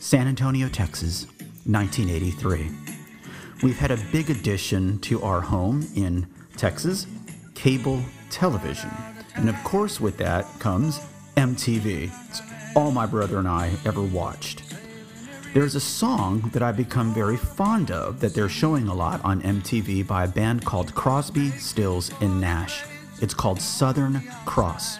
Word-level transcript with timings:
San 0.00 0.28
Antonio, 0.28 0.68
Texas, 0.68 1.26
1983. 1.64 2.70
We've 3.64 3.78
had 3.78 3.90
a 3.90 3.98
big 4.12 4.30
addition 4.30 5.00
to 5.00 5.20
our 5.22 5.40
home 5.40 5.88
in 5.96 6.26
Texas 6.56 7.08
cable 7.54 8.00
television. 8.30 8.90
And 9.34 9.48
of 9.48 9.56
course, 9.64 10.00
with 10.00 10.16
that 10.18 10.46
comes 10.60 11.00
MTV. 11.36 12.12
It's 12.28 12.40
all 12.76 12.92
my 12.92 13.06
brother 13.06 13.38
and 13.38 13.48
I 13.48 13.72
ever 13.84 14.02
watched. 14.02 14.62
There's 15.52 15.74
a 15.74 15.80
song 15.80 16.48
that 16.52 16.62
I've 16.62 16.76
become 16.76 17.12
very 17.12 17.36
fond 17.36 17.90
of 17.90 18.20
that 18.20 18.34
they're 18.34 18.48
showing 18.48 18.86
a 18.86 18.94
lot 18.94 19.24
on 19.24 19.42
MTV 19.42 20.06
by 20.06 20.24
a 20.24 20.28
band 20.28 20.64
called 20.64 20.94
Crosby, 20.94 21.50
Stills, 21.52 22.12
and 22.20 22.40
Nash. 22.40 22.84
It's 23.20 23.34
called 23.34 23.60
Southern 23.60 24.22
Cross. 24.44 24.98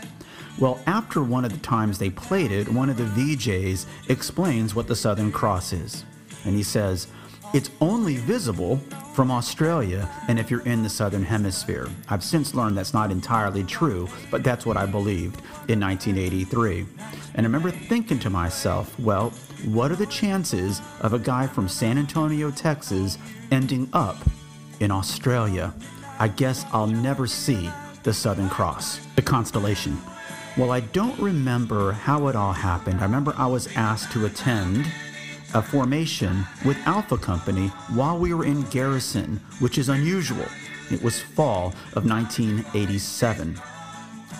Well, 0.60 0.80
after 0.86 1.22
one 1.22 1.44
of 1.44 1.52
the 1.52 1.58
times 1.58 1.98
they 1.98 2.10
played 2.10 2.50
it, 2.50 2.68
one 2.68 2.90
of 2.90 2.96
the 2.96 3.04
VJs 3.04 3.86
explains 4.08 4.74
what 4.74 4.88
the 4.88 4.96
Southern 4.96 5.30
Cross 5.30 5.72
is. 5.72 6.04
And 6.44 6.56
he 6.56 6.64
says, 6.64 7.06
it's 7.54 7.70
only 7.80 8.16
visible 8.16 8.78
from 9.14 9.30
Australia 9.30 10.08
and 10.26 10.38
if 10.38 10.50
you're 10.50 10.66
in 10.66 10.82
the 10.82 10.88
Southern 10.88 11.22
Hemisphere. 11.22 11.88
I've 12.08 12.24
since 12.24 12.56
learned 12.56 12.76
that's 12.76 12.92
not 12.92 13.12
entirely 13.12 13.62
true, 13.62 14.08
but 14.32 14.42
that's 14.42 14.66
what 14.66 14.76
I 14.76 14.84
believed 14.84 15.40
in 15.68 15.78
1983. 15.78 16.86
And 17.34 17.46
I 17.46 17.48
remember 17.48 17.70
thinking 17.70 18.18
to 18.18 18.30
myself, 18.30 18.98
well, 18.98 19.30
what 19.64 19.92
are 19.92 19.96
the 19.96 20.06
chances 20.06 20.82
of 21.02 21.12
a 21.12 21.20
guy 21.20 21.46
from 21.46 21.68
San 21.68 21.98
Antonio, 21.98 22.50
Texas 22.50 23.16
ending 23.52 23.88
up 23.92 24.16
in 24.80 24.90
Australia? 24.90 25.72
I 26.18 26.26
guess 26.26 26.66
I'll 26.72 26.88
never 26.88 27.28
see 27.28 27.70
the 28.02 28.12
Southern 28.12 28.48
Cross, 28.48 29.06
the 29.14 29.22
constellation. 29.22 29.96
Well, 30.58 30.72
I 30.72 30.80
don't 30.80 31.16
remember 31.20 31.92
how 31.92 32.26
it 32.26 32.34
all 32.34 32.52
happened. 32.52 32.98
I 32.98 33.04
remember 33.04 33.32
I 33.36 33.46
was 33.46 33.68
asked 33.76 34.10
to 34.10 34.26
attend 34.26 34.90
a 35.54 35.62
formation 35.62 36.44
with 36.64 36.76
Alpha 36.84 37.16
Company 37.16 37.68
while 37.94 38.18
we 38.18 38.34
were 38.34 38.44
in 38.44 38.62
garrison, 38.62 39.40
which 39.60 39.78
is 39.78 39.88
unusual. 39.88 40.44
It 40.90 41.00
was 41.00 41.20
fall 41.20 41.74
of 41.94 42.04
1987. 42.06 43.56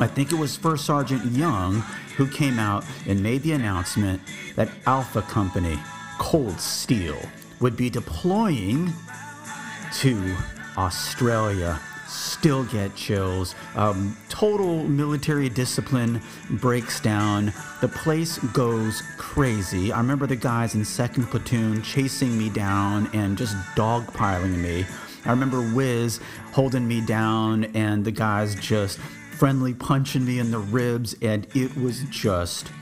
I 0.00 0.08
think 0.08 0.32
it 0.32 0.34
was 0.34 0.56
First 0.56 0.86
Sergeant 0.86 1.24
Young 1.26 1.82
who 2.16 2.26
came 2.26 2.58
out 2.58 2.84
and 3.06 3.22
made 3.22 3.44
the 3.44 3.52
announcement 3.52 4.20
that 4.56 4.70
Alpha 4.86 5.22
Company, 5.22 5.78
Cold 6.18 6.58
Steel, 6.58 7.20
would 7.60 7.76
be 7.76 7.90
deploying 7.90 8.92
to 10.00 10.36
Australia 10.76 11.78
still 12.08 12.64
get 12.64 12.94
chills. 12.94 13.54
Um, 13.74 14.16
total 14.28 14.84
military 14.84 15.48
discipline 15.48 16.20
breaks 16.50 17.00
down. 17.00 17.52
The 17.80 17.88
place 17.88 18.38
goes 18.38 19.02
crazy. 19.16 19.92
I 19.92 19.98
remember 19.98 20.26
the 20.26 20.36
guys 20.36 20.74
in 20.74 20.84
second 20.84 21.26
platoon 21.26 21.82
chasing 21.82 22.36
me 22.38 22.48
down 22.48 23.10
and 23.12 23.36
just 23.36 23.54
dogpiling 23.76 24.56
me. 24.58 24.86
I 25.24 25.30
remember 25.30 25.60
Wiz 25.74 26.20
holding 26.52 26.88
me 26.88 27.00
down 27.00 27.64
and 27.74 28.04
the 28.04 28.12
guys 28.12 28.54
just 28.54 28.98
friendly 29.38 29.72
punching 29.72 30.24
me 30.24 30.40
in 30.40 30.50
the 30.50 30.58
ribs, 30.58 31.14
and 31.22 31.46
it 31.54 31.76
was 31.76 32.02
just 32.10 32.72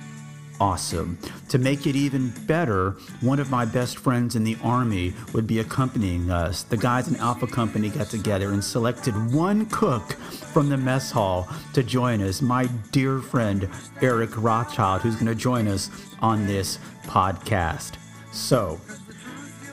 awesome. 0.61 1.19
To 1.49 1.59
make 1.59 1.87
it 1.87 1.97
even 1.97 2.31
better, 2.47 2.93
one 3.21 3.39
of 3.39 3.51
my 3.51 3.65
best 3.65 3.99
friends 3.99 4.37
in 4.37 4.45
the 4.45 4.57
Army 4.63 5.15
would 5.33 5.47
be 5.47 5.61
accompanying 5.61 6.31
us. 6.31 6.63
The 6.63 6.77
guys 6.77 7.09
in 7.09 7.17
Alpha 7.17 7.47
Company 7.47 7.91
got 7.91 8.09
together 8.09 8.53
and 8.53 8.63
selected 8.63 9.15
one 9.33 9.67
cook 9.67 10.13
from 10.13 10.69
the 10.69 10.77
mess 10.77 11.11
hall 11.11 11.49
to 11.75 11.83
join 11.83 12.23
us, 12.23 12.43
my 12.43 12.67
dear 12.93 13.21
friend 13.21 13.69
Eric 14.03 14.31
Rothschild, 14.37 15.03
who's 15.03 15.15
going 15.15 15.27
to 15.27 15.35
join 15.35 15.69
us 15.69 15.91
on 16.21 16.47
this 16.47 16.79
podcast. 17.05 17.95
So, 18.33 18.81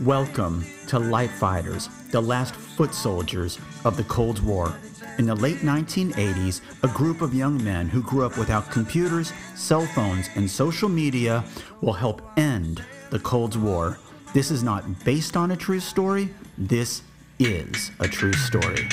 welcome 0.01 0.65
to 0.87 0.99
Light 0.99 1.31
Fighters, 1.31 1.89
the 2.11 2.21
last 2.21 2.55
foot 2.55 2.93
soldiers 2.93 3.59
of 3.85 3.97
the 3.97 4.03
Cold 4.03 4.39
War. 4.43 4.75
In 5.19 5.27
the 5.27 5.35
late 5.35 5.57
1980s, 5.57 6.61
a 6.81 6.87
group 6.87 7.21
of 7.21 7.35
young 7.35 7.63
men 7.63 7.87
who 7.87 8.01
grew 8.01 8.25
up 8.25 8.35
without 8.35 8.71
computers, 8.71 9.31
cell 9.55 9.85
phones, 9.85 10.27
and 10.35 10.49
social 10.49 10.89
media 10.89 11.43
will 11.81 11.93
help 11.93 12.23
end 12.35 12.83
the 13.11 13.19
Cold 13.19 13.55
War. 13.55 13.99
This 14.33 14.49
is 14.49 14.63
not 14.63 15.05
based 15.05 15.37
on 15.37 15.51
a 15.51 15.55
true 15.55 15.79
story, 15.79 16.29
this 16.57 17.03
is 17.37 17.91
a 17.99 18.07
true 18.07 18.33
story. 18.33 18.89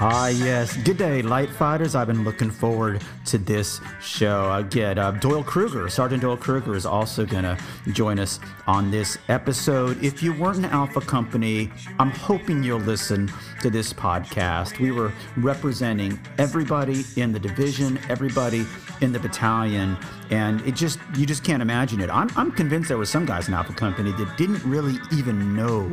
Ah, 0.00 0.28
yes. 0.28 0.76
Good 0.76 0.96
day, 0.96 1.22
Light 1.22 1.50
Fighters. 1.50 1.96
I've 1.96 2.06
been 2.06 2.22
looking 2.22 2.52
forward 2.52 3.02
to 3.26 3.36
this 3.36 3.80
show. 4.00 4.52
Again, 4.52 4.96
uh, 4.96 5.10
Doyle 5.10 5.42
Kruger, 5.42 5.88
Sergeant 5.88 6.22
Doyle 6.22 6.36
Kruger, 6.36 6.76
is 6.76 6.86
also 6.86 7.26
going 7.26 7.42
to 7.42 7.58
join 7.90 8.20
us 8.20 8.38
on 8.68 8.92
this 8.92 9.18
episode. 9.28 10.00
If 10.04 10.22
you 10.22 10.32
weren't 10.34 10.58
an 10.58 10.66
Alpha 10.66 11.00
Company, 11.00 11.72
I'm 11.98 12.10
hoping 12.10 12.62
you'll 12.62 12.78
listen 12.78 13.28
to 13.60 13.70
this 13.70 13.92
podcast. 13.92 14.78
We 14.78 14.92
were 14.92 15.12
representing 15.36 16.20
everybody 16.38 17.04
in 17.16 17.32
the 17.32 17.40
division, 17.40 17.98
everybody 18.08 18.66
in 19.00 19.10
the 19.10 19.18
battalion, 19.18 19.96
and 20.30 20.60
it 20.62 20.74
just 20.74 20.98
you 21.16 21.26
just 21.26 21.44
can't 21.44 21.62
imagine 21.62 22.00
it. 22.00 22.10
I'm, 22.10 22.30
I'm 22.36 22.50
convinced 22.52 22.88
there 22.88 22.98
were 22.98 23.06
some 23.06 23.24
guys 23.24 23.48
in 23.48 23.54
Alpha 23.54 23.72
Company 23.72 24.12
that 24.12 24.36
didn't 24.36 24.62
really 24.64 24.98
even 25.12 25.54
know 25.54 25.84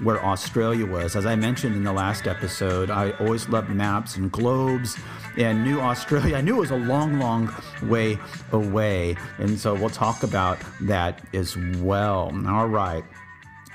where 0.00 0.24
Australia 0.24 0.86
was. 0.86 1.16
As 1.16 1.26
I 1.26 1.36
mentioned 1.36 1.76
in 1.76 1.84
the 1.84 1.92
last 1.92 2.26
episode, 2.26 2.90
I 2.90 3.10
always 3.12 3.48
loved 3.48 3.70
maps 3.70 4.16
and 4.16 4.30
globes 4.30 4.96
and 5.36 5.64
knew 5.64 5.80
Australia. 5.80 6.36
I 6.40 6.40
knew 6.40 6.56
it 6.56 6.60
was 6.60 6.70
a 6.70 6.76
long, 6.76 7.18
long 7.18 7.52
way 7.82 8.18
away, 8.52 9.16
and 9.38 9.58
so 9.58 9.74
we'll 9.74 9.90
talk 9.90 10.22
about 10.22 10.58
that 10.82 11.22
as 11.34 11.56
well. 11.56 12.32
All 12.46 12.68
right. 12.68 13.04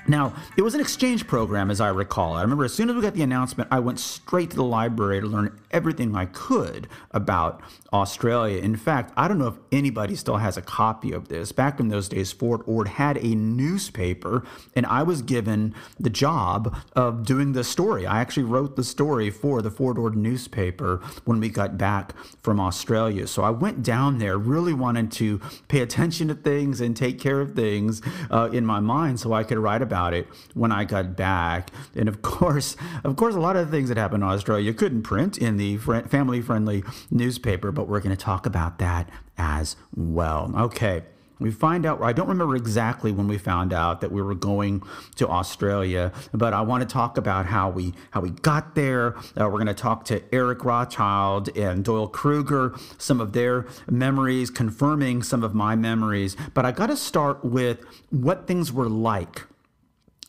Now, 0.08 0.34
it 0.56 0.62
was 0.62 0.74
an 0.74 0.80
exchange 0.80 1.26
program, 1.26 1.70
as 1.70 1.80
I 1.80 1.88
recall. 1.88 2.34
I 2.34 2.42
remember 2.42 2.64
as 2.64 2.72
soon 2.72 2.88
as 2.88 2.94
we 2.94 3.02
got 3.02 3.14
the 3.14 3.22
announcement, 3.22 3.68
I 3.72 3.80
went 3.80 3.98
straight 3.98 4.50
to 4.50 4.56
the 4.56 4.64
library 4.64 5.20
to 5.20 5.26
learn 5.26 5.58
everything 5.72 6.14
I 6.14 6.26
could 6.26 6.88
about 7.10 7.60
Australia. 7.96 8.58
In 8.58 8.76
fact, 8.76 9.12
I 9.16 9.28
don't 9.28 9.38
know 9.38 9.48
if 9.48 9.58
anybody 9.72 10.14
still 10.14 10.36
has 10.36 10.56
a 10.56 10.62
copy 10.62 11.12
of 11.12 11.28
this. 11.28 11.52
Back 11.52 11.80
in 11.80 11.88
those 11.88 12.08
days, 12.08 12.32
Fort 12.32 12.62
Ord 12.66 12.88
had 12.88 13.16
a 13.18 13.34
newspaper, 13.34 14.44
and 14.74 14.86
I 14.86 15.02
was 15.02 15.22
given 15.22 15.74
the 15.98 16.10
job 16.10 16.76
of 16.94 17.24
doing 17.24 17.52
the 17.52 17.64
story. 17.64 18.06
I 18.06 18.20
actually 18.20 18.44
wrote 18.44 18.76
the 18.76 18.84
story 18.84 19.30
for 19.30 19.62
the 19.62 19.70
Fort 19.70 19.98
Ord 19.98 20.16
newspaper 20.16 21.00
when 21.24 21.40
we 21.40 21.48
got 21.48 21.78
back 21.78 22.14
from 22.42 22.60
Australia. 22.60 23.26
So 23.26 23.42
I 23.42 23.50
went 23.50 23.82
down 23.82 24.18
there, 24.18 24.38
really 24.38 24.74
wanted 24.74 25.10
to 25.12 25.40
pay 25.68 25.80
attention 25.80 26.28
to 26.28 26.34
things 26.34 26.80
and 26.80 26.96
take 26.96 27.20
care 27.20 27.40
of 27.40 27.54
things 27.54 28.02
uh, 28.30 28.50
in 28.52 28.64
my 28.66 28.80
mind 28.80 29.20
so 29.20 29.32
I 29.32 29.44
could 29.44 29.58
write 29.58 29.82
about 29.82 30.14
it 30.14 30.28
when 30.54 30.72
I 30.72 30.84
got 30.84 31.16
back. 31.16 31.70
And 31.94 32.08
of 32.08 32.22
course, 32.36 32.76
of 33.04 33.16
course, 33.16 33.34
a 33.34 33.40
lot 33.40 33.56
of 33.56 33.70
things 33.70 33.88
that 33.88 33.98
happened 33.98 34.22
in 34.22 34.28
Australia 34.28 34.72
couldn't 34.72 35.02
print 35.02 35.38
in 35.38 35.56
the 35.56 35.78
family 35.78 36.40
friendly 36.40 36.84
newspaper, 37.10 37.72
but 37.72 37.85
we're 37.88 38.00
going 38.00 38.16
to 38.16 38.22
talk 38.22 38.46
about 38.46 38.78
that 38.78 39.08
as 39.38 39.76
well. 39.94 40.52
Okay. 40.56 41.02
We 41.38 41.50
find 41.50 41.84
out, 41.84 42.00
I 42.00 42.14
don't 42.14 42.28
remember 42.28 42.56
exactly 42.56 43.12
when 43.12 43.28
we 43.28 43.36
found 43.36 43.74
out 43.74 44.00
that 44.00 44.10
we 44.10 44.22
were 44.22 44.34
going 44.34 44.82
to 45.16 45.28
Australia, 45.28 46.10
but 46.32 46.54
I 46.54 46.62
want 46.62 46.80
to 46.80 46.90
talk 46.90 47.18
about 47.18 47.44
how 47.44 47.68
we 47.68 47.92
how 48.12 48.22
we 48.22 48.30
got 48.30 48.74
there. 48.74 49.14
Uh, 49.38 49.44
we're 49.44 49.50
going 49.50 49.66
to 49.66 49.74
talk 49.74 50.06
to 50.06 50.22
Eric 50.34 50.64
Rothschild 50.64 51.54
and 51.54 51.84
Doyle 51.84 52.08
Kruger, 52.08 52.74
some 52.96 53.20
of 53.20 53.34
their 53.34 53.66
memories, 53.90 54.48
confirming 54.48 55.22
some 55.22 55.44
of 55.44 55.54
my 55.54 55.76
memories. 55.76 56.38
But 56.54 56.64
I 56.64 56.72
got 56.72 56.86
to 56.86 56.96
start 56.96 57.44
with 57.44 57.84
what 58.08 58.46
things 58.46 58.72
were 58.72 58.88
like 58.88 59.42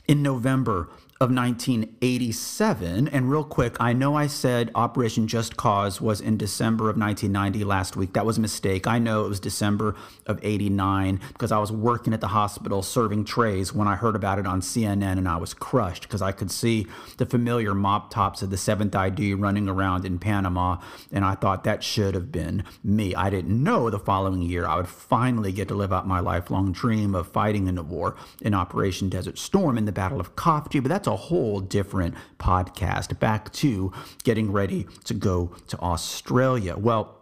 in 0.10 0.22
November 0.22 0.90
of 1.20 1.32
1987. 1.32 3.08
And 3.08 3.30
real 3.30 3.44
quick, 3.44 3.76
I 3.80 3.92
know 3.94 4.16
I 4.16 4.28
said 4.28 4.70
Operation 4.76 5.28
Just 5.28 5.58
Cause 5.58 6.00
was 6.00 6.22
in 6.22 6.38
December 6.38 6.92
of 6.92 6.98
1990 6.98 7.64
last 7.66 7.98
week. 7.98 8.14
That 8.14 8.26
was 8.26 8.38
a 8.38 8.42
mistake. 8.42 8.86
I 8.86 9.00
know 9.00 9.26
it 9.26 9.30
was 9.30 9.40
December 9.40 9.96
of 10.28 10.40
89 10.44 11.20
because 11.30 11.52
I 11.52 11.58
was 11.58 11.72
working 11.72 12.14
at 12.14 12.22
the 12.22 12.28
hospital 12.28 12.84
serving 12.84 13.26
trays 13.26 13.74
when 13.74 13.88
I 13.88 13.96
heard 13.96 14.16
about 14.16 14.38
it 14.38 14.46
on 14.46 14.62
CNN 14.62 15.18
and 15.18 15.28
I 15.28 15.38
was 15.38 15.56
crushed 15.56 16.04
because 16.04 16.22
I 16.22 16.32
could 16.32 16.52
see 16.52 16.86
the 17.18 17.26
familiar 17.26 17.74
mop 17.74 18.12
tops 18.12 18.44
of 18.44 18.52
the 18.52 18.56
7th 18.56 18.94
ID 18.94 19.34
running 19.34 19.68
around 19.68 20.06
in 20.06 20.20
Panama. 20.20 20.78
And 21.12 21.26
I 21.26 21.34
thought 21.34 21.64
that 21.64 21.84
should 21.84 22.14
have 22.14 22.32
been 22.32 22.64
me. 22.84 23.16
I 23.16 23.32
didn't 23.32 23.64
know 23.64 23.90
the 23.90 23.98
following 23.98 24.44
year 24.44 24.68
I 24.68 24.76
would 24.76 24.88
finally 24.88 25.52
get 25.52 25.68
to 25.70 25.76
live 25.76 25.92
out 25.92 26.08
my 26.08 26.20
lifelong 26.20 26.74
dream 26.74 27.16
of 27.16 27.28
fighting 27.28 27.68
in 27.68 27.74
the 27.74 27.82
war 27.82 28.16
in 28.40 28.54
Operation 28.54 29.10
Desert 29.10 29.40
Storm 29.40 29.80
in 29.80 29.86
the 29.86 29.92
Battle 29.92 30.20
of 30.20 30.36
Khafji. 30.36 30.84
But 30.84 30.90
that's 30.90 31.07
that's 31.08 31.22
a 31.22 31.28
whole 31.28 31.62
different 31.62 32.16
podcast. 32.38 33.18
Back 33.18 33.54
to 33.54 33.94
getting 34.24 34.52
ready 34.52 34.88
to 35.06 35.14
go 35.14 35.56
to 35.68 35.80
Australia. 35.80 36.76
Well, 36.78 37.16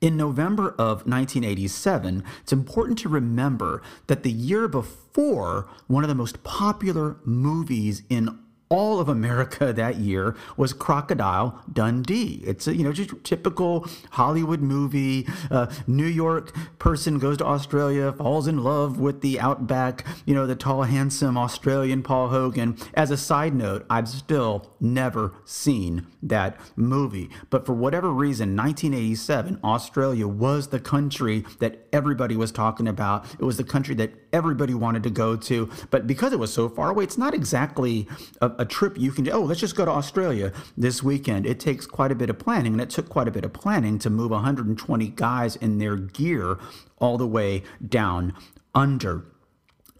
in 0.00 0.16
November 0.16 0.70
of 0.78 1.06
1987, 1.06 2.24
it's 2.40 2.52
important 2.52 2.98
to 3.00 3.08
remember 3.08 3.82
that 4.06 4.22
the 4.22 4.32
year 4.32 4.66
before, 4.66 5.68
one 5.86 6.02
of 6.02 6.08
the 6.08 6.14
most 6.14 6.42
popular 6.42 7.18
movies 7.24 8.02
in 8.08 8.38
all 8.72 8.98
of 8.98 9.08
America 9.08 9.70
that 9.70 9.96
year 9.96 10.34
was 10.56 10.72
Crocodile 10.72 11.62
Dundee. 11.70 12.42
It's 12.46 12.66
a 12.66 12.74
you 12.74 12.82
know 12.82 12.92
just 12.92 13.22
typical 13.22 13.86
Hollywood 14.12 14.60
movie. 14.60 15.28
Uh, 15.50 15.66
New 15.86 16.06
York 16.06 16.56
person 16.78 17.18
goes 17.18 17.36
to 17.36 17.44
Australia, 17.44 18.12
falls 18.12 18.46
in 18.46 18.64
love 18.64 18.98
with 18.98 19.20
the 19.20 19.38
outback, 19.38 20.06
you 20.24 20.34
know, 20.34 20.46
the 20.46 20.56
tall, 20.56 20.84
handsome 20.84 21.36
Australian 21.36 22.02
Paul 22.02 22.28
Hogan. 22.28 22.78
As 22.94 23.10
a 23.10 23.16
side 23.18 23.54
note, 23.54 23.84
I've 23.90 24.08
still 24.08 24.70
never 24.80 25.34
seen 25.44 26.06
that 26.22 26.58
movie, 26.74 27.28
but 27.50 27.66
for 27.66 27.74
whatever 27.74 28.10
reason, 28.10 28.56
1987, 28.56 29.60
Australia 29.62 30.26
was 30.26 30.68
the 30.68 30.80
country 30.80 31.44
that 31.58 31.86
everybody 31.92 32.36
was 32.36 32.50
talking 32.50 32.88
about. 32.88 33.26
It 33.34 33.44
was 33.44 33.58
the 33.58 33.64
country 33.64 33.94
that 33.96 34.12
everybody 34.32 34.72
wanted 34.72 35.02
to 35.02 35.10
go 35.10 35.36
to, 35.36 35.70
but 35.90 36.06
because 36.06 36.32
it 36.32 36.38
was 36.38 36.54
so 36.54 36.70
far 36.70 36.88
away, 36.88 37.04
it's 37.04 37.18
not 37.18 37.34
exactly 37.34 38.08
a, 38.40 38.61
a 38.62 38.64
trip 38.64 38.96
you 38.96 39.10
can 39.10 39.24
do. 39.24 39.32
Oh, 39.32 39.42
let's 39.42 39.60
just 39.60 39.76
go 39.76 39.84
to 39.84 39.90
Australia 39.90 40.52
this 40.78 41.02
weekend. 41.02 41.44
It 41.44 41.60
takes 41.60 41.84
quite 41.84 42.12
a 42.12 42.14
bit 42.14 42.30
of 42.30 42.38
planning, 42.38 42.72
and 42.72 42.80
it 42.80 42.90
took 42.90 43.08
quite 43.08 43.28
a 43.28 43.32
bit 43.32 43.44
of 43.44 43.52
planning 43.52 43.98
to 43.98 44.08
move 44.08 44.30
120 44.30 45.08
guys 45.08 45.56
in 45.56 45.78
their 45.78 45.96
gear 45.96 46.58
all 46.98 47.18
the 47.18 47.26
way 47.26 47.64
down 47.86 48.32
under. 48.74 49.24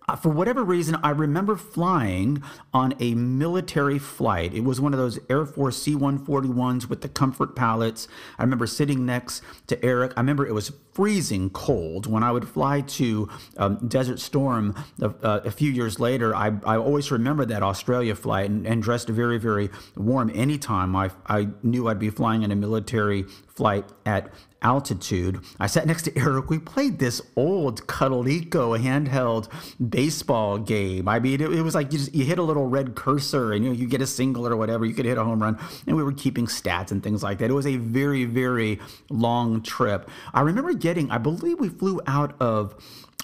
Uh, 0.09 0.17
for 0.17 0.31
whatever 0.31 0.65
reason, 0.65 0.97
I 1.03 1.11
remember 1.11 1.57
flying 1.57 2.43
on 2.73 2.95
a 3.01 3.15
military 3.15 3.99
flight. 3.99 4.55
It 4.55 4.65
was 4.65 4.81
one 4.81 4.93
of 4.93 4.99
those 4.99 5.19
Air 5.31 5.47
Force 5.47 5.81
C 5.83 5.95
141s 5.95 6.89
with 6.89 7.03
the 7.03 7.09
comfort 7.09 7.55
pallets. 7.55 8.09
I 8.39 8.43
remember 8.43 8.67
sitting 8.67 9.07
next 9.07 9.43
to 9.69 9.83
Eric. 9.85 10.13
I 10.17 10.21
remember 10.21 10.47
it 10.47 10.55
was 10.55 10.73
freezing 10.93 11.51
cold. 11.51 12.07
When 12.07 12.23
I 12.23 12.33
would 12.33 12.47
fly 12.47 12.83
to 12.83 13.29
um, 13.57 13.89
Desert 13.89 14.21
Storm 14.21 14.75
uh, 15.01 15.11
a 15.23 15.51
few 15.51 15.71
years 15.71 15.99
later, 15.99 16.35
I, 16.35 16.53
I 16.65 16.77
always 16.77 17.11
remember 17.11 17.45
that 17.47 17.63
Australia 17.63 18.15
flight 18.15 18.51
and, 18.51 18.67
and 18.67 18.83
dressed 18.83 19.09
very, 19.09 19.39
very 19.39 19.71
warm 19.97 20.31
anytime 20.35 20.95
I, 20.95 21.11
I 21.27 21.49
knew 21.63 21.89
I'd 21.89 21.99
be 21.99 22.11
flying 22.11 22.43
in 22.43 22.51
a 22.51 22.57
military 22.57 23.25
flight 23.55 23.85
at 24.07 24.31
altitude. 24.63 25.41
I 25.59 25.67
sat 25.67 25.87
next 25.87 26.03
to 26.03 26.17
Eric. 26.19 26.49
We 26.49 26.59
played 26.59 26.99
this 26.99 27.21
old 27.37 27.87
Coleco 27.87 28.79
handheld 28.79 29.49
baseball 29.91 30.59
game. 30.59 31.09
I 31.09 31.19
mean, 31.19 31.41
it, 31.41 31.53
it 31.53 31.63
was 31.63 31.75
like 31.75 31.93
you, 31.93 31.99
just, 31.99 32.15
you 32.15 32.25
hit 32.25 32.39
a 32.39 32.43
little 32.43 32.67
red 32.67 32.95
cursor 32.95 33.53
and 33.53 33.65
you 33.65 33.73
you 33.73 33.87
get 33.87 34.01
a 34.01 34.07
single 34.07 34.47
or 34.47 34.57
whatever. 34.57 34.85
You 34.85 34.95
could 34.95 35.05
hit 35.05 35.19
a 35.19 35.25
home 35.25 35.43
run, 35.43 35.59
and 35.87 35.97
we 35.97 36.03
were 36.03 36.13
keeping 36.13 36.47
stats 36.47 36.91
and 36.91 37.03
things 37.03 37.23
like 37.23 37.39
that. 37.39 37.51
It 37.51 37.55
was 37.55 37.67
a 37.67 37.77
very, 37.77 38.25
very 38.25 38.81
long 39.11 39.63
trip. 39.63 40.09
I 40.33 40.41
remember 40.43 40.73
getting. 40.73 41.11
I 41.11 41.19
believe 41.19 41.61
we 41.61 41.69
flew 41.69 42.01
out 42.07 42.41
of. 42.41 42.75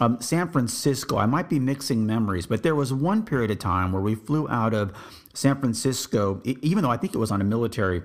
Um, 0.00 0.20
San 0.20 0.48
Francisco. 0.52 1.18
I 1.18 1.26
might 1.26 1.50
be 1.50 1.58
mixing 1.58 2.06
memories, 2.06 2.46
but 2.46 2.62
there 2.62 2.76
was 2.76 2.92
one 2.92 3.24
period 3.24 3.50
of 3.50 3.58
time 3.58 3.90
where 3.90 4.00
we 4.00 4.14
flew 4.14 4.48
out 4.48 4.72
of 4.72 4.92
San 5.34 5.58
Francisco, 5.58 6.40
even 6.44 6.84
though 6.84 6.90
I 6.90 6.96
think 6.96 7.16
it 7.16 7.18
was 7.18 7.32
on 7.32 7.40
a 7.40 7.44
military 7.44 8.02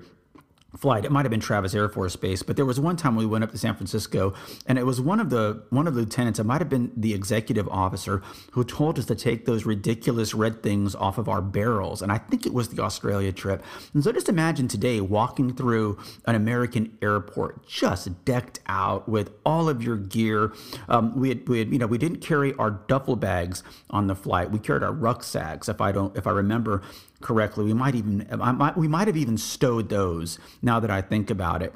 flight. 0.76 1.04
It 1.04 1.12
might 1.12 1.24
have 1.24 1.30
been 1.30 1.40
Travis 1.40 1.74
Air 1.74 1.88
Force 1.88 2.16
Base, 2.16 2.42
but 2.42 2.56
there 2.56 2.64
was 2.64 2.80
one 2.80 2.96
time 2.96 3.16
we 3.16 3.26
went 3.26 3.44
up 3.44 3.50
to 3.52 3.58
San 3.58 3.74
Francisco, 3.74 4.34
and 4.66 4.78
it 4.78 4.84
was 4.84 5.00
one 5.00 5.20
of 5.20 5.30
the 5.30 5.62
one 5.70 5.86
of 5.86 5.94
the 5.94 6.00
lieutenants. 6.00 6.38
It 6.38 6.44
might 6.44 6.60
have 6.60 6.68
been 6.68 6.92
the 6.96 7.14
executive 7.14 7.68
officer 7.68 8.22
who 8.52 8.64
told 8.64 8.98
us 8.98 9.06
to 9.06 9.14
take 9.14 9.46
those 9.46 9.64
ridiculous 9.64 10.34
red 10.34 10.62
things 10.62 10.94
off 10.94 11.18
of 11.18 11.28
our 11.28 11.40
barrels, 11.40 12.02
and 12.02 12.10
I 12.10 12.18
think 12.18 12.46
it 12.46 12.52
was 12.52 12.68
the 12.68 12.82
Australia 12.82 13.32
trip. 13.32 13.62
And 13.92 14.02
so 14.02 14.12
just 14.12 14.28
imagine 14.28 14.68
today 14.68 15.00
walking 15.00 15.54
through 15.54 15.98
an 16.26 16.34
American 16.34 16.96
airport, 17.02 17.66
just 17.66 18.24
decked 18.24 18.60
out 18.66 19.08
with 19.08 19.30
all 19.44 19.68
of 19.68 19.82
your 19.82 19.96
gear. 19.96 20.52
Um, 20.88 21.18
we 21.18 21.28
had, 21.28 21.48
we 21.48 21.58
had, 21.60 21.72
you 21.72 21.78
know, 21.78 21.86
we 21.86 21.98
didn't 21.98 22.20
carry 22.20 22.54
our 22.54 22.70
duffel 22.70 23.16
bags 23.16 23.62
on 23.90 24.06
the 24.06 24.14
flight. 24.14 24.50
We 24.50 24.58
carried 24.58 24.82
our 24.82 24.92
rucksacks, 24.92 25.68
if 25.68 25.80
I 25.80 25.92
don't, 25.92 26.16
if 26.16 26.26
I 26.26 26.30
remember 26.30 26.82
correctly. 27.24 27.64
We 27.64 27.74
might 27.74 27.96
even 27.96 28.26
might, 28.30 28.76
we 28.76 28.86
might 28.86 29.08
have 29.08 29.16
even 29.16 29.36
stowed 29.36 29.88
those. 29.88 30.38
Now 30.62 30.78
that 30.78 30.90
I 30.90 31.00
think 31.02 31.30
about 31.30 31.62
it. 31.62 31.74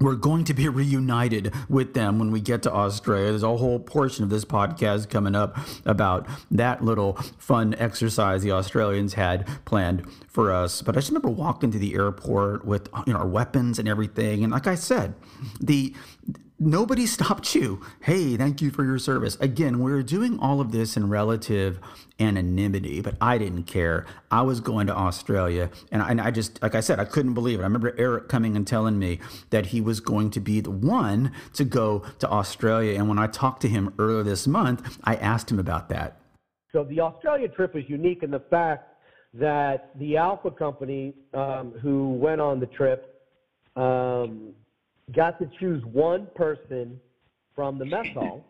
We're 0.00 0.14
going 0.14 0.44
to 0.44 0.54
be 0.54 0.68
reunited 0.68 1.52
with 1.68 1.94
them 1.94 2.20
when 2.20 2.30
we 2.30 2.40
get 2.40 2.62
to 2.62 2.72
Australia. 2.72 3.30
There's 3.30 3.42
a 3.42 3.56
whole 3.56 3.80
portion 3.80 4.22
of 4.22 4.30
this 4.30 4.44
podcast 4.44 5.10
coming 5.10 5.34
up 5.34 5.58
about 5.84 6.28
that 6.52 6.84
little 6.84 7.14
fun 7.36 7.74
exercise 7.78 8.42
the 8.42 8.52
Australians 8.52 9.14
had 9.14 9.44
planned 9.64 10.08
for 10.28 10.52
us. 10.52 10.82
But 10.82 10.96
I 10.96 11.00
just 11.00 11.10
remember 11.10 11.30
walking 11.30 11.72
to 11.72 11.80
the 11.80 11.94
airport 11.94 12.64
with 12.64 12.88
you 13.08 13.12
know 13.12 13.18
our 13.18 13.26
weapons 13.26 13.80
and 13.80 13.88
everything. 13.88 14.44
And 14.44 14.52
like 14.52 14.68
I 14.68 14.76
said, 14.76 15.14
the 15.60 15.96
nobody 16.58 17.06
stopped 17.16 17.54
you. 17.54 17.80
Hey, 18.02 18.36
thank 18.36 18.60
you 18.60 18.70
for 18.70 18.84
your 18.84 18.98
service. 18.98 19.36
Again, 19.40 19.80
we 19.80 19.92
are 19.92 20.02
doing 20.02 20.38
all 20.38 20.60
of 20.60 20.72
this 20.72 20.96
in 20.96 21.08
relative 21.08 21.80
anonymity, 22.20 23.00
but 23.00 23.14
I 23.20 23.38
didn't 23.38 23.64
care. 23.64 24.06
I 24.30 24.42
was 24.42 24.60
going 24.60 24.86
to 24.88 24.96
Australia, 24.96 25.70
and 25.92 26.02
I, 26.02 26.10
and 26.10 26.20
I, 26.20 26.30
just, 26.30 26.60
like 26.62 26.74
I 26.74 26.80
said, 26.80 26.98
I 26.98 27.04
couldn't 27.04 27.34
believe 27.34 27.60
it. 27.60 27.62
I 27.62 27.66
remember 27.66 27.94
Eric 27.96 28.28
coming 28.28 28.56
and 28.56 28.66
telling 28.66 28.98
me 28.98 29.20
that 29.50 29.66
he 29.66 29.80
was 29.80 30.00
going 30.00 30.30
to 30.30 30.40
be 30.40 30.60
the 30.60 30.70
one 30.70 31.32
to 31.54 31.64
go 31.64 32.04
to 32.18 32.28
Australia. 32.28 32.98
And 32.98 33.08
when 33.08 33.18
I 33.18 33.26
talked 33.26 33.62
to 33.62 33.68
him 33.68 33.94
earlier 33.98 34.22
this 34.22 34.46
month, 34.46 34.98
I 35.04 35.16
asked 35.16 35.50
him 35.50 35.58
about 35.58 35.88
that. 35.90 36.20
So 36.72 36.84
the 36.84 37.00
Australia 37.00 37.48
trip 37.48 37.74
was 37.74 37.84
unique 37.88 38.22
in 38.22 38.30
the 38.30 38.42
fact 38.50 38.94
that 39.34 39.90
the 39.98 40.16
Alpha 40.16 40.50
company 40.50 41.14
um, 41.34 41.72
who 41.80 42.12
went 42.12 42.40
on 42.40 42.60
the 42.60 42.66
trip 42.66 43.14
um, 43.76 44.54
got 45.14 45.38
to 45.38 45.50
choose 45.58 45.82
one 45.84 46.28
person 46.34 47.00
from 47.54 47.78
the 47.78 47.84
mess 47.84 48.06
hall 48.14 48.44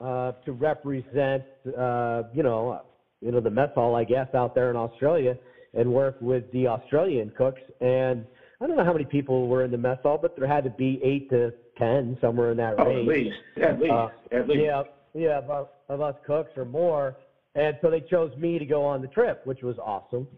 uh, 0.00 0.32
to 0.44 0.52
represent, 0.52 1.44
uh, 1.76 2.22
you 2.34 2.42
know, 2.42 2.82
you 3.20 3.32
know 3.32 3.40
the 3.40 3.50
mess 3.50 3.70
hall, 3.74 3.96
I 3.96 4.04
guess, 4.04 4.28
out 4.34 4.54
there 4.54 4.70
in 4.70 4.76
Australia, 4.76 5.36
and 5.74 5.92
work 5.92 6.16
with 6.20 6.50
the 6.52 6.68
Australian 6.68 7.30
cooks. 7.36 7.60
And 7.80 8.24
I 8.60 8.66
don't 8.66 8.76
know 8.76 8.84
how 8.84 8.92
many 8.92 9.04
people 9.04 9.48
were 9.48 9.64
in 9.64 9.70
the 9.70 9.78
mess 9.78 9.98
hall, 10.02 10.18
but 10.20 10.36
there 10.36 10.48
had 10.48 10.64
to 10.64 10.70
be 10.70 11.00
eight 11.02 11.28
to 11.30 11.52
ten, 11.76 12.16
somewhere 12.20 12.50
in 12.50 12.56
that 12.58 12.74
oh, 12.78 12.84
range. 12.84 13.00
At 13.00 13.14
least, 13.14 13.36
at 13.62 13.80
least, 13.80 13.92
uh, 13.92 14.08
at 14.32 14.48
least. 14.48 14.62
Yeah, 14.62 14.82
yeah, 15.14 15.40
of, 15.48 15.68
of 15.88 16.00
us 16.00 16.14
cooks 16.26 16.50
or 16.56 16.64
more. 16.64 17.16
And 17.54 17.76
so 17.82 17.90
they 17.90 18.00
chose 18.00 18.36
me 18.36 18.58
to 18.58 18.64
go 18.64 18.84
on 18.84 19.02
the 19.02 19.08
trip, 19.08 19.44
which 19.44 19.62
was 19.62 19.76
awesome. 19.78 20.28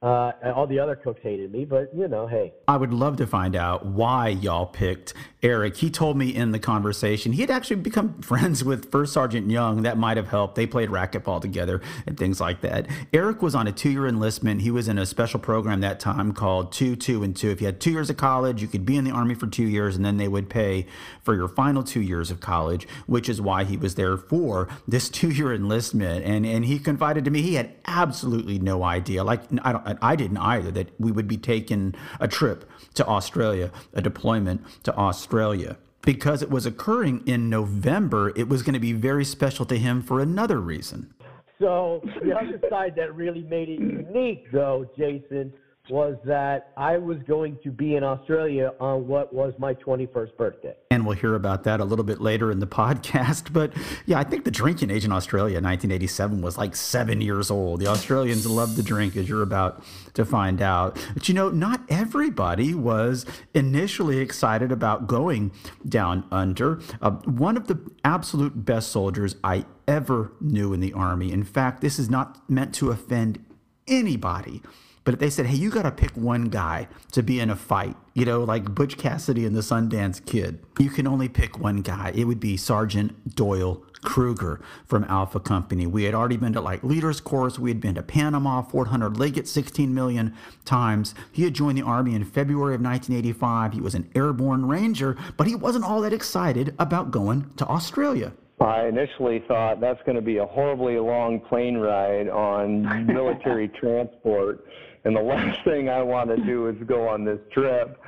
Uh, 0.00 0.30
all 0.54 0.64
the 0.68 0.78
other 0.78 0.94
cooks 0.94 1.18
hated 1.24 1.50
me, 1.50 1.64
but 1.64 1.90
you 1.92 2.06
know, 2.06 2.24
hey. 2.24 2.52
I 2.68 2.76
would 2.76 2.92
love 2.92 3.16
to 3.16 3.26
find 3.26 3.56
out 3.56 3.84
why 3.84 4.28
y'all 4.28 4.66
picked 4.66 5.12
Eric. 5.42 5.76
He 5.76 5.90
told 5.90 6.16
me 6.16 6.32
in 6.32 6.52
the 6.52 6.60
conversation 6.60 7.32
he 7.32 7.40
had 7.40 7.50
actually 7.50 7.76
become 7.76 8.22
friends 8.22 8.62
with 8.62 8.92
First 8.92 9.12
Sergeant 9.12 9.50
Young. 9.50 9.82
That 9.82 9.98
might 9.98 10.16
have 10.16 10.28
helped. 10.28 10.54
They 10.54 10.66
played 10.66 10.90
racquetball 10.90 11.40
together 11.40 11.80
and 12.06 12.16
things 12.16 12.40
like 12.40 12.60
that. 12.60 12.86
Eric 13.12 13.42
was 13.42 13.56
on 13.56 13.66
a 13.66 13.72
two 13.72 13.90
year 13.90 14.06
enlistment. 14.06 14.62
He 14.62 14.70
was 14.70 14.86
in 14.86 14.98
a 14.98 15.06
special 15.06 15.40
program 15.40 15.80
that 15.80 15.98
time 15.98 16.32
called 16.32 16.70
Two, 16.70 16.94
Two, 16.94 17.24
and 17.24 17.36
Two. 17.36 17.50
If 17.50 17.60
you 17.60 17.66
had 17.66 17.80
two 17.80 17.90
years 17.90 18.08
of 18.08 18.16
college, 18.16 18.62
you 18.62 18.68
could 18.68 18.86
be 18.86 18.96
in 18.96 19.02
the 19.04 19.10
Army 19.10 19.34
for 19.34 19.48
two 19.48 19.66
years, 19.66 19.96
and 19.96 20.04
then 20.04 20.16
they 20.16 20.28
would 20.28 20.48
pay 20.48 20.86
for 21.24 21.34
your 21.34 21.48
final 21.48 21.82
two 21.82 22.02
years 22.02 22.30
of 22.30 22.38
college, 22.38 22.86
which 23.06 23.28
is 23.28 23.40
why 23.40 23.64
he 23.64 23.76
was 23.76 23.96
there 23.96 24.16
for 24.16 24.68
this 24.86 25.08
two 25.18 25.30
year 25.30 25.52
enlistment. 25.52 26.24
And, 26.24 26.46
and 26.46 26.66
he 26.66 26.78
confided 26.78 27.24
to 27.24 27.32
me 27.32 27.42
he 27.42 27.54
had 27.54 27.74
absolutely 27.86 28.60
no 28.60 28.84
idea. 28.84 29.24
Like, 29.24 29.42
I 29.62 29.72
don't 29.72 29.87
I 30.02 30.16
didn't 30.16 30.38
either, 30.38 30.70
that 30.72 30.88
we 30.98 31.12
would 31.12 31.28
be 31.28 31.36
taking 31.36 31.94
a 32.20 32.28
trip 32.28 32.68
to 32.94 33.06
Australia, 33.06 33.70
a 33.94 34.02
deployment 34.02 34.62
to 34.84 34.94
Australia. 34.96 35.76
Because 36.02 36.42
it 36.42 36.50
was 36.50 36.64
occurring 36.64 37.22
in 37.26 37.50
November, 37.50 38.32
it 38.36 38.48
was 38.48 38.62
going 38.62 38.74
to 38.74 38.80
be 38.80 38.92
very 38.92 39.24
special 39.24 39.64
to 39.66 39.76
him 39.76 40.02
for 40.02 40.20
another 40.20 40.60
reason. 40.60 41.12
So, 41.58 42.02
the 42.22 42.36
other 42.36 42.60
side 42.70 42.94
that 42.96 43.14
really 43.14 43.42
made 43.42 43.68
it 43.68 43.80
unique, 43.80 44.50
though, 44.52 44.88
Jason, 44.96 45.52
was 45.90 46.16
that 46.24 46.72
I 46.76 46.98
was 46.98 47.18
going 47.26 47.58
to 47.62 47.70
be 47.70 47.96
in 47.96 48.04
Australia 48.04 48.72
on 48.80 49.06
what 49.06 49.32
was 49.32 49.54
my 49.58 49.74
21st 49.74 50.36
birthday. 50.36 50.74
And 50.90 51.06
we'll 51.06 51.16
hear 51.16 51.34
about 51.34 51.64
that 51.64 51.80
a 51.80 51.84
little 51.84 52.04
bit 52.04 52.20
later 52.20 52.50
in 52.50 52.58
the 52.58 52.66
podcast. 52.78 53.52
But 53.52 53.72
yeah, 54.06 54.18
I 54.18 54.24
think 54.24 54.44
the 54.44 54.50
drinking 54.50 54.90
age 54.90 55.04
in 55.04 55.12
Australia 55.12 55.58
in 55.58 55.64
1987 55.64 56.42
was 56.42 56.58
like 56.58 56.76
seven 56.76 57.20
years 57.20 57.50
old. 57.50 57.80
The 57.80 57.86
Australians 57.86 58.46
love 58.46 58.76
to 58.76 58.82
drink, 58.82 59.16
as 59.16 59.28
you're 59.28 59.42
about 59.42 59.82
to 60.14 60.24
find 60.24 60.60
out. 60.60 60.98
But 61.14 61.28
you 61.28 61.34
know, 61.34 61.50
not 61.50 61.82
everybody 61.88 62.74
was 62.74 63.24
initially 63.54 64.18
excited 64.18 64.72
about 64.72 65.06
going 65.06 65.52
down 65.88 66.26
under. 66.30 66.80
Uh, 67.00 67.10
one 67.10 67.56
of 67.56 67.68
the 67.68 67.78
absolute 68.04 68.64
best 68.64 68.90
soldiers 68.90 69.36
I 69.42 69.64
ever 69.86 70.32
knew 70.40 70.72
in 70.72 70.80
the 70.80 70.92
Army. 70.92 71.32
In 71.32 71.44
fact, 71.44 71.80
this 71.80 71.98
is 71.98 72.10
not 72.10 72.48
meant 72.48 72.74
to 72.76 72.90
offend 72.90 73.44
anybody 73.86 74.62
but 75.08 75.14
if 75.14 75.20
they 75.20 75.30
said, 75.30 75.46
hey, 75.46 75.56
you 75.56 75.70
got 75.70 75.84
to 75.84 75.90
pick 75.90 76.14
one 76.18 76.50
guy 76.50 76.86
to 77.12 77.22
be 77.22 77.40
in 77.40 77.48
a 77.48 77.56
fight, 77.56 77.96
you 78.12 78.26
know, 78.26 78.44
like 78.44 78.74
Butch 78.74 78.98
Cassidy 78.98 79.46
and 79.46 79.56
the 79.56 79.62
Sundance 79.62 80.22
Kid, 80.22 80.62
you 80.78 80.90
can 80.90 81.06
only 81.06 81.30
pick 81.30 81.58
one 81.58 81.80
guy. 81.80 82.12
It 82.14 82.24
would 82.24 82.40
be 82.40 82.58
Sergeant 82.58 83.34
Doyle 83.34 83.82
Kruger 84.02 84.60
from 84.84 85.04
Alpha 85.04 85.40
Company. 85.40 85.86
We 85.86 86.04
had 86.04 86.14
already 86.14 86.36
been 86.36 86.52
to 86.52 86.60
like 86.60 86.84
Leaders 86.84 87.22
Course. 87.22 87.58
We 87.58 87.70
had 87.70 87.80
been 87.80 87.94
to 87.94 88.02
Panama, 88.02 88.60
Fort 88.60 88.88
Hunter 88.88 89.08
Liggett 89.08 89.48
16 89.48 89.94
million 89.94 90.34
times. 90.66 91.14
He 91.32 91.44
had 91.44 91.54
joined 91.54 91.78
the 91.78 91.82
Army 91.84 92.14
in 92.14 92.22
February 92.26 92.74
of 92.74 92.82
1985. 92.82 93.72
He 93.72 93.80
was 93.80 93.94
an 93.94 94.10
airborne 94.14 94.68
ranger, 94.68 95.16
but 95.38 95.46
he 95.46 95.54
wasn't 95.54 95.86
all 95.86 96.02
that 96.02 96.12
excited 96.12 96.74
about 96.78 97.10
going 97.10 97.50
to 97.56 97.66
Australia. 97.66 98.34
I 98.60 98.86
initially 98.86 99.42
thought 99.46 99.80
that's 99.80 100.02
going 100.04 100.16
to 100.16 100.22
be 100.22 100.38
a 100.38 100.46
horribly 100.46 100.98
long 100.98 101.40
plane 101.40 101.76
ride 101.76 102.28
on 102.28 103.06
military 103.06 103.68
transport, 103.80 104.66
and 105.08 105.16
the 105.16 105.22
last 105.34 105.64
thing 105.64 105.88
I 105.88 106.02
want 106.02 106.28
to 106.30 106.36
do 106.36 106.68
is 106.68 106.76
go 106.86 107.08
on 107.08 107.24
this 107.24 107.40
trip. 107.50 108.00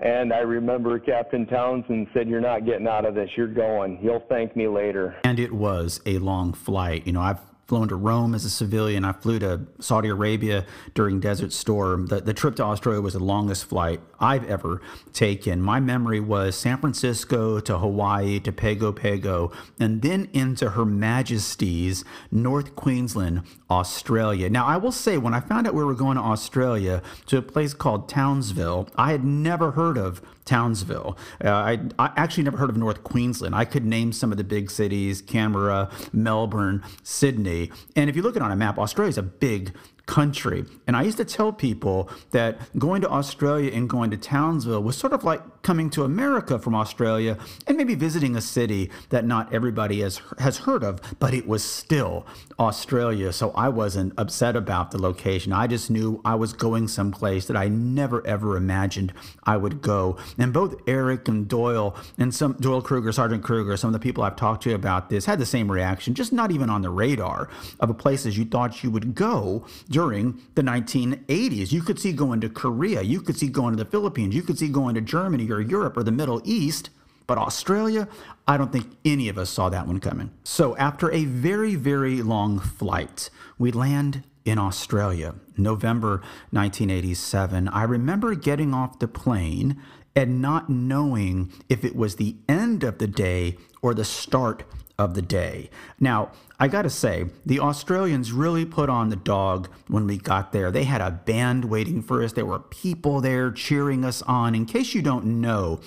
And 0.00 0.32
I 0.32 0.40
remember 0.40 0.98
Captain 0.98 1.46
Townsend 1.46 2.08
said, 2.12 2.28
You're 2.28 2.40
not 2.40 2.66
getting 2.66 2.86
out 2.86 3.04
of 3.04 3.14
this. 3.14 3.30
You're 3.36 3.46
going. 3.48 3.98
You'll 4.02 4.24
thank 4.28 4.54
me 4.54 4.68
later. 4.68 5.16
And 5.24 5.40
it 5.40 5.52
was 5.52 6.00
a 6.06 6.18
long 6.18 6.52
flight. 6.52 7.06
You 7.06 7.12
know, 7.12 7.20
I've 7.20 7.40
flown 7.68 7.86
to 7.88 7.96
Rome 7.96 8.34
as 8.34 8.46
a 8.46 8.50
civilian. 8.50 9.04
I 9.04 9.12
flew 9.12 9.38
to 9.40 9.60
Saudi 9.78 10.08
Arabia 10.08 10.64
during 10.94 11.20
Desert 11.20 11.52
Storm. 11.52 12.06
The, 12.06 12.22
the 12.22 12.32
trip 12.32 12.56
to 12.56 12.64
Australia 12.64 13.02
was 13.02 13.12
the 13.12 13.22
longest 13.22 13.66
flight 13.66 14.00
I've 14.18 14.48
ever 14.48 14.80
taken. 15.12 15.60
My 15.60 15.78
memory 15.78 16.18
was 16.18 16.56
San 16.56 16.78
Francisco 16.78 17.60
to 17.60 17.78
Hawaii 17.78 18.40
to 18.40 18.52
Pago 18.52 18.90
Pago, 18.90 19.52
and 19.78 20.00
then 20.00 20.30
into 20.32 20.70
Her 20.70 20.86
Majesty's 20.86 22.06
North 22.30 22.74
Queensland, 22.74 23.42
Australia. 23.70 24.48
Now, 24.48 24.64
I 24.64 24.78
will 24.78 24.90
say, 24.90 25.18
when 25.18 25.34
I 25.34 25.40
found 25.40 25.66
out 25.66 25.74
we 25.74 25.84
were 25.84 25.94
going 25.94 26.16
to 26.16 26.22
Australia 26.22 27.02
to 27.26 27.36
a 27.36 27.42
place 27.42 27.74
called 27.74 28.08
Townsville, 28.08 28.88
I 28.96 29.12
had 29.12 29.24
never 29.24 29.72
heard 29.72 29.98
of 29.98 30.22
Townsville. 30.48 31.18
Uh, 31.44 31.50
I, 31.50 31.78
I, 31.98 32.10
actually 32.16 32.44
never 32.44 32.56
heard 32.56 32.70
of 32.70 32.76
North 32.76 33.04
Queensland. 33.04 33.54
I 33.54 33.66
could 33.66 33.84
name 33.84 34.12
some 34.12 34.32
of 34.32 34.38
the 34.38 34.44
big 34.44 34.70
cities 34.70 35.20
Canberra, 35.20 35.90
Melbourne, 36.12 36.82
Sydney. 37.02 37.70
And 37.94 38.08
if 38.08 38.16
you 38.16 38.22
look 38.22 38.34
at 38.34 38.42
it 38.42 38.44
on 38.44 38.50
a 38.50 38.56
map, 38.56 38.78
Australia 38.78 39.10
is 39.10 39.18
a 39.18 39.22
big 39.22 39.74
country. 40.06 40.64
And 40.86 40.96
I 40.96 41.02
used 41.02 41.18
to 41.18 41.24
tell 41.24 41.52
people 41.52 42.08
that 42.30 42.58
going 42.78 43.02
to 43.02 43.10
Australia 43.10 43.70
and 43.72 43.90
going 43.90 44.10
to 44.10 44.16
Townsville 44.16 44.82
was 44.82 44.96
sort 44.96 45.12
of 45.12 45.22
like 45.22 45.57
coming 45.62 45.90
to 45.90 46.04
America 46.04 46.58
from 46.58 46.74
Australia 46.74 47.38
and 47.66 47.76
maybe 47.76 47.94
visiting 47.94 48.36
a 48.36 48.40
city 48.40 48.90
that 49.10 49.24
not 49.24 49.52
everybody 49.52 50.00
has, 50.00 50.20
has 50.38 50.58
heard 50.58 50.82
of, 50.82 51.00
but 51.18 51.34
it 51.34 51.46
was 51.46 51.64
still 51.64 52.26
Australia. 52.58 53.32
So 53.32 53.50
I 53.52 53.68
wasn't 53.68 54.12
upset 54.16 54.56
about 54.56 54.90
the 54.90 54.98
location. 54.98 55.52
I 55.52 55.66
just 55.66 55.90
knew 55.90 56.20
I 56.24 56.34
was 56.34 56.52
going 56.52 56.88
someplace 56.88 57.46
that 57.46 57.56
I 57.56 57.68
never 57.68 58.26
ever 58.26 58.56
imagined 58.56 59.12
I 59.44 59.56
would 59.56 59.82
go. 59.82 60.16
And 60.38 60.52
both 60.52 60.76
Eric 60.86 61.28
and 61.28 61.48
Doyle 61.48 61.96
and 62.18 62.34
some 62.34 62.54
Doyle 62.54 62.82
Kruger, 62.82 63.12
Sergeant 63.12 63.42
Kruger, 63.44 63.76
some 63.76 63.88
of 63.88 63.92
the 63.92 63.98
people 63.98 64.24
I've 64.24 64.36
talked 64.36 64.62
to 64.64 64.74
about 64.74 65.10
this 65.10 65.24
had 65.24 65.38
the 65.38 65.46
same 65.46 65.70
reaction, 65.70 66.14
just 66.14 66.32
not 66.32 66.50
even 66.50 66.70
on 66.70 66.82
the 66.82 66.90
radar 66.90 67.48
of 67.80 67.90
a 67.90 67.94
places 67.94 68.36
you 68.36 68.44
thought 68.44 68.82
you 68.82 68.90
would 68.90 69.14
go 69.14 69.66
during 69.88 70.40
the 70.54 70.62
1980s. 70.62 71.72
You 71.72 71.82
could 71.82 71.98
see 71.98 72.12
going 72.12 72.40
to 72.40 72.48
Korea, 72.48 73.02
you 73.02 73.20
could 73.20 73.36
see 73.36 73.48
going 73.48 73.76
to 73.76 73.82
the 73.82 73.90
Philippines, 73.90 74.34
you 74.34 74.42
could 74.42 74.58
see 74.58 74.68
going 74.68 74.94
to 74.94 75.00
Germany 75.00 75.47
or 75.50 75.60
Europe 75.60 75.96
or 75.96 76.02
the 76.02 76.12
Middle 76.12 76.40
East. 76.44 76.90
But 77.26 77.38
Australia, 77.38 78.08
I 78.46 78.56
don't 78.56 78.72
think 78.72 78.96
any 79.04 79.28
of 79.28 79.36
us 79.36 79.50
saw 79.50 79.68
that 79.68 79.86
one 79.86 80.00
coming. 80.00 80.30
So 80.44 80.76
after 80.76 81.12
a 81.12 81.24
very, 81.26 81.74
very 81.74 82.22
long 82.22 82.58
flight, 82.58 83.28
we 83.58 83.70
land 83.70 84.24
in 84.46 84.58
Australia, 84.58 85.34
November 85.56 86.22
1987. 86.50 87.68
I 87.68 87.82
remember 87.82 88.34
getting 88.34 88.72
off 88.72 88.98
the 88.98 89.08
plane 89.08 89.80
and 90.16 90.40
not 90.40 90.70
knowing 90.70 91.52
if 91.68 91.84
it 91.84 91.94
was 91.94 92.16
the 92.16 92.36
end 92.48 92.82
of 92.82 92.98
the 92.98 93.06
day 93.06 93.58
or 93.82 93.92
the 93.92 94.04
start 94.04 94.64
of 94.98 95.14
the 95.14 95.22
day. 95.22 95.70
Now, 96.00 96.32
I 96.58 96.66
got 96.66 96.82
to 96.82 96.90
say, 96.90 97.26
the 97.46 97.60
Australians 97.60 98.32
really 98.32 98.64
put 98.64 98.90
on 98.90 99.10
the 99.10 99.16
dog 99.16 99.68
when 99.86 100.06
we 100.08 100.18
got 100.18 100.52
there. 100.52 100.72
They 100.72 100.84
had 100.84 101.00
a 101.00 101.12
band 101.12 101.66
waiting 101.66 102.02
for 102.02 102.22
us, 102.22 102.32
there 102.32 102.44
were 102.44 102.58
people 102.58 103.20
there 103.20 103.52
cheering 103.52 104.04
us 104.04 104.22
on. 104.22 104.56
In 104.56 104.66
case 104.66 104.94
you 104.94 105.02
don't 105.02 105.40
know, 105.40 105.80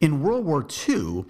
in 0.00 0.20
World 0.20 0.44
War 0.44 0.66
II, 0.88 1.26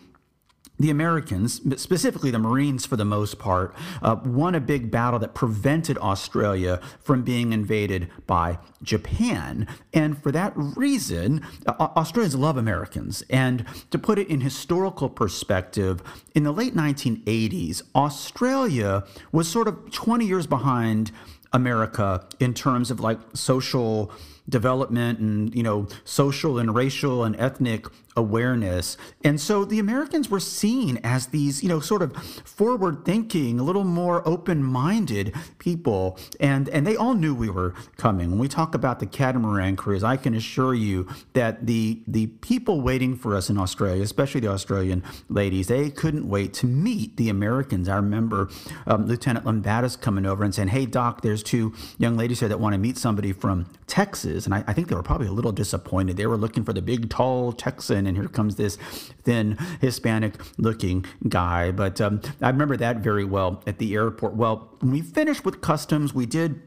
the 0.78 0.90
Americans, 0.90 1.60
specifically 1.80 2.30
the 2.30 2.38
Marines 2.38 2.84
for 2.86 2.96
the 2.96 3.04
most 3.04 3.38
part, 3.38 3.74
uh, 4.02 4.16
won 4.24 4.54
a 4.54 4.60
big 4.60 4.90
battle 4.90 5.18
that 5.18 5.34
prevented 5.34 5.96
Australia 5.98 6.80
from 7.00 7.22
being 7.22 7.52
invaded 7.52 8.08
by 8.26 8.58
Japan. 8.82 9.66
And 9.92 10.22
for 10.22 10.30
that 10.32 10.52
reason, 10.56 11.42
uh, 11.66 11.72
Australians 11.78 12.34
love 12.36 12.56
Americans. 12.56 13.22
And 13.30 13.64
to 13.90 13.98
put 13.98 14.18
it 14.18 14.28
in 14.28 14.40
historical 14.40 15.08
perspective, 15.08 16.02
in 16.34 16.44
the 16.44 16.52
late 16.52 16.74
1980s, 16.74 17.82
Australia 17.94 19.04
was 19.32 19.48
sort 19.48 19.68
of 19.68 19.90
20 19.90 20.26
years 20.26 20.46
behind 20.46 21.10
America 21.52 22.26
in 22.38 22.52
terms 22.52 22.90
of 22.90 23.00
like 23.00 23.18
social 23.32 24.12
development 24.48 25.18
and 25.18 25.54
you 25.54 25.62
know 25.62 25.88
social 26.04 26.58
and 26.58 26.74
racial 26.74 27.24
and 27.24 27.34
ethnic 27.36 27.86
awareness. 28.16 28.96
And 29.22 29.40
so 29.40 29.64
the 29.64 29.78
Americans 29.78 30.30
were 30.30 30.40
seen 30.40 30.98
as 31.04 31.26
these, 31.26 31.62
you 31.62 31.68
know, 31.68 31.80
sort 31.80 32.02
of 32.02 32.16
forward 32.44 33.04
thinking, 33.04 33.60
a 33.60 33.62
little 33.62 33.84
more 33.84 34.26
open 34.26 34.62
minded 34.62 35.34
people. 35.58 36.18
And, 36.40 36.68
and 36.70 36.86
they 36.86 36.96
all 36.96 37.14
knew 37.14 37.34
we 37.34 37.50
were 37.50 37.74
coming. 37.96 38.30
When 38.30 38.38
we 38.38 38.48
talk 38.48 38.74
about 38.74 39.00
the 39.00 39.06
catamaran 39.06 39.76
cruise, 39.76 40.02
I 40.02 40.16
can 40.16 40.34
assure 40.34 40.74
you 40.74 41.08
that 41.34 41.66
the, 41.66 42.02
the 42.06 42.28
people 42.28 42.80
waiting 42.80 43.16
for 43.16 43.36
us 43.36 43.50
in 43.50 43.58
Australia, 43.58 44.02
especially 44.02 44.40
the 44.40 44.48
Australian 44.48 45.02
ladies, 45.28 45.66
they 45.66 45.90
couldn't 45.90 46.28
wait 46.28 46.54
to 46.54 46.66
meet 46.66 47.16
the 47.16 47.28
Americans. 47.28 47.88
I 47.88 47.96
remember 47.96 48.48
um, 48.86 49.06
Lieutenant 49.06 49.44
Lambatis 49.44 50.00
coming 50.00 50.26
over 50.26 50.44
and 50.44 50.54
saying, 50.54 50.68
Hey, 50.68 50.86
Doc, 50.86 51.20
there's 51.20 51.42
two 51.42 51.74
young 51.98 52.16
ladies 52.16 52.40
here 52.40 52.48
that 52.48 52.60
want 52.60 52.72
to 52.72 52.78
meet 52.78 52.96
somebody 52.96 53.32
from 53.32 53.66
Texas. 53.86 54.46
And 54.46 54.54
I, 54.54 54.64
I 54.66 54.72
think 54.72 54.88
they 54.88 54.94
were 54.94 55.02
probably 55.02 55.26
a 55.26 55.32
little 55.32 55.52
disappointed. 55.52 56.16
They 56.16 56.26
were 56.26 56.36
looking 56.36 56.64
for 56.64 56.72
the 56.72 56.82
big, 56.82 57.10
tall 57.10 57.52
Texan 57.52 58.05
and 58.06 58.16
here 58.16 58.28
comes 58.28 58.56
this 58.56 58.76
thin 59.24 59.58
Hispanic 59.80 60.34
looking 60.58 61.04
guy. 61.28 61.70
But 61.72 62.00
um, 62.00 62.20
I 62.40 62.48
remember 62.48 62.76
that 62.76 62.98
very 62.98 63.24
well 63.24 63.62
at 63.66 63.78
the 63.78 63.94
airport. 63.94 64.34
Well, 64.34 64.76
when 64.80 64.92
we 64.92 65.02
finished 65.02 65.44
with 65.44 65.60
customs, 65.60 66.14
we 66.14 66.26
did 66.26 66.60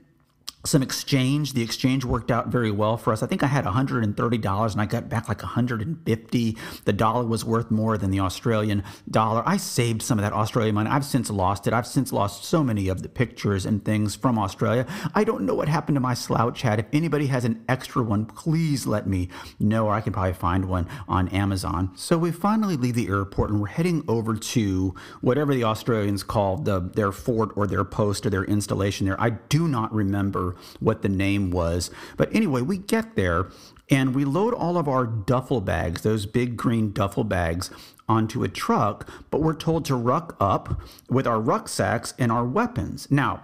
some 0.65 0.83
exchange. 0.83 1.53
The 1.53 1.61
exchange 1.61 2.03
worked 2.03 2.31
out 2.31 2.47
very 2.47 2.71
well 2.71 2.97
for 2.97 3.13
us. 3.13 3.23
I 3.23 3.27
think 3.27 3.43
I 3.43 3.47
had 3.47 3.63
$130 3.63 4.71
and 4.71 4.81
I 4.81 4.85
got 4.85 5.07
back 5.07 5.29
like 5.29 5.39
$150. 5.39 6.57
The 6.83 6.93
dollar 6.93 7.25
was 7.25 7.45
worth 7.45 7.71
more 7.71 7.97
than 7.97 8.11
the 8.11 8.19
Australian 8.19 8.83
dollar. 9.09 9.41
I 9.45 9.55
saved 9.57 10.01
some 10.01 10.19
of 10.19 10.23
that 10.23 10.33
Australian 10.33 10.75
money. 10.75 10.89
I've 10.89 11.05
since 11.05 11.29
lost 11.29 11.65
it. 11.65 11.73
I've 11.73 11.87
since 11.87 12.11
lost 12.11 12.43
so 12.43 12.63
many 12.63 12.89
of 12.89 13.03
the 13.03 13.09
pictures 13.09 13.65
and 13.65 13.83
things 13.83 14.15
from 14.15 14.37
Australia. 14.37 14.85
I 15.15 15.23
don't 15.23 15.45
know 15.45 15.55
what 15.55 15.69
happened 15.69 15.95
to 15.95 16.01
my 16.01 16.13
slouch 16.13 16.61
hat. 16.61 16.79
If 16.79 16.87
anybody 16.91 17.27
has 17.27 17.45
an 17.45 17.63
extra 17.69 18.03
one, 18.03 18.25
please 18.25 18.85
let 18.85 19.07
me 19.07 19.29
know, 19.59 19.87
or 19.87 19.93
I 19.93 20.01
can 20.01 20.11
probably 20.11 20.33
find 20.33 20.65
one 20.65 20.87
on 21.07 21.29
Amazon. 21.29 21.91
So 21.95 22.17
we 22.17 22.31
finally 22.31 22.75
leave 22.75 22.95
the 22.95 23.07
airport 23.07 23.49
and 23.49 23.61
we're 23.61 23.67
heading 23.67 24.03
over 24.09 24.35
to 24.35 24.93
whatever 25.21 25.53
the 25.53 25.63
Australians 25.63 26.23
call 26.23 26.57
the, 26.57 26.81
their 26.81 27.13
fort 27.13 27.51
or 27.55 27.65
their 27.65 27.85
post 27.85 28.25
or 28.25 28.29
their 28.29 28.43
installation 28.43 29.07
there. 29.07 29.19
I 29.21 29.29
do 29.29 29.67
not 29.67 29.93
remember 29.93 30.48
what 30.79 31.01
the 31.01 31.09
name 31.09 31.51
was. 31.51 31.91
But 32.17 32.33
anyway, 32.33 32.61
we 32.61 32.77
get 32.77 33.15
there 33.15 33.49
and 33.89 34.13
we 34.13 34.25
load 34.25 34.53
all 34.53 34.77
of 34.77 34.87
our 34.87 35.05
duffel 35.05 35.61
bags, 35.61 36.01
those 36.01 36.25
big 36.25 36.55
green 36.55 36.91
duffel 36.91 37.23
bags, 37.23 37.71
onto 38.07 38.43
a 38.43 38.47
truck, 38.47 39.07
but 39.29 39.41
we're 39.41 39.53
told 39.53 39.85
to 39.85 39.95
ruck 39.95 40.35
up 40.39 40.81
with 41.09 41.27
our 41.27 41.39
rucksacks 41.39 42.13
and 42.17 42.31
our 42.31 42.43
weapons. 42.43 43.07
Now, 43.11 43.43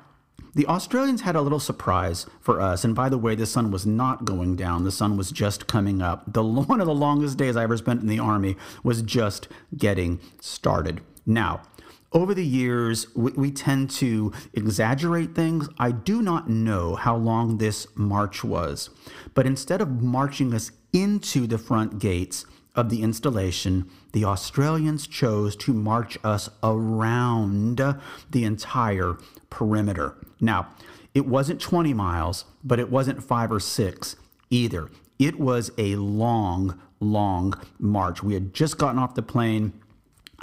the 0.55 0.65
Australians 0.67 1.21
had 1.21 1.35
a 1.35 1.41
little 1.41 1.59
surprise 1.59 2.25
for 2.39 2.61
us, 2.61 2.83
and 2.83 2.95
by 2.95 3.09
the 3.09 3.17
way, 3.17 3.35
the 3.35 3.45
sun 3.45 3.71
was 3.71 3.85
not 3.85 4.25
going 4.25 4.55
down. 4.55 4.85
The 4.85 4.91
sun 4.91 5.17
was 5.17 5.29
just 5.29 5.67
coming 5.67 6.01
up. 6.01 6.33
The 6.33 6.43
one 6.43 6.81
of 6.81 6.87
the 6.87 6.95
longest 6.95 7.37
days 7.37 7.55
I 7.55 7.63
ever 7.63 7.77
spent 7.77 8.01
in 8.01 8.07
the 8.07 8.19
army 8.19 8.55
was 8.83 9.01
just 9.01 9.47
getting 9.77 10.19
started. 10.39 11.01
Now, 11.25 11.61
over 12.15 12.33
the 12.33 12.45
years, 12.45 13.13
we, 13.13 13.31
we, 13.33 13.51
tend 13.51 13.89
to 13.89 14.31
exaggerate 14.53 15.35
things. 15.35 15.67
I 15.77 15.91
do 15.91 16.21
not 16.21 16.49
know 16.49 16.95
how 16.95 17.17
long 17.17 17.57
this 17.57 17.87
march 17.93 18.41
was, 18.41 18.89
but 19.33 19.45
instead 19.45 19.81
of 19.81 20.01
marching 20.01 20.53
us 20.53 20.71
into 20.93 21.45
the 21.45 21.57
front 21.57 21.99
gates 21.99 22.45
of 22.73 22.89
the 22.89 23.03
installation, 23.03 23.89
the 24.13 24.23
Australians 24.23 25.07
chose 25.07 25.57
to 25.57 25.73
march 25.73 26.17
us 26.23 26.49
around 26.63 27.81
the 28.31 28.45
entire 28.45 29.17
perimeter. 29.49 30.15
Now, 30.39 30.69
it 31.13 31.25
wasn't 31.25 31.59
20 31.59 31.93
miles, 31.93 32.45
but 32.63 32.79
it 32.79 32.89
wasn't 32.89 33.23
five 33.23 33.51
or 33.51 33.59
six 33.59 34.15
either. 34.49 34.89
It 35.19 35.37
was 35.37 35.69
a 35.77 35.97
long, 35.97 36.79
long 37.01 37.53
march. 37.77 38.23
We 38.23 38.35
had 38.35 38.53
just 38.53 38.77
gotten 38.77 38.99
off 38.99 39.15
the 39.15 39.21
plane 39.21 39.73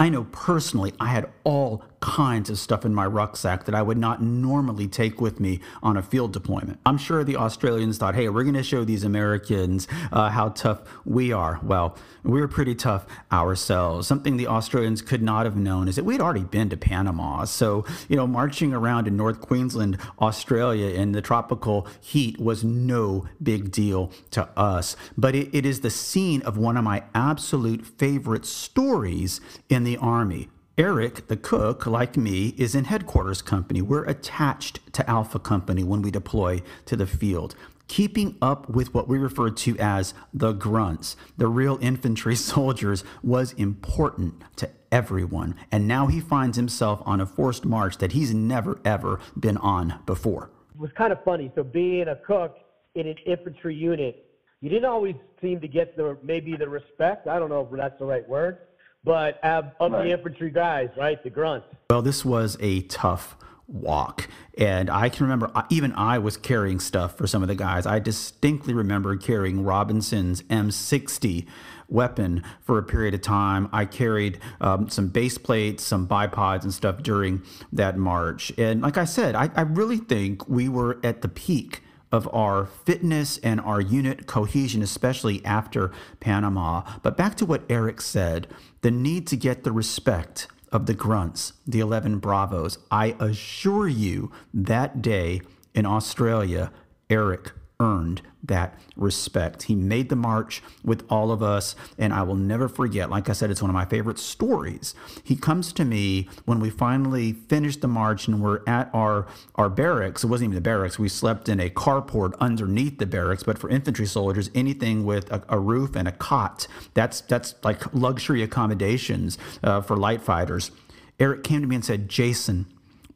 I 0.02 0.08
know 0.08 0.24
personally 0.32 0.92
I 0.98 1.06
had 1.06 1.30
all 1.44 1.84
kinds 2.02 2.50
of 2.50 2.58
stuff 2.58 2.84
in 2.84 2.92
my 2.92 3.06
rucksack 3.06 3.64
that 3.64 3.74
I 3.74 3.80
would 3.80 3.96
not 3.96 4.20
normally 4.20 4.88
take 4.88 5.20
with 5.20 5.38
me 5.38 5.60
on 5.82 5.96
a 5.96 6.02
field 6.02 6.32
deployment. 6.32 6.80
I'm 6.84 6.98
sure 6.98 7.22
the 7.22 7.36
Australians 7.36 7.96
thought, 7.96 8.16
hey, 8.16 8.28
we're 8.28 8.42
going 8.42 8.54
to 8.56 8.62
show 8.64 8.84
these 8.84 9.04
Americans 9.04 9.86
uh, 10.10 10.28
how 10.28 10.48
tough 10.48 10.82
we 11.04 11.32
are. 11.32 11.60
Well, 11.62 11.96
we 12.24 12.40
were 12.40 12.48
pretty 12.48 12.74
tough 12.74 13.06
ourselves. 13.30 14.08
Something 14.08 14.36
the 14.36 14.48
Australians 14.48 15.00
could 15.00 15.22
not 15.22 15.46
have 15.46 15.56
known 15.56 15.86
is 15.86 15.94
that 15.94 16.04
we'd 16.04 16.20
already 16.20 16.42
been 16.42 16.68
to 16.70 16.76
Panama. 16.76 17.44
So, 17.44 17.84
you 18.08 18.16
know, 18.16 18.26
marching 18.26 18.74
around 18.74 19.06
in 19.06 19.16
North 19.16 19.40
Queensland, 19.40 19.96
Australia 20.20 20.88
in 20.88 21.12
the 21.12 21.22
tropical 21.22 21.86
heat 22.00 22.40
was 22.40 22.64
no 22.64 23.28
big 23.40 23.70
deal 23.70 24.10
to 24.32 24.48
us. 24.58 24.96
But 25.16 25.36
it, 25.36 25.54
it 25.54 25.64
is 25.64 25.80
the 25.80 25.90
scene 25.90 26.42
of 26.42 26.58
one 26.58 26.76
of 26.76 26.82
my 26.82 27.04
absolute 27.14 27.86
favorite 27.86 28.44
stories 28.44 29.40
in 29.68 29.84
the 29.84 29.96
Army 29.98 30.48
Eric, 30.78 31.28
the 31.28 31.36
cook, 31.36 31.86
like 31.86 32.16
me, 32.16 32.54
is 32.56 32.74
in 32.74 32.84
headquarters 32.84 33.42
company. 33.42 33.82
We're 33.82 34.04
attached 34.04 34.80
to 34.94 35.08
Alpha 35.08 35.38
Company 35.38 35.84
when 35.84 36.00
we 36.00 36.10
deploy 36.10 36.62
to 36.86 36.96
the 36.96 37.06
field. 37.06 37.54
Keeping 37.88 38.38
up 38.40 38.70
with 38.70 38.94
what 38.94 39.06
we 39.06 39.18
refer 39.18 39.50
to 39.50 39.78
as 39.78 40.14
the 40.32 40.52
grunts, 40.52 41.14
the 41.36 41.46
real 41.46 41.78
infantry 41.82 42.34
soldiers, 42.52 43.04
was 43.22 43.52
important 43.52 44.42
to 44.56 44.70
everyone. 44.90 45.56
And 45.70 45.86
now 45.86 46.06
he 46.06 46.20
finds 46.20 46.56
himself 46.56 47.02
on 47.04 47.20
a 47.20 47.26
forced 47.26 47.66
march 47.66 47.98
that 47.98 48.12
he's 48.12 48.32
never, 48.32 48.80
ever 48.82 49.20
been 49.38 49.58
on 49.58 50.00
before. 50.06 50.52
It 50.74 50.80
was 50.80 50.90
kind 50.96 51.12
of 51.12 51.22
funny. 51.22 51.52
So, 51.54 51.62
being 51.62 52.08
a 52.08 52.16
cook 52.16 52.56
in 52.94 53.06
an 53.06 53.16
infantry 53.26 53.74
unit, 53.74 54.24
you 54.62 54.70
didn't 54.70 54.86
always 54.86 55.16
seem 55.42 55.60
to 55.60 55.68
get 55.68 55.98
the 55.98 56.16
maybe 56.22 56.56
the 56.56 56.68
respect. 56.68 57.26
I 57.26 57.38
don't 57.38 57.50
know 57.50 57.68
if 57.70 57.76
that's 57.76 57.98
the 57.98 58.06
right 58.06 58.26
word 58.26 58.60
but 59.04 59.42
of, 59.44 59.66
of 59.80 59.92
right. 59.92 60.04
the 60.04 60.10
infantry 60.10 60.50
guys, 60.50 60.90
right, 60.96 61.22
the 61.22 61.30
grunts. 61.30 61.66
Well, 61.90 62.02
this 62.02 62.24
was 62.24 62.56
a 62.60 62.82
tough 62.82 63.36
walk. 63.66 64.28
And 64.58 64.90
I 64.90 65.08
can 65.08 65.24
remember, 65.24 65.50
even 65.70 65.92
I 65.94 66.18
was 66.18 66.36
carrying 66.36 66.78
stuff 66.78 67.16
for 67.16 67.26
some 67.26 67.42
of 67.42 67.48
the 67.48 67.54
guys. 67.54 67.86
I 67.86 67.98
distinctly 67.98 68.74
remember 68.74 69.16
carrying 69.16 69.64
Robinson's 69.64 70.42
M60 70.42 71.46
weapon 71.88 72.42
for 72.60 72.78
a 72.78 72.82
period 72.82 73.14
of 73.14 73.22
time. 73.22 73.68
I 73.72 73.86
carried 73.86 74.40
um, 74.60 74.88
some 74.88 75.08
base 75.08 75.38
plates, 75.38 75.82
some 75.82 76.06
bipods, 76.06 76.62
and 76.62 76.72
stuff 76.72 77.02
during 77.02 77.42
that 77.72 77.96
march. 77.96 78.52
And 78.58 78.82
like 78.82 78.98
I 78.98 79.04
said, 79.04 79.34
I, 79.34 79.50
I 79.54 79.62
really 79.62 79.98
think 79.98 80.48
we 80.48 80.68
were 80.68 80.98
at 81.02 81.22
the 81.22 81.28
peak 81.28 81.82
of 82.12 82.32
our 82.32 82.66
fitness 82.66 83.38
and 83.38 83.60
our 83.60 83.80
unit 83.80 84.26
cohesion, 84.26 84.82
especially 84.82 85.44
after 85.44 85.90
Panama. 86.20 86.82
But 87.02 87.16
back 87.16 87.34
to 87.36 87.46
what 87.46 87.64
Eric 87.68 88.00
said 88.00 88.46
the 88.82 88.90
need 88.90 89.26
to 89.28 89.36
get 89.36 89.64
the 89.64 89.72
respect 89.72 90.46
of 90.70 90.86
the 90.86 90.94
grunts, 90.94 91.54
the 91.66 91.80
11 91.80 92.18
Bravos. 92.18 92.78
I 92.90 93.16
assure 93.18 93.88
you, 93.88 94.30
that 94.52 95.02
day 95.02 95.40
in 95.74 95.86
Australia, 95.86 96.70
Eric 97.08 97.52
earned 97.82 98.22
that 98.44 98.78
respect. 98.96 99.64
He 99.64 99.74
made 99.74 100.08
the 100.08 100.16
march 100.16 100.62
with 100.84 101.04
all 101.10 101.32
of 101.32 101.42
us, 101.42 101.74
and 101.98 102.12
I 102.12 102.22
will 102.22 102.36
never 102.36 102.68
forget. 102.68 103.10
Like 103.10 103.28
I 103.28 103.32
said, 103.32 103.50
it's 103.50 103.60
one 103.60 103.70
of 103.70 103.74
my 103.74 103.84
favorite 103.84 104.20
stories. 104.20 104.94
He 105.24 105.34
comes 105.34 105.72
to 105.74 105.84
me 105.84 106.28
when 106.44 106.60
we 106.60 106.70
finally 106.70 107.32
finished 107.32 107.80
the 107.80 107.88
march 107.88 108.28
and 108.28 108.40
we're 108.40 108.60
at 108.68 108.88
our, 108.94 109.26
our 109.56 109.68
barracks. 109.68 110.22
It 110.22 110.28
wasn't 110.28 110.50
even 110.50 110.54
the 110.54 110.60
barracks, 110.60 110.98
we 110.98 111.08
slept 111.08 111.48
in 111.48 111.58
a 111.58 111.70
carport 111.70 112.38
underneath 112.38 112.98
the 112.98 113.06
barracks. 113.06 113.42
But 113.42 113.58
for 113.58 113.68
infantry 113.68 114.06
soldiers, 114.06 114.48
anything 114.54 115.04
with 115.04 115.30
a, 115.32 115.42
a 115.48 115.58
roof 115.58 115.96
and 115.96 116.06
a 116.06 116.12
cot, 116.12 116.68
that's, 116.94 117.20
that's 117.22 117.56
like 117.64 117.92
luxury 117.92 118.42
accommodations 118.42 119.38
uh, 119.64 119.80
for 119.80 119.96
light 119.96 120.22
fighters. 120.22 120.70
Eric 121.18 121.42
came 121.42 121.62
to 121.62 121.66
me 121.66 121.76
and 121.76 121.84
said, 121.84 122.08
Jason, 122.08 122.66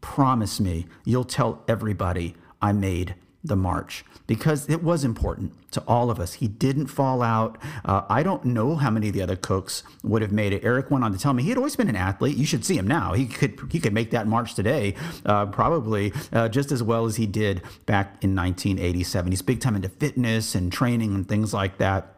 promise 0.00 0.58
me 0.61 0.87
you'll 1.04 1.25
tell 1.25 1.62
everybody 1.68 2.35
I 2.61 2.73
made 2.73 3.14
the 3.42 3.56
march 3.56 4.04
because 4.26 4.68
it 4.68 4.83
was 4.83 5.04
important 5.04 5.52
to 5.73 5.83
all 5.87 6.11
of 6.11 6.18
us. 6.18 6.35
He 6.35 6.49
didn't 6.49 6.87
fall 6.87 7.23
out. 7.23 7.59
Uh, 7.85 8.02
I 8.09 8.23
don't 8.23 8.45
know 8.45 8.76
how 8.76 8.90
many 8.90 9.09
of 9.09 9.14
the 9.14 9.23
other 9.23 9.37
cooks 9.37 9.83
would 10.02 10.23
have 10.23 10.33
made 10.33 10.52
it. 10.52 10.64
Eric 10.64 10.90
went 10.90 11.04
on 11.04 11.12
to 11.12 11.18
tell 11.18 11.33
me 11.33 11.42
he 11.42 11.50
had 11.50 11.59
always 11.59 11.76
been 11.76 11.88
an 11.88 11.97
athlete. 11.97 12.37
You 12.37 12.47
should 12.47 12.64
see 12.64 12.76
him 12.76 12.87
now. 12.87 13.12
He 13.12 13.26
could 13.26 13.61
he 13.71 13.80
could 13.80 13.92
make 13.92 14.11
that 14.11 14.26
march 14.26 14.54
today, 14.54 14.95
uh, 15.25 15.47
probably 15.47 16.12
uh, 16.33 16.49
just 16.49 16.73
as 16.73 16.83
well 16.83 17.06
as 17.06 17.16
he 17.16 17.26
did 17.26 17.62
back 17.87 18.23
in 18.23 18.35
1987. 18.35 19.33
He's 19.33 19.42
big 19.42 19.61
time 19.61 19.76
into 19.76 19.88
fitness 19.88 20.54
and 20.54 20.73
training 20.73 21.14
and 21.14 21.28
things 21.28 21.52
like 21.54 21.78
that. 21.78 22.12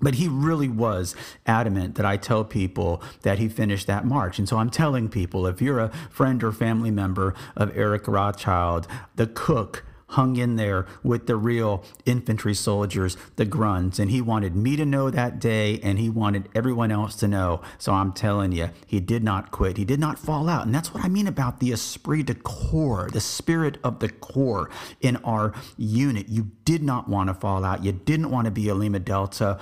But 0.00 0.14
he 0.14 0.26
really 0.26 0.68
was 0.68 1.14
adamant 1.46 1.94
that 1.94 2.04
I 2.04 2.16
tell 2.16 2.44
people 2.44 3.00
that 3.22 3.38
he 3.38 3.48
finished 3.48 3.86
that 3.86 4.04
march. 4.04 4.38
And 4.38 4.48
so 4.48 4.58
I'm 4.58 4.70
telling 4.70 5.08
people 5.08 5.46
if 5.46 5.62
you're 5.62 5.78
a 5.78 5.90
friend 6.10 6.42
or 6.42 6.50
family 6.52 6.90
member 6.90 7.32
of 7.56 7.76
Eric 7.76 8.08
Rothschild, 8.08 8.88
the 9.14 9.28
cook, 9.28 9.84
hung 10.14 10.36
in 10.36 10.56
there 10.56 10.86
with 11.02 11.26
the 11.26 11.36
real 11.36 11.84
infantry 12.06 12.54
soldiers, 12.54 13.16
the 13.36 13.44
grunts. 13.44 13.98
And 13.98 14.10
he 14.10 14.20
wanted 14.20 14.56
me 14.56 14.76
to 14.76 14.86
know 14.86 15.10
that 15.10 15.38
day, 15.38 15.80
and 15.82 15.98
he 15.98 16.08
wanted 16.08 16.48
everyone 16.54 16.90
else 16.90 17.16
to 17.16 17.28
know. 17.28 17.60
So 17.78 17.92
I'm 17.92 18.12
telling 18.12 18.52
you, 18.52 18.70
he 18.86 19.00
did 19.00 19.22
not 19.22 19.50
quit. 19.50 19.76
He 19.76 19.84
did 19.84 20.00
not 20.00 20.18
fall 20.18 20.48
out. 20.48 20.66
And 20.66 20.74
that's 20.74 20.94
what 20.94 21.04
I 21.04 21.08
mean 21.08 21.26
about 21.26 21.60
the 21.60 21.72
esprit 21.72 22.24
de 22.24 22.34
corps, 22.34 23.10
the 23.12 23.20
spirit 23.20 23.78
of 23.84 23.98
the 23.98 24.08
corps 24.08 24.70
in 25.00 25.16
our 25.18 25.52
unit. 25.76 26.28
You 26.28 26.50
did 26.64 26.82
not 26.82 27.08
want 27.08 27.28
to 27.28 27.34
fall 27.34 27.64
out. 27.64 27.84
You 27.84 27.92
didn't 27.92 28.30
want 28.30 28.46
to 28.46 28.50
be 28.50 28.68
a 28.68 28.74
Lima 28.74 29.00
Delta. 29.00 29.58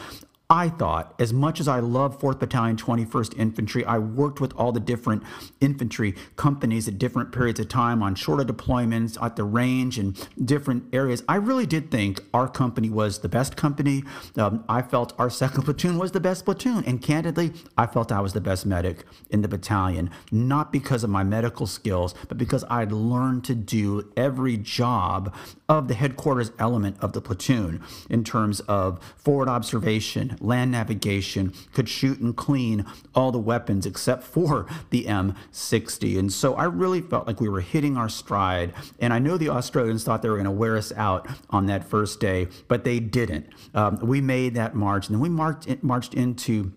I 0.53 0.69
thought, 0.69 1.15
as 1.19 1.33
much 1.33 1.61
as 1.61 1.67
I 1.67 1.81
love 1.81 2.21
4th 2.21 2.39
Battalion, 2.39 2.77
21st 2.77 3.39
Infantry, 3.39 3.87
I 3.87 3.97
worked 3.97 4.39
with 4.39 4.53
all 4.55 4.71
the 4.71 4.81
different 4.81 5.23
infantry 5.63 6.15
companies 6.37 6.87
at 6.87 6.99
different 6.99 7.33
periods 7.33 7.59
of 7.59 7.71
time 7.71 8.03
on 8.03 8.15
shorter 8.15 8.45
deployments 8.45 9.17
at 9.23 9.37
the 9.37 9.45
range 9.45 9.99
and 9.99 10.15
different 10.45 10.95
areas. 10.95 11.23
I 11.27 11.37
really 11.37 11.65
did 11.65 11.91
think 11.91 12.21
our 12.35 12.49
company 12.49 12.91
was 12.91 13.21
the 13.21 13.31
best 13.31 13.57
company. 13.57 14.05
Um, 14.37 14.63
I 14.69 14.83
felt 14.83 15.15
our 15.19 15.31
second 15.43 15.63
platoon 15.63 15.97
was 15.97 16.13
the 16.13 16.21
best 16.21 16.45
platoon. 16.45 16.85
And 16.85 17.01
candidly, 17.01 17.55
I 17.79 17.87
felt 17.87 18.13
I 18.13 18.21
was 18.21 18.35
the 18.35 18.43
best 18.43 18.67
medic 18.67 19.07
in 19.31 19.41
the 19.41 19.49
battalion, 19.49 20.11
not 20.31 20.71
because 20.71 21.03
of 21.03 21.09
my 21.09 21.25
medical 21.25 21.67
skills, 21.67 22.15
but 22.29 22.37
because 22.37 22.63
I'd 22.69 22.93
learned 22.93 23.45
to 23.45 23.55
do 23.55 24.13
every 24.19 24.59
job 24.59 25.35
of 25.67 25.89
the 25.89 25.95
headquarters 25.95 26.53
element 26.59 26.99
of 27.01 27.15
the 27.15 27.23
platoon 27.23 27.83
in 28.11 28.23
terms 28.23 28.61
of 28.61 29.03
forward 29.17 29.49
observation 29.49 30.37
land 30.43 30.71
navigation, 30.73 31.53
could 31.73 31.89
shoot 31.89 32.19
and 32.21 32.37
clean 32.37 32.85
all 33.15 33.33
the 33.33 33.39
weapons 33.39 33.87
except 33.87 34.25
for 34.25 34.67
the 34.91 35.05
M60. 35.05 36.19
And 36.19 36.33
so 36.33 36.55
I 36.55 36.65
really 36.65 37.01
felt 37.01 37.27
like 37.27 37.41
we 37.41 37.49
were 37.49 37.61
hitting 37.61 37.97
our 37.97 38.09
stride. 38.09 38.75
And 39.01 39.13
I 39.13 39.19
know 39.19 39.37
the 39.37 39.49
Australians 39.49 40.05
thought 40.05 40.23
they 40.23 40.29
were 40.29 40.37
going 40.37 40.45
to 40.45 40.51
wear 40.51 40.77
us 40.77 40.93
out 40.93 41.29
on 41.51 41.67
that 41.67 41.85
first 41.85 42.21
day, 42.21 42.49
but 42.69 42.85
they 42.85 43.01
didn't. 43.01 43.47
Um, 43.75 43.99
we 44.03 44.21
made 44.21 44.55
that 44.55 44.75
march, 44.75 45.07
and 45.09 45.15
then 45.15 45.21
we 45.21 45.29
marched, 45.29 45.83
marched 45.83 46.15
into 46.15 46.73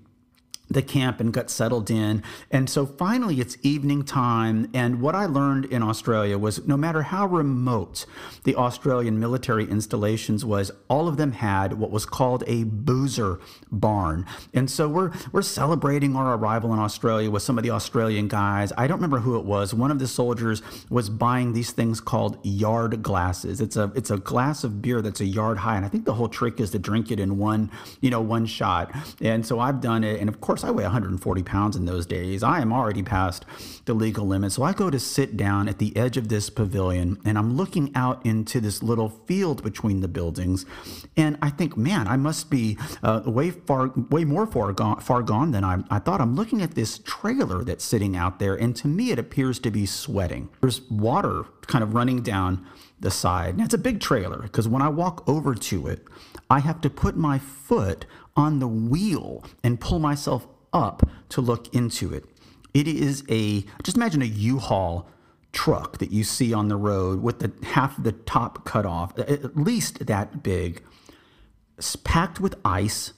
the 0.70 0.82
camp 0.82 1.20
and 1.20 1.32
got 1.34 1.50
settled 1.50 1.90
in. 1.92 2.24
And 2.52 2.70
so 2.70 2.86
finally, 2.86 3.40
it's 3.40 3.58
evening 3.62 4.04
time. 4.04 4.70
And 4.74 5.02
what 5.02 5.16
I 5.16 5.26
learned 5.26 5.66
in 5.66 5.84
Australia 5.84 6.38
was 6.38 6.66
no 6.68 6.78
matter 6.78 7.04
how 7.04 7.28
remote 7.28 8.06
the 8.44 8.56
Australian 8.56 9.20
military 9.20 9.66
installations 9.70 10.44
was, 10.44 10.72
all 10.88 11.08
of 11.08 11.18
them 11.18 11.34
had 11.34 11.74
what 11.74 11.92
was 11.92 12.06
called 12.06 12.44
a 12.48 12.64
boozer 12.64 13.40
barn. 13.72 14.26
And 14.54 14.70
so 14.70 14.88
we're, 14.88 15.12
we're 15.32 15.42
celebrating 15.42 16.16
our 16.16 16.36
arrival 16.36 16.74
in 16.74 16.80
Australia 16.80 17.30
with 17.30 17.44
some 17.44 17.58
of 17.58 17.64
the 17.64 17.72
Australian 17.72 18.28
guys. 18.28 18.72
I 18.78 18.88
don't 18.88 18.98
remember 18.98 19.20
who 19.20 19.38
it 19.38 19.46
was. 19.46 19.74
One 19.74 19.92
of 19.92 20.00
the 20.00 20.08
soldiers 20.08 20.62
was 20.90 21.10
buying 21.10 21.54
these 21.54 21.72
things 21.72 22.00
called 22.00 22.40
yard 22.44 23.04
glasses. 23.04 23.62
It's 23.62 23.76
a, 23.76 23.92
it's 23.96 24.12
a 24.12 24.18
glass 24.18 24.64
of 24.64 24.82
beer 24.82 25.02
that's 25.02 25.22
a 25.22 25.26
yard 25.26 25.60
high. 25.60 25.76
And 25.76 25.86
I 25.86 25.90
think 25.90 26.06
the 26.06 26.14
whole 26.14 26.30
trick 26.30 26.60
is 26.60 26.72
to 26.72 26.80
drink 26.80 27.12
it 27.12 27.20
in 27.20 27.38
one, 27.38 27.72
you 28.02 28.10
know, 28.10 28.22
one 28.22 28.46
shot. 28.46 28.92
And 29.22 29.46
so 29.46 29.60
I've 29.60 29.82
done 29.82 30.04
it. 30.04 30.20
And 30.20 30.30
of 30.30 30.42
course, 30.42 30.55
course, 30.56 30.64
I 30.64 30.72
weigh 30.72 30.84
140 30.84 31.44
pounds 31.44 31.76
in 31.76 31.84
those 31.84 32.06
days. 32.06 32.42
I 32.42 32.62
am 32.62 32.72
already 32.72 33.04
past 33.04 33.44
the 33.84 33.94
legal 33.94 34.26
limit. 34.26 34.54
So 34.54 34.64
I 34.64 34.72
go 34.72 34.90
to 34.90 34.98
sit 34.98 35.36
down 35.36 35.68
at 35.68 35.80
the 35.80 35.96
edge 35.98 36.16
of 36.16 36.30
this 36.30 36.50
pavilion 36.50 37.20
and 37.26 37.38
I'm 37.38 37.58
looking 37.58 37.92
out 37.94 38.26
into 38.26 38.62
this 38.62 38.82
little 38.82 39.10
field 39.10 39.64
between 39.64 40.00
the 40.00 40.08
buildings. 40.08 40.66
And 41.18 41.38
I 41.42 41.50
think, 41.50 41.76
man, 41.76 42.08
I 42.08 42.16
must 42.16 42.50
be 42.50 42.78
uh, 43.04 43.24
way 43.26 43.52
far, 43.52 43.92
way 44.10 44.24
more 44.24 44.48
far 44.48 44.72
gone, 44.72 45.02
far 45.02 45.22
gone 45.24 45.52
than 45.52 45.66
I, 45.66 45.84
I 45.90 46.00
thought. 46.00 46.22
I'm 46.22 46.38
looking 46.38 46.62
at 46.62 46.76
this 46.76 47.00
trailer 47.00 47.66
that's 47.66 47.84
sitting 47.84 48.16
out 48.16 48.40
there, 48.40 48.56
and 48.56 48.74
to 48.78 48.88
me, 48.88 49.12
it 49.12 49.20
appears 49.20 49.60
to 49.60 49.72
be 49.72 49.86
sweating. 49.86 50.48
There's 50.62 50.82
water 50.90 51.44
kind 51.68 51.84
of 51.84 51.94
running 51.94 52.22
down 52.22 52.66
the 53.00 53.12
side. 53.12 53.56
And 53.56 53.62
it's 53.62 53.74
a 53.74 53.78
big 53.80 54.00
trailer 54.00 54.42
because 54.44 54.70
when 54.70 54.82
I 54.82 54.88
walk 54.88 55.28
over 55.28 55.54
to 55.54 55.88
it, 55.88 56.06
I 56.50 56.60
have 56.60 56.80
to 56.82 56.90
put 56.90 57.18
my 57.18 57.40
foot 57.40 58.06
on 58.36 58.60
the 58.60 58.68
wheel 58.68 59.44
and 59.64 59.80
pull 59.80 60.00
myself 60.00 60.48
up 60.74 61.08
to 61.30 61.42
look 61.42 61.74
into 61.74 62.14
it. 62.14 62.26
It 62.74 62.88
is 62.88 63.24
a, 63.30 63.62
just 63.84 63.96
imagine 63.96 64.22
a 64.22 64.26
U-Haul 64.26 65.08
truck 65.54 66.00
that 66.00 66.12
you 66.12 66.24
see 66.26 66.54
on 66.54 66.68
the 66.68 66.76
road 66.76 67.22
with 67.24 67.40
the 67.40 67.52
half 67.68 67.98
of 67.98 68.04
the 68.04 68.12
top 68.12 68.66
cut 68.66 68.86
off, 68.86 69.18
at 69.18 69.56
least 69.56 70.06
that 70.08 70.44
big. 70.44 70.84
Packed 72.04 72.40
with 72.40 72.56
ice 72.66 73.14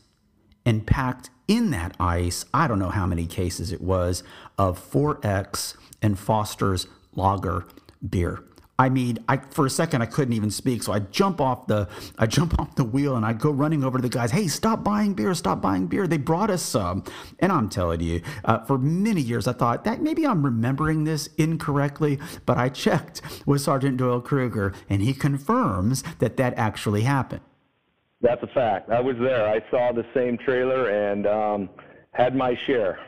and 0.65 0.86
packed 0.86 1.32
in 1.47 1.71
that 1.71 1.95
ice, 1.99 2.45
I 2.53 2.67
don't 2.67 2.77
know 2.77 2.89
how 2.89 3.08
many 3.08 3.25
cases 3.25 3.71
it 3.71 3.82
was, 3.82 4.21
of 4.58 4.80
4X 4.91 5.75
and 6.01 6.19
Foster's 6.19 6.88
lager 7.15 7.65
beer. 8.08 8.43
I 8.80 8.90
mean, 8.90 9.18
I 9.28 9.38
for 9.38 9.66
a 9.66 9.70
second 9.70 10.04
I 10.04 10.06
couldn't 10.06 10.34
even 10.34 10.52
speak, 10.52 10.84
so 10.84 10.94
I 10.94 11.00
jump 11.00 11.42
off 11.42 11.66
the 11.66 11.88
I 12.20 12.28
jump 12.28 12.60
off 12.60 12.76
the 12.76 12.84
wheel 12.84 13.16
and 13.16 13.26
I 13.26 13.34
go 13.34 13.50
running 13.50 13.84
over 13.84 13.98
to 13.98 14.02
the 14.02 14.10
guys. 14.10 14.32
Hey, 14.32 14.48
stop 14.48 14.84
buying 14.84 15.13
beer! 15.13 15.34
Stop 15.34 15.62
buying 15.62 15.88
beer! 15.88 16.06
They 16.06 16.18
brought 16.18 16.52
us 16.52 16.62
some, 16.62 17.04
and 17.40 17.52
I'm 17.52 17.70
telling 17.70 18.02
you, 18.02 18.22
uh, 18.46 18.60
for 18.66 18.78
many 18.78 19.22
years 19.22 19.48
I 19.48 19.54
thought 19.54 19.84
that 19.86 20.02
maybe 20.02 20.28
I'm 20.28 20.44
remembering 20.44 21.06
this 21.06 21.28
incorrectly, 21.38 22.20
but 22.46 22.58
I 22.58 22.70
checked 22.70 23.22
with 23.48 23.62
Sergeant 23.62 23.98
Doyle 23.98 24.22
Kruger, 24.22 24.74
and 24.90 25.02
he 25.02 25.13
confirms 25.13 26.04
that 26.20 26.38
that 26.38 26.54
actually 26.56 27.02
happened. 27.02 27.42
That's 28.22 28.42
a 28.44 28.48
fact. 28.48 28.90
I 28.90 29.00
was 29.00 29.16
there. 29.20 29.48
I 29.48 29.60
saw 29.70 29.92
the 29.92 30.06
same 30.13 30.38
trailer 30.38 30.90
and 30.90 31.28
um, 31.28 31.70
had 32.12 32.36
my 32.36 32.58
share. 32.66 33.00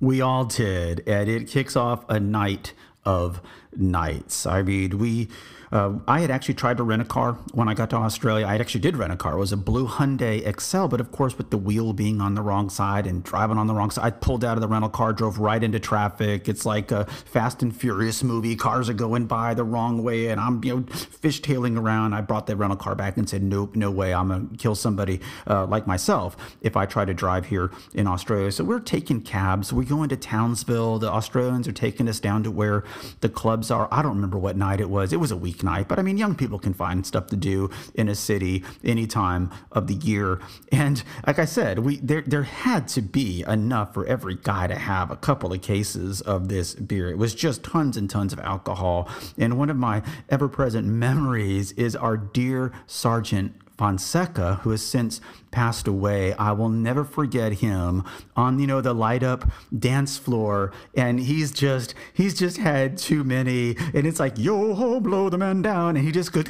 We 0.00 0.20
all 0.20 0.44
did. 0.44 1.02
And 1.06 1.28
it 1.28 1.48
kicks 1.48 1.76
off 1.76 2.04
a 2.08 2.20
night 2.20 2.74
of 3.08 3.40
nights. 3.74 4.44
I 4.44 4.62
mean, 4.62 4.98
we 4.98 5.28
uh, 5.72 5.94
I 6.06 6.20
had 6.20 6.30
actually 6.30 6.54
tried 6.54 6.76
to 6.78 6.82
rent 6.82 7.02
a 7.02 7.04
car 7.04 7.34
when 7.52 7.68
I 7.68 7.74
got 7.74 7.90
to 7.90 7.96
Australia. 7.96 8.46
I 8.46 8.56
actually 8.56 8.80
did 8.80 8.96
rent 8.96 9.12
a 9.12 9.16
car. 9.16 9.34
It 9.34 9.38
was 9.38 9.52
a 9.52 9.56
blue 9.56 9.86
Hyundai 9.86 10.46
Excel, 10.46 10.88
but 10.88 11.00
of 11.00 11.12
course, 11.12 11.36
with 11.36 11.50
the 11.50 11.58
wheel 11.58 11.92
being 11.92 12.20
on 12.20 12.34
the 12.34 12.42
wrong 12.42 12.70
side 12.70 13.06
and 13.06 13.22
driving 13.22 13.58
on 13.58 13.66
the 13.66 13.74
wrong 13.74 13.90
side, 13.90 14.04
I 14.04 14.10
pulled 14.10 14.44
out 14.44 14.56
of 14.56 14.60
the 14.60 14.68
rental 14.68 14.90
car, 14.90 15.12
drove 15.12 15.38
right 15.38 15.62
into 15.62 15.78
traffic. 15.78 16.48
It's 16.48 16.64
like 16.64 16.90
a 16.90 17.04
Fast 17.04 17.62
and 17.62 17.74
Furious 17.74 18.22
movie. 18.22 18.56
Cars 18.56 18.88
are 18.88 18.94
going 18.94 19.26
by 19.26 19.54
the 19.54 19.64
wrong 19.64 20.02
way, 20.02 20.28
and 20.28 20.40
I'm 20.40 20.62
you 20.64 20.76
know 20.76 20.82
fishtailing 20.82 21.78
around. 21.78 22.14
I 22.14 22.20
brought 22.20 22.46
the 22.46 22.56
rental 22.56 22.76
car 22.76 22.94
back 22.94 23.16
and 23.16 23.28
said, 23.28 23.42
"Nope, 23.42 23.76
no 23.76 23.90
way. 23.90 24.14
I'm 24.14 24.28
gonna 24.28 24.48
kill 24.56 24.74
somebody 24.74 25.20
uh, 25.46 25.66
like 25.66 25.86
myself 25.86 26.36
if 26.60 26.76
I 26.76 26.86
try 26.86 27.04
to 27.04 27.14
drive 27.14 27.46
here 27.46 27.70
in 27.94 28.06
Australia." 28.06 28.50
So 28.52 28.64
we're 28.64 28.80
taking 28.80 29.20
cabs. 29.20 29.72
We 29.72 29.84
go 29.84 30.02
into 30.02 30.16
Townsville. 30.16 30.98
The 30.98 31.10
Australians 31.10 31.68
are 31.68 31.72
taking 31.72 32.08
us 32.08 32.20
down 32.20 32.42
to 32.44 32.50
where 32.50 32.84
the 33.20 33.28
clubs 33.28 33.70
are. 33.70 33.88
I 33.90 34.02
don't 34.02 34.14
remember 34.14 34.38
what 34.38 34.56
night 34.56 34.80
it 34.80 34.90
was. 34.90 35.12
It 35.12 35.20
was 35.20 35.30
a 35.30 35.36
weeknight, 35.58 35.88
but 35.88 35.98
I 35.98 36.02
mean, 36.02 36.18
young 36.18 36.34
people 36.34 36.58
can 36.58 36.74
find 36.74 37.06
stuff 37.06 37.26
to 37.28 37.36
do 37.36 37.70
in 37.94 38.08
a 38.08 38.14
city 38.14 38.64
any 38.84 39.06
time 39.06 39.50
of 39.72 39.86
the 39.86 39.94
year. 39.94 40.40
And 40.72 41.02
like 41.26 41.38
I 41.38 41.44
said, 41.44 41.80
we 41.80 41.96
there 41.98 42.22
there 42.22 42.42
had 42.42 42.88
to 42.88 43.02
be 43.02 43.44
enough 43.46 43.94
for 43.94 44.06
every 44.06 44.36
guy 44.36 44.66
to 44.66 44.76
have 44.76 45.10
a 45.10 45.16
couple 45.16 45.52
of 45.52 45.60
cases 45.62 46.20
of 46.20 46.48
this 46.48 46.74
beer. 46.74 47.10
It 47.10 47.18
was 47.18 47.34
just 47.34 47.62
tons 47.62 47.96
and 47.96 48.08
tons 48.08 48.32
of 48.32 48.40
alcohol. 48.40 49.08
And 49.36 49.58
one 49.58 49.70
of 49.70 49.76
my 49.76 50.02
ever-present 50.28 50.86
memories 50.86 51.72
is 51.72 51.96
our 51.96 52.16
dear 52.16 52.72
Sergeant 52.86 53.54
Fonseca, 53.78 54.56
who 54.62 54.70
has 54.70 54.82
since 54.82 55.20
passed 55.50 55.88
away. 55.88 56.34
I 56.34 56.52
will 56.52 56.68
never 56.68 57.04
forget 57.04 57.54
him 57.54 58.04
on, 58.36 58.58
you 58.58 58.66
know, 58.66 58.80
the 58.80 58.92
light 58.92 59.22
up 59.22 59.48
dance 59.76 60.18
floor. 60.18 60.72
And 60.96 61.20
he's 61.20 61.52
just, 61.52 61.94
he's 62.12 62.34
just 62.38 62.58
had 62.58 62.98
too 62.98 63.24
many. 63.24 63.76
And 63.94 64.06
it's 64.06 64.20
like, 64.20 64.36
yo 64.36 64.74
ho, 64.74 65.00
blow 65.00 65.30
the 65.30 65.38
man 65.38 65.62
down. 65.62 65.96
And 65.96 66.04
he 66.04 66.12
just 66.12 66.32
goes 66.32 66.44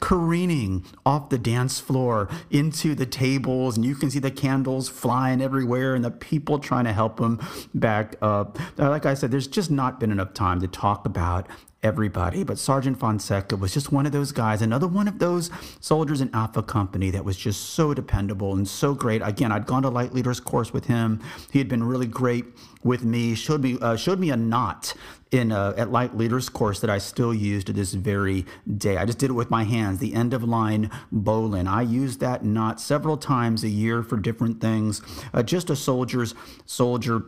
careening 0.00 0.84
off 1.06 1.30
the 1.30 1.38
dance 1.38 1.80
floor 1.80 2.28
into 2.50 2.94
the 2.94 3.06
tables. 3.06 3.76
And 3.76 3.86
you 3.86 3.94
can 3.94 4.10
see 4.10 4.18
the 4.18 4.30
candles 4.30 4.88
flying 4.88 5.40
everywhere 5.40 5.94
and 5.94 6.04
the 6.04 6.10
people 6.10 6.58
trying 6.58 6.84
to 6.84 6.92
help 6.92 7.20
him 7.20 7.40
back 7.74 8.16
up. 8.20 8.58
Uh, 8.78 8.90
like 8.90 9.06
I 9.06 9.14
said, 9.14 9.30
there's 9.30 9.46
just 9.46 9.70
not 9.70 10.00
been 10.00 10.10
enough 10.10 10.34
time 10.34 10.60
to 10.60 10.68
talk 10.68 11.06
about 11.06 11.46
everybody. 11.84 12.42
But 12.42 12.58
Sergeant 12.58 12.98
Fonseca 12.98 13.56
was 13.56 13.72
just 13.72 13.92
one 13.92 14.06
of 14.06 14.12
those 14.12 14.32
guys, 14.32 14.62
another 14.62 14.88
one 14.88 15.06
of 15.06 15.18
those 15.18 15.50
soldiers 15.78 16.20
in 16.20 16.34
Alpha 16.34 16.62
Company 16.62 17.10
that 17.10 17.24
was 17.24 17.36
just 17.36 17.70
so 17.70 17.94
dependable 17.94 18.54
and 18.54 18.66
so 18.66 18.94
great. 18.94 19.20
Again, 19.22 19.52
I'd 19.52 19.66
gone 19.66 19.82
to 19.82 19.90
Light 19.90 20.14
Leaders 20.14 20.40
course 20.40 20.72
with 20.72 20.86
him. 20.86 21.20
He 21.52 21.58
had 21.58 21.68
been 21.68 21.84
really 21.84 22.06
great 22.06 22.46
with 22.82 23.04
me. 23.04 23.34
Showed 23.34 23.62
me 23.62 23.78
uh, 23.80 23.96
showed 23.96 24.18
me 24.18 24.30
a 24.30 24.36
knot 24.36 24.94
in 25.30 25.52
a, 25.52 25.58
uh, 25.58 25.74
at 25.76 25.90
Light 25.90 26.16
Leaders 26.16 26.48
course 26.48 26.80
that 26.80 26.90
I 26.90 26.98
still 26.98 27.34
use 27.34 27.64
to 27.64 27.72
this 27.72 27.92
very 27.92 28.46
day. 28.78 28.96
I 28.96 29.04
just 29.04 29.18
did 29.18 29.30
it 29.30 29.34
with 29.34 29.50
my 29.50 29.64
hands. 29.64 29.98
The 29.98 30.14
end 30.14 30.32
of 30.32 30.44
line 30.44 30.90
bowline. 31.12 31.66
I 31.66 31.82
use 31.82 32.18
that 32.18 32.44
knot 32.44 32.80
several 32.80 33.16
times 33.16 33.64
a 33.64 33.68
year 33.68 34.02
for 34.02 34.16
different 34.16 34.60
things. 34.60 35.02
Uh, 35.32 35.42
just 35.42 35.70
a 35.70 35.76
soldier's 35.76 36.34
soldier 36.66 37.24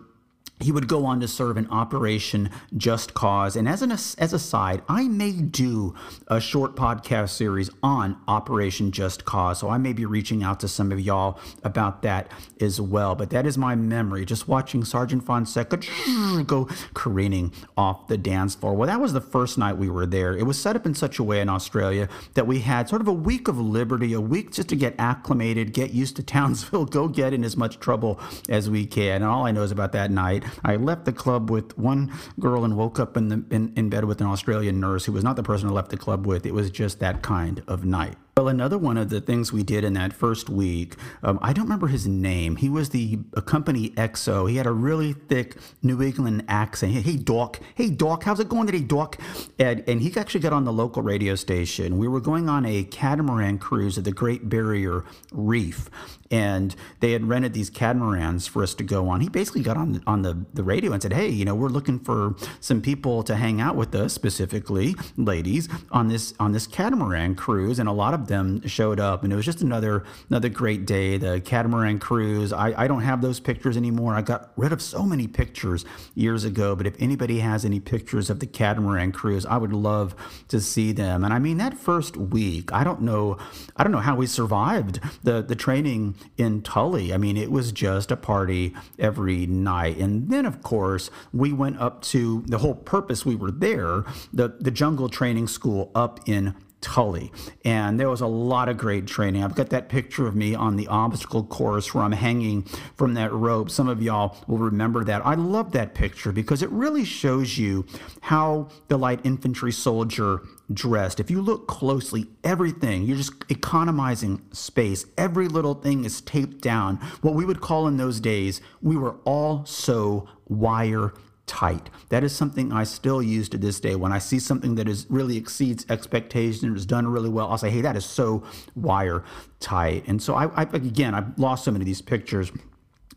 he 0.61 0.73
would 0.73 0.89
go 0.89 1.05
on 1.05 1.21
to 1.21 1.29
serve 1.29 1.57
in 1.57 1.69
Operation 1.71 2.51
Just 2.77 3.13
Cause. 3.13 3.57
And 3.57 3.69
as 3.69 3.83
an 3.83 3.93
as 3.93 4.33
a 4.33 4.39
side, 4.39 4.83
I 4.89 5.07
may 5.09 5.33
do 5.33 5.95
a 6.29 6.41
short 6.41 6.77
podcast 6.77 7.31
series 7.31 7.69
on 7.83 8.17
Operation 8.27 8.91
Just 8.91 9.25
Cause. 9.25 9.61
So 9.61 9.69
I 9.69 9.77
may 9.77 9.93
be 9.93 10.07
reaching 10.07 10.43
out 10.43 10.61
to 10.61 10.69
some 10.69 10.93
of 10.93 11.01
y'all 11.01 11.39
about 11.63 12.03
that 12.03 12.31
as 12.61 12.81
well. 12.81 13.15
But 13.15 13.31
that 13.31 13.45
is 13.45 13.59
my 13.59 13.75
memory, 13.75 14.25
just 14.25 14.49
watching 14.49 14.85
Sergeant 14.85 15.25
Fonseca 15.25 15.79
go 16.47 16.69
careening 16.95 17.53
off 17.77 18.09
the 18.09 18.17
dance 18.17 18.55
floor. 18.55 18.75
Well, 18.75 18.87
that 18.87 19.01
was 19.01 19.13
the 19.13 19.21
first 19.21 19.59
night 19.59 19.77
we 19.77 19.91
were 19.91 20.07
there. 20.07 20.37
It 20.37 20.45
was 20.45 20.59
set 20.59 20.75
up 20.75 20.87
in 20.87 20.95
such 20.95 21.19
a 21.19 21.23
way 21.23 21.41
in 21.41 21.51
Australia 21.51 22.09
that 22.33 22.47
we 22.47 22.61
had 22.61 22.89
sort 22.89 23.03
of 23.03 23.09
a 23.09 23.13
week 23.13 23.49
of 23.49 23.59
liberty, 23.59 24.15
a 24.15 24.21
week 24.21 24.53
just 24.53 24.71
to 24.71 24.77
get 24.77 24.95
acclimated, 24.99 25.75
get 25.75 25.93
used 25.93 26.17
to 26.17 26.23
Townsville, 26.37 26.87
go 26.87 27.09
get 27.09 27.35
in 27.35 27.45
as 27.45 27.59
much 27.59 27.79
trouble 27.79 28.19
as 28.49 28.71
we 28.71 28.87
can. 28.87 29.17
And 29.17 29.25
all 29.25 29.47
I 29.47 29.51
know 29.51 29.63
is 29.63 29.71
about 29.71 29.93
that 29.93 30.11
night 30.11 30.45
I 30.65 30.77
left 30.77 31.05
the 31.05 31.13
club 31.13 31.51
with 31.51 31.77
one 31.79 32.13
girl 32.39 32.65
and 32.65 32.77
woke 32.77 32.99
up 32.99 33.17
in, 33.17 33.29
the, 33.29 33.45
in, 33.51 33.73
in 33.77 33.89
bed 33.89 34.05
with 34.05 34.21
an 34.21 34.27
Australian 34.27 34.81
nurse 34.81 35.05
who 35.05 35.13
was 35.13 35.25
not 35.25 35.37
the 35.37 35.43
person 35.43 35.69
I 35.69 35.73
left 35.73 35.91
the 35.91 35.97
club 35.97 36.27
with. 36.27 36.47
It 36.47 36.55
was 36.55 36.71
just 36.71 37.01
that 37.01 37.23
kind 37.23 37.63
of 37.67 37.85
night. 37.85 38.17
Well, 38.39 38.49
another 38.49 38.77
one 38.77 38.99
of 38.99 39.09
the 39.09 39.23
things 39.23 39.51
we 39.51 39.63
did 39.63 39.83
in 39.83 39.95
that 39.95 40.13
first 40.13 40.51
week, 40.51 40.97
um, 41.23 41.39
I 41.41 41.55
don't 41.55 41.65
remember 41.65 41.87
his 41.87 42.07
name. 42.07 42.57
He 42.57 42.69
was 42.69 42.91
the 42.91 43.19
company 43.47 43.89
XO. 43.93 44.47
He 44.51 44.57
had 44.57 44.67
a 44.67 44.73
really 44.73 45.15
thick 45.15 45.57
New 45.83 46.03
England 46.03 46.45
accent. 46.47 46.93
Hey, 46.93 47.01
hey 47.01 47.17
Doc. 47.17 47.59
Hey, 47.75 47.89
Doc. 47.89 48.25
How's 48.25 48.39
it 48.39 48.51
going 48.51 48.67
today, 48.67 48.83
Doc? 48.83 49.17
And, 49.59 49.83
and 49.89 50.03
he 50.03 50.15
actually 50.19 50.41
got 50.41 50.53
on 50.53 50.67
the 50.67 50.73
local 50.73 51.01
radio 51.03 51.35
station. 51.35 51.97
We 51.97 52.09
were 52.09 52.21
going 52.21 52.51
on 52.51 52.67
a 52.67 52.85
catamaran 52.85 53.57
cruise 53.57 53.97
at 53.97 54.05
the 54.05 54.13
Great 54.13 54.51
Barrier 54.51 55.07
Reef, 55.33 55.89
and 56.31 56.77
they 57.01 57.13
had 57.13 57.27
rented 57.27 57.55
these 57.55 57.71
catamarans 57.71 58.47
for 58.47 58.63
us 58.63 58.75
to 58.75 58.85
go 58.85 59.09
on. 59.09 59.23
He 59.23 59.31
basically 59.31 59.63
got 59.63 59.79
on 59.79 60.03
on 60.07 60.21
the, 60.21 60.45
the 60.53 60.63
radio 60.63 60.93
and 60.93 61.01
said, 61.01 61.15
"Hey, 61.15 61.31
you 61.31 61.47
know, 61.47 61.55
we're 61.55 61.69
looking 61.69 62.01
for 62.01 62.35
some 62.61 62.83
people 62.83 63.23
to 63.23 63.37
hang 63.37 63.63
out 63.63 63.77
with 63.77 63.95
us, 63.95 64.13
specifically 64.13 64.95
ladies, 65.17 65.71
on 65.91 66.09
this 66.09 66.35
on 66.39 66.53
this 66.53 66.67
catamaran 66.67 67.35
cruise." 67.35 67.79
And 67.79 67.89
a 67.89 67.93
lot 67.93 68.13
of 68.13 68.26
them 68.29 68.67
showed 68.67 69.01
up, 69.01 69.25
and 69.25 69.33
it 69.33 69.37
was 69.37 69.45
just 69.45 69.63
another 69.63 70.05
another 70.29 70.49
great 70.49 70.87
day. 70.87 71.19
The 71.19 71.41
catamaran 71.41 71.99
cruise. 71.99 72.53
I, 72.53 72.85
I 72.85 72.89
don't 72.89 73.03
have 73.03 73.21
those 73.21 73.41
pictures 73.41 73.77
anymore. 73.77 74.15
I 74.15 74.23
got 74.23 74.53
rid 74.57 74.73
of 74.73 74.83
so 74.83 75.03
many 75.05 75.27
pictures 75.27 75.85
years 76.15 76.45
ago. 76.45 76.75
But 76.77 76.87
if 76.87 76.95
anybody 77.01 77.41
has 77.41 77.65
any 77.65 77.81
pictures 77.81 78.31
of 78.31 78.41
the 78.41 78.47
catamaran 78.47 79.13
cruise, 79.13 79.47
I 79.47 79.57
would 79.57 79.73
love 79.73 80.15
to 80.49 80.61
see 80.61 80.93
them. 80.93 81.25
And 81.25 81.33
I 81.33 81.39
mean 81.39 81.59
that 81.59 81.75
first 81.75 82.17
week, 82.17 82.73
I 82.73 82.85
don't 82.85 83.03
know, 83.03 83.39
I 83.77 83.83
don't 83.83 83.93
know 83.93 83.99
how 83.99 84.17
we 84.17 84.27
survived 84.27 85.01
the 85.23 85.43
the 85.43 85.57
training 85.57 86.17
in 86.37 86.63
Tully. 86.63 87.13
I 87.13 87.17
mean, 87.17 87.37
it 87.37 87.51
was 87.51 87.73
just 87.73 88.11
a 88.11 88.17
party 88.17 88.75
every 88.99 89.47
night. 89.47 89.99
And 89.99 90.31
then 90.31 90.47
of 90.47 90.63
course 90.63 91.11
we 91.33 91.53
went 91.53 91.79
up 91.79 92.03
to 92.03 92.43
the 92.47 92.59
whole 92.59 92.75
purpose 92.75 93.25
we 93.25 93.37
were 93.37 93.51
there, 93.51 94.05
the 94.33 94.57
the 94.61 94.71
jungle 94.71 95.09
training 95.09 95.49
school 95.49 95.91
up 95.95 96.21
in 96.27 96.55
Tully. 96.81 97.33
And 97.65 97.99
there 97.99 98.09
was 98.09 98.21
a 98.21 98.27
lot 98.27 98.69
of 98.69 98.77
great 98.77 99.07
training. 99.07 99.43
I've 99.43 99.55
got 99.55 99.71
that 99.71 99.89
picture 99.89 100.27
of 100.27 100.37
me 100.37 100.55
on 100.55 100.77
the 100.77 100.87
obstacle 100.89 101.45
course 101.45 101.95
where 101.95 102.05
I'm 102.05 102.13
hanging 102.13 102.63
from 102.97 103.15
that 103.15 103.33
rope. 103.33 103.71
Some 103.71 103.89
of 103.89 104.03
y'all 104.03 104.37
will 104.47 104.59
remember 104.59 105.03
that. 105.05 105.25
I 105.25 105.35
love 105.35 105.73
that 105.73 105.95
picture 105.95 106.33
because 106.33 106.63
it 106.63 106.71
really 106.71 107.05
shows 107.05 107.59
you 107.59 107.87
how 108.21 108.69
the 108.89 108.99
light 108.99 109.21
infantry 109.25 109.73
soldier 109.73 110.43
dressed. 110.73 111.21
If 111.21 111.31
you 111.31 111.41
look 111.41 111.67
closely, 111.67 112.27
everything, 112.45 113.05
you're 113.05 113.17
just 113.17 113.33
economizing 113.49 114.43
space. 114.53 115.07
Every 115.17 115.49
little 115.49 115.75
thing 115.75 116.05
is 116.05 116.21
taped 116.21 116.61
down. 116.61 116.97
What 117.21 117.35
we 117.35 117.45
would 117.45 117.61
call 117.61 117.87
in 117.87 117.97
those 117.97 118.21
days, 118.21 118.61
we 118.83 118.97
were 118.97 119.17
all 119.25 119.65
so 119.65 120.29
wire 120.49 121.13
tight. 121.47 121.91
That 122.09 122.25
is 122.25 122.35
something 122.35 122.73
I 122.73 122.85
still 122.85 123.23
use 123.23 123.49
to 123.51 123.59
this 123.59 123.81
day. 123.81 123.95
When 123.95 124.13
I 124.13 124.19
see 124.19 124.39
something 124.39 124.75
that 124.77 124.89
is 124.89 125.07
really 125.09 125.37
exceeds 125.37 125.87
expectations, 125.89 126.77
is 126.79 126.87
done 126.87 127.07
really 127.07 127.29
well, 127.29 127.49
I'll 127.51 127.59
say, 127.59 127.71
"Hey, 127.71 127.81
that 127.83 127.97
is 127.97 128.05
so 128.05 128.43
wire 128.75 129.25
tight." 129.61 130.05
And 130.07 130.23
so 130.23 130.35
I, 130.35 130.47
I 130.55 130.63
again, 130.63 131.15
I've 131.15 131.39
lost 131.39 131.65
so 131.65 131.71
many 131.71 131.83
of 131.83 131.87
these 131.87 132.03
pictures 132.03 132.51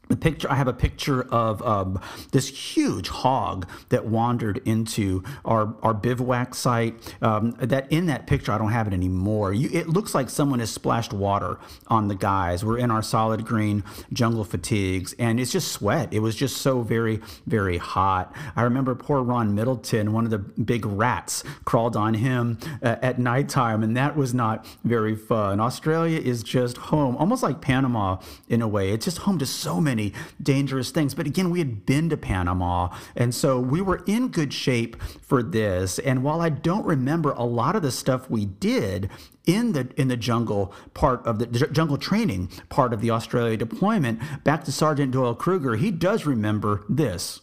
the 0.10 0.18
picture 0.18 0.52
i 0.52 0.56
have 0.56 0.68
a 0.68 0.74
picture 0.74 1.22
of 1.32 1.62
um, 1.62 2.02
this 2.32 2.50
huge 2.50 3.10
hog 3.10 3.68
that 3.90 4.06
wandered 4.06 4.60
into 4.66 5.24
our, 5.46 5.76
our 5.84 5.94
bivouac 5.94 6.56
site. 6.56 7.16
Um, 7.22 7.52
that 7.60 7.92
in 7.92 8.08
that 8.08 8.26
picture 8.26 8.52
i 8.52 8.58
don't 8.58 8.72
have 8.72 8.88
it 8.88 8.94
anymore. 8.94 9.54
You, 9.54 9.70
it 9.72 9.88
looks 9.88 10.16
like 10.16 10.30
someone 10.30 10.60
has 10.60 10.72
splashed 10.72 11.14
water 11.14 11.60
on 11.88 12.08
the 12.08 12.16
guys. 12.16 12.66
We're 12.66 12.80
in 12.80 12.90
our 12.90 13.04
solid 13.04 13.46
green 13.46 13.84
jungle 14.12 14.44
fatigues 14.44 15.14
and 15.20 15.40
it's 15.40 15.52
just 15.52 15.72
sweat. 15.72 16.12
It 16.12 16.20
was 16.20 16.36
just 16.36 16.58
so 16.58 16.82
very 16.82 17.22
very 17.46 17.78
hot. 17.78 18.34
I 18.56 18.64
remember 18.64 18.96
poor 18.96 19.22
ron 19.22 19.54
middleton 19.54 20.12
one 20.12 20.26
of 20.26 20.32
the 20.32 20.40
big 20.40 20.88
rats 20.88 21.44
crawled 21.66 21.96
on 21.96 22.16
him 22.16 22.58
uh, 22.82 22.96
at 23.04 23.20
nighttime 23.20 23.84
and 23.84 23.96
that 23.96 24.18
was 24.18 24.34
not 24.34 24.66
very 24.84 25.16
fun. 25.16 25.60
Australia 25.60 26.20
is 26.20 26.42
just 26.42 26.78
home 26.78 27.16
almost 27.18 27.44
like 27.44 27.62
panama 27.62 28.18
in 28.48 28.64
a 28.64 28.68
way. 28.68 28.90
It's 28.90 29.06
just 29.06 29.20
home 29.20 29.38
to 29.38 29.46
so 29.46 29.80
many 29.80 29.99
many 30.00 30.14
dangerous 30.42 30.92
things. 30.92 31.14
But 31.14 31.28
again, 31.28 31.50
we 31.50 31.60
had 31.60 31.86
been 31.86 32.10
to 32.10 32.18
Panama, 32.18 32.90
and 33.16 33.34
so 33.34 33.60
we 33.60 33.82
were 33.82 34.04
in 34.08 34.30
good 34.30 34.54
shape 34.54 35.02
for 35.22 35.44
this. 35.44 36.00
And 36.00 36.24
while 36.24 36.42
I 36.42 36.50
don't 36.50 36.86
remember 36.86 37.32
a 37.32 37.44
lot 37.44 37.76
of 37.76 37.82
the 37.82 37.92
stuff 37.92 38.30
we 38.30 38.46
did, 38.46 39.10
in 39.46 39.72
the 39.72 39.90
in 39.98 40.10
the 40.10 40.18
jungle 40.18 40.72
part 40.94 41.26
of 41.26 41.40
the 41.40 41.48
jungle 41.48 41.98
training 41.98 42.52
part 42.70 42.94
of 42.94 43.02
the 43.02 43.10
Australia 43.10 43.58
deployment. 43.58 44.20
Back 44.44 44.64
to 44.66 44.72
Sergeant 44.72 45.12
Doyle 45.12 45.34
Kruger, 45.34 45.76
he 45.76 45.90
does 45.90 46.26
remember 46.28 46.84
this. 46.88 47.42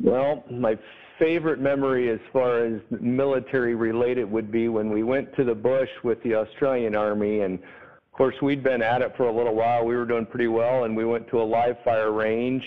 Well, 0.00 0.42
my 0.50 0.76
favorite 1.16 1.60
memory 1.60 2.10
as 2.10 2.18
far 2.32 2.64
as 2.64 2.80
military 2.90 3.76
related 3.76 4.28
would 4.28 4.50
be 4.50 4.66
when 4.68 4.90
we 4.90 5.04
went 5.04 5.32
to 5.36 5.44
the 5.44 5.54
bush 5.54 5.90
with 6.02 6.20
the 6.24 6.34
Australian 6.34 6.96
Army 6.96 7.42
and 7.42 7.60
of 8.14 8.18
course, 8.18 8.36
we'd 8.42 8.62
been 8.62 8.80
at 8.80 9.02
it 9.02 9.12
for 9.16 9.26
a 9.26 9.36
little 9.36 9.56
while. 9.56 9.84
We 9.84 9.96
were 9.96 10.04
doing 10.04 10.24
pretty 10.24 10.46
well, 10.46 10.84
and 10.84 10.96
we 10.96 11.04
went 11.04 11.26
to 11.30 11.42
a 11.42 11.42
live 11.42 11.74
fire 11.84 12.12
range. 12.12 12.62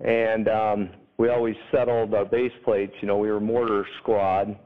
and 0.00 0.48
um, 0.48 0.90
we 1.18 1.28
always 1.28 1.56
settled 1.70 2.14
our 2.14 2.24
base 2.24 2.52
plates. 2.64 2.94
You 3.02 3.08
know, 3.08 3.18
we 3.18 3.30
were 3.30 3.38
mortar 3.38 3.86
squad, 4.00 4.58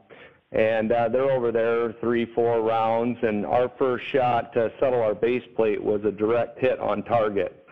and 0.53 0.93
uh, 0.93 1.09
they're 1.09 1.29
over 1.29 1.51
there 1.51 1.91
three, 1.99 2.25
four 2.33 2.61
rounds, 2.61 3.17
and 3.21 3.45
our 3.45 3.69
first 3.77 4.05
shot 4.13 4.53
to 4.53 4.71
settle 4.79 5.01
our 5.01 5.13
base 5.13 5.43
plate 5.57 5.83
was 5.83 5.99
a 6.05 6.11
direct 6.11 6.57
hit 6.57 6.79
on 6.79 7.03
target, 7.03 7.67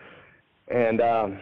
and 0.68 1.00
um, 1.00 1.38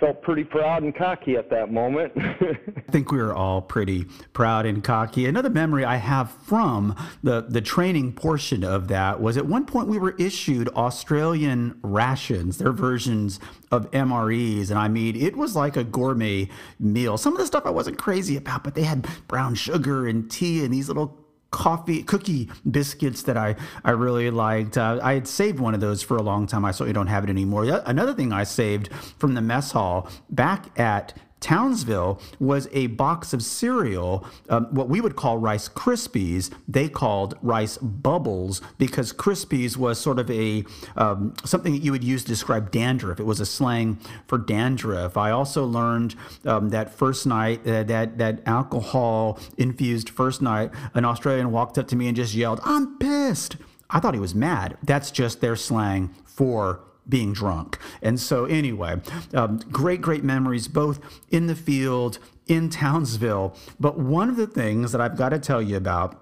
felt 0.00 0.22
pretty 0.22 0.42
proud 0.42 0.82
and 0.82 0.94
cocky 0.94 1.36
at 1.36 1.50
that 1.50 1.70
moment. 1.70 2.12
I 2.16 2.90
think 2.90 3.12
we 3.12 3.18
were 3.18 3.34
all 3.34 3.60
pretty 3.60 4.06
proud 4.32 4.66
and 4.66 4.82
cocky. 4.82 5.26
Another 5.26 5.50
memory 5.50 5.84
I 5.84 5.96
have 5.96 6.30
from 6.30 6.96
the, 7.22 7.42
the 7.42 7.60
training 7.60 8.14
portion 8.14 8.64
of 8.64 8.88
that 8.88 9.20
was 9.20 9.36
at 9.36 9.46
one 9.46 9.66
point 9.66 9.88
we 9.88 9.98
were 9.98 10.16
issued 10.18 10.68
Australian 10.70 11.78
rations, 11.82 12.58
their 12.58 12.72
versions 12.72 13.38
of 13.70 13.90
MREs. 13.90 14.70
And 14.70 14.78
I 14.78 14.88
mean, 14.88 15.14
it 15.14 15.36
was 15.36 15.54
like 15.54 15.76
a 15.76 15.84
gourmet 15.84 16.48
meal. 16.78 17.18
Some 17.18 17.34
of 17.34 17.38
the 17.38 17.46
stuff 17.46 17.66
I 17.66 17.70
wasn't 17.70 17.98
crazy 17.98 18.36
about, 18.36 18.64
but 18.64 18.74
they 18.74 18.82
had 18.84 19.06
brown 19.28 19.54
sugar 19.54 20.08
and 20.08 20.30
tea 20.30 20.64
and 20.64 20.72
these 20.72 20.88
little 20.88 21.19
coffee 21.50 22.02
cookie 22.02 22.48
biscuits 22.70 23.22
that 23.22 23.36
I, 23.36 23.56
I 23.84 23.90
really 23.90 24.30
liked. 24.30 24.78
Uh, 24.78 25.00
I 25.02 25.14
had 25.14 25.26
saved 25.26 25.58
one 25.58 25.74
of 25.74 25.80
those 25.80 26.02
for 26.02 26.16
a 26.16 26.22
long 26.22 26.46
time. 26.46 26.64
I 26.64 26.70
certainly 26.70 26.92
don't 26.92 27.08
have 27.08 27.24
it 27.24 27.30
anymore. 27.30 27.64
Another 27.86 28.14
thing 28.14 28.32
I 28.32 28.44
saved 28.44 28.92
from 29.18 29.34
the 29.34 29.40
mess 29.40 29.72
hall 29.72 30.08
back 30.30 30.78
at 30.78 31.14
Townsville 31.40 32.20
was 32.38 32.68
a 32.72 32.88
box 32.88 33.32
of 33.32 33.42
cereal, 33.42 34.24
um, 34.48 34.66
what 34.66 34.88
we 34.88 35.00
would 35.00 35.16
call 35.16 35.38
Rice 35.38 35.68
Krispies. 35.68 36.50
They 36.68 36.88
called 36.88 37.34
Rice 37.42 37.78
Bubbles 37.78 38.60
because 38.78 39.12
Krispies 39.12 39.76
was 39.76 39.98
sort 39.98 40.18
of 40.18 40.30
a 40.30 40.64
um, 40.96 41.34
something 41.44 41.72
that 41.72 41.82
you 41.82 41.92
would 41.92 42.04
use 42.04 42.22
to 42.22 42.28
describe 42.28 42.70
dandruff. 42.70 43.18
It 43.20 43.24
was 43.24 43.40
a 43.40 43.46
slang 43.46 43.98
for 44.26 44.38
dandruff. 44.38 45.16
I 45.16 45.30
also 45.30 45.64
learned 45.64 46.14
um, 46.44 46.68
that 46.70 46.94
first 46.94 47.26
night 47.26 47.66
uh, 47.66 47.84
that 47.84 48.18
that 48.18 48.42
alcohol 48.46 49.38
infused 49.56 50.10
first 50.10 50.42
night, 50.42 50.70
an 50.94 51.04
Australian 51.04 51.52
walked 51.52 51.78
up 51.78 51.88
to 51.88 51.96
me 51.96 52.08
and 52.08 52.16
just 52.16 52.34
yelled, 52.34 52.60
"I'm 52.64 52.98
pissed." 52.98 53.56
I 53.92 53.98
thought 53.98 54.14
he 54.14 54.20
was 54.20 54.34
mad. 54.34 54.76
That's 54.84 55.10
just 55.10 55.40
their 55.40 55.56
slang 55.56 56.14
for 56.24 56.80
being 57.08 57.32
drunk. 57.32 57.78
And 58.02 58.18
so, 58.20 58.44
anyway, 58.44 59.00
um, 59.34 59.58
great, 59.70 60.00
great 60.00 60.24
memories, 60.24 60.68
both 60.68 61.00
in 61.30 61.46
the 61.46 61.56
field, 61.56 62.18
in 62.46 62.68
Townsville. 62.68 63.56
But 63.78 63.98
one 63.98 64.28
of 64.28 64.36
the 64.36 64.46
things 64.46 64.92
that 64.92 65.00
I've 65.00 65.16
got 65.16 65.30
to 65.30 65.38
tell 65.38 65.62
you 65.62 65.76
about. 65.76 66.20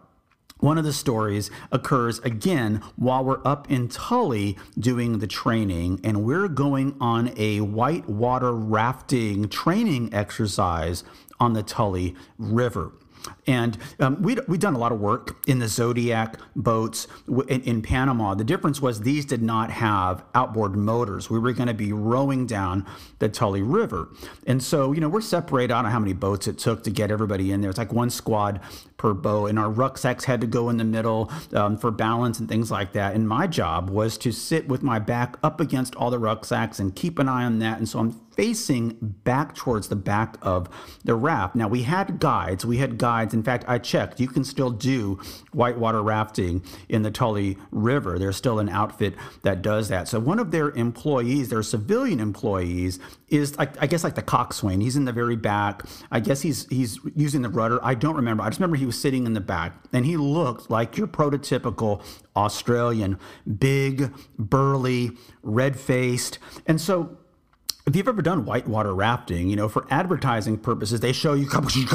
One 0.60 0.76
of 0.76 0.82
the 0.82 0.92
stories 0.92 1.52
occurs 1.70 2.18
again 2.20 2.82
while 2.96 3.24
we're 3.24 3.46
up 3.46 3.70
in 3.70 3.86
Tully 3.88 4.58
doing 4.76 5.20
the 5.20 5.28
training, 5.28 6.00
and 6.02 6.24
we're 6.24 6.48
going 6.48 6.96
on 7.00 7.32
a 7.36 7.60
whitewater 7.60 8.52
rafting 8.52 9.48
training 9.48 10.12
exercise 10.12 11.04
on 11.38 11.52
the 11.52 11.62
Tully 11.62 12.16
River. 12.38 12.90
And 13.46 13.78
um, 14.00 14.22
we'd, 14.22 14.40
we'd 14.48 14.60
done 14.60 14.74
a 14.74 14.78
lot 14.78 14.92
of 14.92 15.00
work 15.00 15.36
in 15.46 15.58
the 15.58 15.68
Zodiac 15.68 16.38
boats 16.54 17.06
in, 17.48 17.62
in, 17.62 17.82
Panama. 17.82 18.34
The 18.34 18.44
difference 18.44 18.80
was 18.80 19.00
these 19.00 19.24
did 19.24 19.42
not 19.42 19.70
have 19.70 20.24
outboard 20.34 20.76
motors. 20.76 21.30
We 21.30 21.38
were 21.38 21.52
going 21.52 21.68
to 21.68 21.74
be 21.74 21.92
rowing 21.92 22.46
down 22.46 22.86
the 23.18 23.28
Tully 23.28 23.62
River. 23.62 24.08
And 24.46 24.62
so, 24.62 24.92
you 24.92 25.00
know, 25.00 25.08
we're 25.08 25.20
separated. 25.20 25.72
I 25.72 25.78
don't 25.78 25.84
know 25.84 25.90
how 25.90 26.00
many 26.00 26.12
boats 26.12 26.46
it 26.48 26.58
took 26.58 26.84
to 26.84 26.90
get 26.90 27.10
everybody 27.10 27.52
in 27.52 27.60
there. 27.60 27.70
It's 27.70 27.78
like 27.78 27.92
one 27.92 28.10
squad 28.10 28.60
per 28.98 29.14
boat. 29.14 29.46
And 29.46 29.58
our 29.58 29.70
rucksacks 29.70 30.24
had 30.24 30.42
to 30.42 30.46
go 30.46 30.68
in 30.68 30.76
the 30.76 30.84
middle 30.84 31.32
um, 31.54 31.78
for 31.78 31.90
balance 31.90 32.38
and 32.38 32.48
things 32.48 32.70
like 32.70 32.92
that. 32.92 33.14
And 33.14 33.26
my 33.26 33.46
job 33.46 33.88
was 33.88 34.18
to 34.18 34.32
sit 34.32 34.68
with 34.68 34.82
my 34.82 34.98
back 34.98 35.36
up 35.42 35.60
against 35.60 35.94
all 35.94 36.10
the 36.10 36.18
rucksacks 36.18 36.78
and 36.78 36.94
keep 36.94 37.18
an 37.18 37.28
eye 37.28 37.44
on 37.44 37.60
that. 37.60 37.78
And 37.78 37.88
so 37.88 38.00
I'm 38.00 38.20
facing 38.38 38.96
back 39.00 39.52
towards 39.56 39.88
the 39.88 39.96
back 39.96 40.36
of 40.42 40.68
the 41.04 41.16
raft. 41.16 41.56
Now, 41.56 41.66
we 41.66 41.82
had 41.82 42.20
guides. 42.20 42.64
We 42.64 42.76
had 42.78 42.96
guides. 42.96 43.34
In 43.34 43.42
fact, 43.42 43.64
I 43.66 43.78
checked. 43.78 44.20
You 44.20 44.28
can 44.28 44.44
still 44.44 44.70
do 44.70 45.18
whitewater 45.50 46.00
rafting 46.00 46.62
in 46.88 47.02
the 47.02 47.10
Tully 47.10 47.58
River. 47.72 48.16
There's 48.16 48.36
still 48.36 48.60
an 48.60 48.68
outfit 48.68 49.14
that 49.42 49.60
does 49.60 49.88
that. 49.88 50.06
So, 50.06 50.20
one 50.20 50.38
of 50.38 50.52
their 50.52 50.70
employees, 50.70 51.48
their 51.48 51.64
civilian 51.64 52.20
employees, 52.20 53.00
is 53.28 53.58
like, 53.58 53.80
I 53.82 53.88
guess 53.88 54.04
like 54.04 54.14
the 54.14 54.22
coxswain. 54.22 54.80
He's 54.80 54.94
in 54.94 55.04
the 55.04 55.12
very 55.12 55.36
back. 55.36 55.82
I 56.12 56.20
guess 56.20 56.40
he's 56.40 56.68
he's 56.68 57.00
using 57.16 57.42
the 57.42 57.48
rudder. 57.48 57.84
I 57.84 57.94
don't 57.94 58.14
remember. 58.14 58.44
I 58.44 58.50
just 58.50 58.60
remember 58.60 58.76
he 58.76 58.86
was 58.88 58.98
sitting 58.98 59.26
in 59.26 59.34
the 59.34 59.40
back 59.40 59.84
and 59.92 60.06
he 60.06 60.16
looked 60.16 60.70
like 60.70 60.96
your 60.96 61.06
prototypical 61.06 62.02
Australian, 62.34 63.18
big, 63.58 64.10
burly, 64.38 65.12
red 65.42 65.78
faced. 65.78 66.38
And 66.66 66.80
so 66.80 67.18
if 67.88 67.96
you've 67.96 68.06
ever 68.06 68.20
done 68.20 68.44
whitewater 68.44 68.94
rafting, 68.94 69.48
you 69.48 69.56
know, 69.56 69.68
for 69.68 69.86
advertising 69.90 70.58
purposes, 70.58 71.00
they 71.00 71.12
show 71.12 71.32
you, 71.32 71.48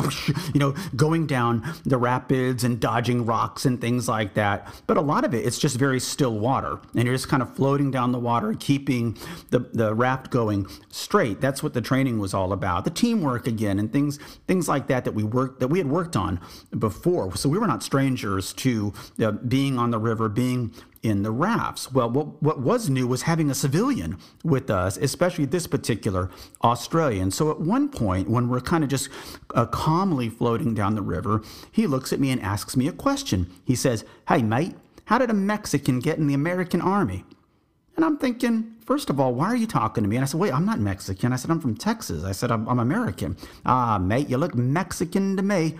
you 0.54 0.60
know, 0.60 0.74
going 0.96 1.28
down 1.28 1.64
the 1.86 1.98
rapids 1.98 2.64
and 2.64 2.80
dodging 2.80 3.26
rocks 3.26 3.64
and 3.66 3.80
things 3.80 4.08
like 4.08 4.34
that. 4.34 4.74
But 4.88 4.98
a 4.98 5.02
lot 5.02 5.24
of 5.24 5.36
it, 5.36 5.46
it's 5.46 5.60
just 5.60 5.78
very 5.78 6.00
still 6.00 6.40
water. 6.40 6.80
And 6.96 7.04
you're 7.04 7.14
just 7.14 7.30
kind 7.30 7.44
of 7.44 7.56
floating 7.56 7.92
down 7.92 8.12
the 8.12 8.20
water, 8.20 8.56
keeping 8.60 9.18
the, 9.52 9.60
the 9.60 9.94
raft 9.94 10.32
going 10.32 10.66
straight. 10.90 11.40
That's 11.40 11.62
what 11.62 11.74
the 11.74 11.82
training 11.82 12.18
was 12.18 12.34
all 12.34 12.54
about. 12.54 12.86
The 12.86 12.92
teamwork 12.92 13.46
again 13.46 13.78
and 13.78 13.92
things 13.92 14.18
things 14.48 14.68
like 14.68 14.88
that 14.88 15.06
that 15.06 15.14
we 15.14 15.24
worked 15.24 15.60
that 15.60 15.68
we 15.68 15.78
had 15.78 15.88
worked 15.88 16.16
on 16.16 16.40
before. 16.78 17.36
So 17.36 17.50
we 17.50 17.60
were 17.60 17.68
not 17.68 17.84
strangers 17.84 18.52
to 18.54 18.94
being 19.48 19.78
on 19.78 19.92
the 19.92 20.00
river, 20.00 20.28
being 20.28 20.74
in 21.04 21.22
the 21.22 21.32
rafts. 21.32 21.92
Well, 21.92 22.10
what, 22.10 22.42
what 22.42 22.62
was 22.62 22.90
new 22.90 23.06
was 23.06 23.24
having 23.24 23.52
a 23.52 23.54
civilian 23.54 24.18
with 24.44 24.70
us, 24.70 24.98
especially 24.98 25.46
this 25.46 25.68
particular 25.68 26.32
Australian. 26.64 27.30
So 27.30 27.52
at 27.52 27.60
one 27.60 27.90
point, 27.90 28.30
when 28.30 28.48
we're 28.48 28.62
kind 28.62 28.84
of 28.84 28.90
just 28.90 29.10
uh, 29.54 29.66
calmly 29.66 30.30
floating 30.30 30.74
down 30.74 30.96
the 30.96 31.02
river, 31.02 31.44
he 31.72 31.86
looks 31.86 32.14
at 32.14 32.20
me 32.20 32.32
and 32.32 32.42
asks 32.42 32.78
me 32.78 32.88
a 32.88 32.94
question. 32.94 33.52
He 33.66 33.76
says, 33.76 34.06
Hey, 34.30 34.42
mate, 34.42 34.76
how 35.06 35.18
did 35.18 35.30
a 35.30 35.34
Mexican 35.34 36.00
get 36.00 36.18
in 36.18 36.28
the 36.28 36.34
American 36.34 36.82
Army? 36.82 37.26
And 37.96 38.04
I'm 38.04 38.18
thinking, 38.18 38.76
first 38.86 39.10
of 39.10 39.20
all, 39.20 39.36
why 39.36 39.48
are 39.48 39.56
you 39.56 39.68
talking 39.68 40.04
to 40.04 40.10
me? 40.10 40.16
And 40.16 40.24
I 40.24 40.26
said, 40.26 40.40
wait, 40.40 40.54
I'm 40.54 40.66
not 40.66 40.80
Mexican. 40.80 41.32
I 41.32 41.36
said, 41.36 41.52
I'm 41.52 41.60
from 41.60 41.76
Texas. 41.76 42.24
I 42.24 42.32
said, 42.32 42.52
I'm, 42.52 42.68
I'm 42.68 42.80
American. 42.80 43.38
Ah, 43.66 44.00
mate, 44.00 44.30
you 44.30 44.38
look 44.38 44.56
Mexican 44.56 45.38
to 45.38 45.44
me. 45.44 45.76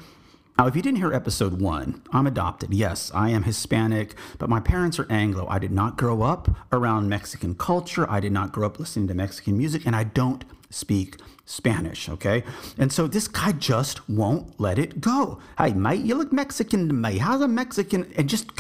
Now, 0.58 0.68
if 0.68 0.76
you 0.76 0.84
didn't 0.84 1.00
hear 1.00 1.12
episode 1.12 1.60
one, 1.60 2.04
I'm 2.12 2.28
adopted. 2.28 2.76
Yes, 2.76 3.12
I 3.16 3.32
am 3.32 3.42
Hispanic, 3.42 4.14
but 4.38 4.50
my 4.50 4.60
parents 4.60 5.00
are 5.00 5.12
Anglo. 5.12 5.48
I 5.50 5.58
did 5.58 5.72
not 5.72 5.98
grow 5.98 6.22
up 6.22 6.48
around 6.72 7.10
Mexican 7.10 7.56
culture. 7.56 8.10
I 8.10 8.20
did 8.20 8.32
not 8.32 8.52
grow 8.52 8.68
up 8.68 8.80
listening 8.80 9.08
to 9.08 9.16
Mexican 9.16 9.58
music, 9.58 9.88
and 9.88 9.96
I 9.96 10.04
don't 10.04 10.46
speak 10.70 11.18
Spanish, 11.46 12.08
okay? 12.08 12.44
And 12.78 12.94
so 12.94 13.08
this 13.08 13.28
guy 13.28 13.54
just 13.54 14.08
won't 14.08 14.60
let 14.60 14.78
it 14.78 15.02
go. 15.02 15.40
Hey, 15.58 15.74
mate, 15.74 16.02
you 16.02 16.14
look 16.14 16.32
Mexican 16.32 16.88
to 16.88 16.94
me. 16.94 17.18
How's 17.18 17.42
a 17.42 17.48
Mexican? 17.48 18.14
And 18.16 18.30
just, 18.30 18.52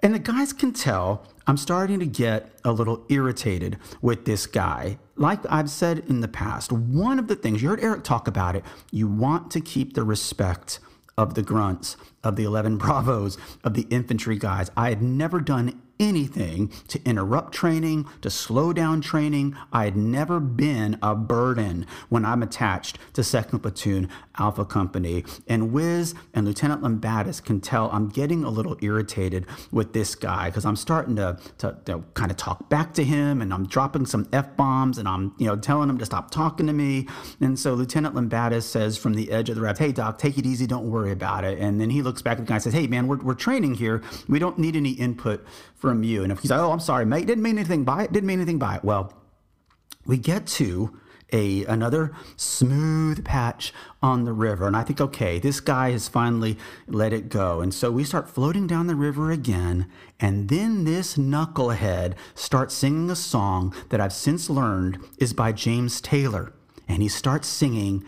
and 0.00 0.16
the 0.16 0.18
guys 0.18 0.52
can 0.52 0.72
tell 0.72 1.24
I'm 1.46 1.56
starting 1.56 2.00
to 2.00 2.06
get 2.06 2.58
a 2.64 2.72
little 2.72 3.06
irritated 3.08 3.78
with 4.00 4.24
this 4.24 4.48
guy. 4.48 4.98
Like 5.14 5.40
I've 5.48 5.70
said 5.70 6.00
in 6.08 6.20
the 6.20 6.28
past, 6.28 6.72
one 6.72 7.20
of 7.20 7.28
the 7.28 7.36
things, 7.36 7.62
you 7.62 7.68
heard 7.68 7.82
Eric 7.82 8.02
talk 8.02 8.26
about 8.26 8.56
it, 8.56 8.64
you 8.90 9.06
want 9.06 9.52
to 9.52 9.60
keep 9.60 9.94
the 9.94 10.02
respect 10.02 10.80
of 11.16 11.34
the 11.34 11.42
grunts, 11.42 11.96
of 12.24 12.36
the 12.36 12.44
11 12.44 12.78
Bravos, 12.78 13.38
of 13.64 13.74
the 13.74 13.86
infantry 13.90 14.38
guys. 14.38 14.70
I 14.76 14.88
had 14.88 15.02
never 15.02 15.40
done 15.40 15.80
anything 16.00 16.68
to 16.88 17.00
interrupt 17.04 17.52
training, 17.54 18.06
to 18.20 18.30
slow 18.30 18.72
down 18.72 19.00
training. 19.00 19.56
I 19.72 19.84
had 19.84 19.96
never 19.96 20.40
been 20.40 20.98
a 21.02 21.14
burden 21.14 21.86
when 22.08 22.24
I'm 22.24 22.42
attached 22.42 22.98
to 23.12 23.20
2nd 23.20 23.62
Platoon 23.62 24.08
Alpha 24.38 24.64
Company. 24.64 25.24
And 25.46 25.72
Wiz 25.72 26.14
and 26.34 26.46
Lieutenant 26.46 26.82
Lambatis 26.82 27.42
can 27.42 27.60
tell 27.60 27.90
I'm 27.90 28.08
getting 28.08 28.44
a 28.44 28.50
little 28.50 28.76
irritated 28.80 29.46
with 29.70 29.92
this 29.92 30.14
guy 30.14 30.50
because 30.50 30.64
I'm 30.64 30.76
starting 30.76 31.16
to, 31.16 31.38
to, 31.58 31.78
to 31.86 32.04
kind 32.14 32.30
of 32.30 32.36
talk 32.36 32.68
back 32.68 32.94
to 32.94 33.04
him 33.04 33.42
and 33.42 33.52
I'm 33.52 33.66
dropping 33.66 34.06
some 34.06 34.28
F 34.32 34.56
bombs 34.56 34.98
and 34.98 35.08
I'm 35.08 35.34
you 35.38 35.46
know 35.46 35.56
telling 35.56 35.88
him 35.88 35.98
to 35.98 36.06
stop 36.06 36.30
talking 36.30 36.66
to 36.66 36.72
me. 36.72 37.08
And 37.40 37.58
so 37.58 37.74
Lieutenant 37.74 38.14
Lambatis 38.14 38.62
says 38.62 38.96
from 38.96 39.14
the 39.14 39.30
edge 39.30 39.48
of 39.48 39.56
the 39.56 39.62
raft, 39.62 39.78
Hey, 39.78 39.92
Doc, 39.92 40.18
take 40.18 40.38
it 40.38 40.46
easy. 40.46 40.66
Don't 40.66 40.90
worry 40.90 41.12
about 41.12 41.44
it. 41.44 41.58
And 41.58 41.80
then 41.80 41.90
he 41.90 42.02
looks 42.02 42.22
back 42.22 42.38
at 42.38 42.46
the 42.46 42.48
guy 42.48 42.54
and 42.54 42.62
says, 42.62 42.74
Hey, 42.74 42.86
man, 42.86 43.06
we're, 43.06 43.18
we're 43.18 43.34
training 43.34 43.74
here. 43.74 44.02
We 44.28 44.38
don't 44.38 44.58
need 44.58 44.76
any 44.76 44.92
input 44.92 45.44
from 45.74 46.02
you. 46.04 46.22
And 46.22 46.32
if 46.32 46.38
he's 46.40 46.50
like, 46.50 46.60
oh, 46.60 46.70
I'm 46.70 46.80
sorry, 46.80 47.04
mate, 47.04 47.26
didn't 47.26 47.42
mean 47.42 47.58
anything 47.58 47.84
by 47.84 48.04
it, 48.04 48.12
didn't 48.12 48.26
mean 48.26 48.38
anything 48.38 48.58
by 48.58 48.76
it. 48.76 48.84
Well, 48.84 49.12
we 50.06 50.16
get 50.16 50.46
to 50.46 50.98
a 51.32 51.64
another 51.64 52.12
smooth 52.36 53.24
patch 53.24 53.72
on 54.02 54.24
the 54.24 54.32
river. 54.32 54.66
And 54.66 54.76
i 54.76 54.82
think 54.82 55.00
okay 55.00 55.38
this 55.38 55.60
guy 55.60 55.90
has 55.90 56.08
finally 56.08 56.58
let 56.86 57.12
it 57.12 57.28
go. 57.28 57.60
And 57.60 57.72
so 57.72 57.90
we 57.90 58.04
start 58.04 58.28
floating 58.28 58.66
down 58.66 58.86
the 58.86 58.94
river 58.94 59.30
again. 59.30 59.86
And 60.20 60.48
then 60.48 60.84
this 60.84 61.16
knucklehead 61.16 62.14
starts 62.34 62.74
singing 62.74 63.10
a 63.10 63.16
song 63.16 63.74
that 63.88 64.00
i've 64.00 64.12
since 64.12 64.50
learned 64.50 64.98
is 65.18 65.32
by 65.32 65.52
james 65.52 66.00
taylor. 66.00 66.52
And 66.88 67.02
he 67.02 67.08
starts 67.08 67.48
singing 67.48 68.04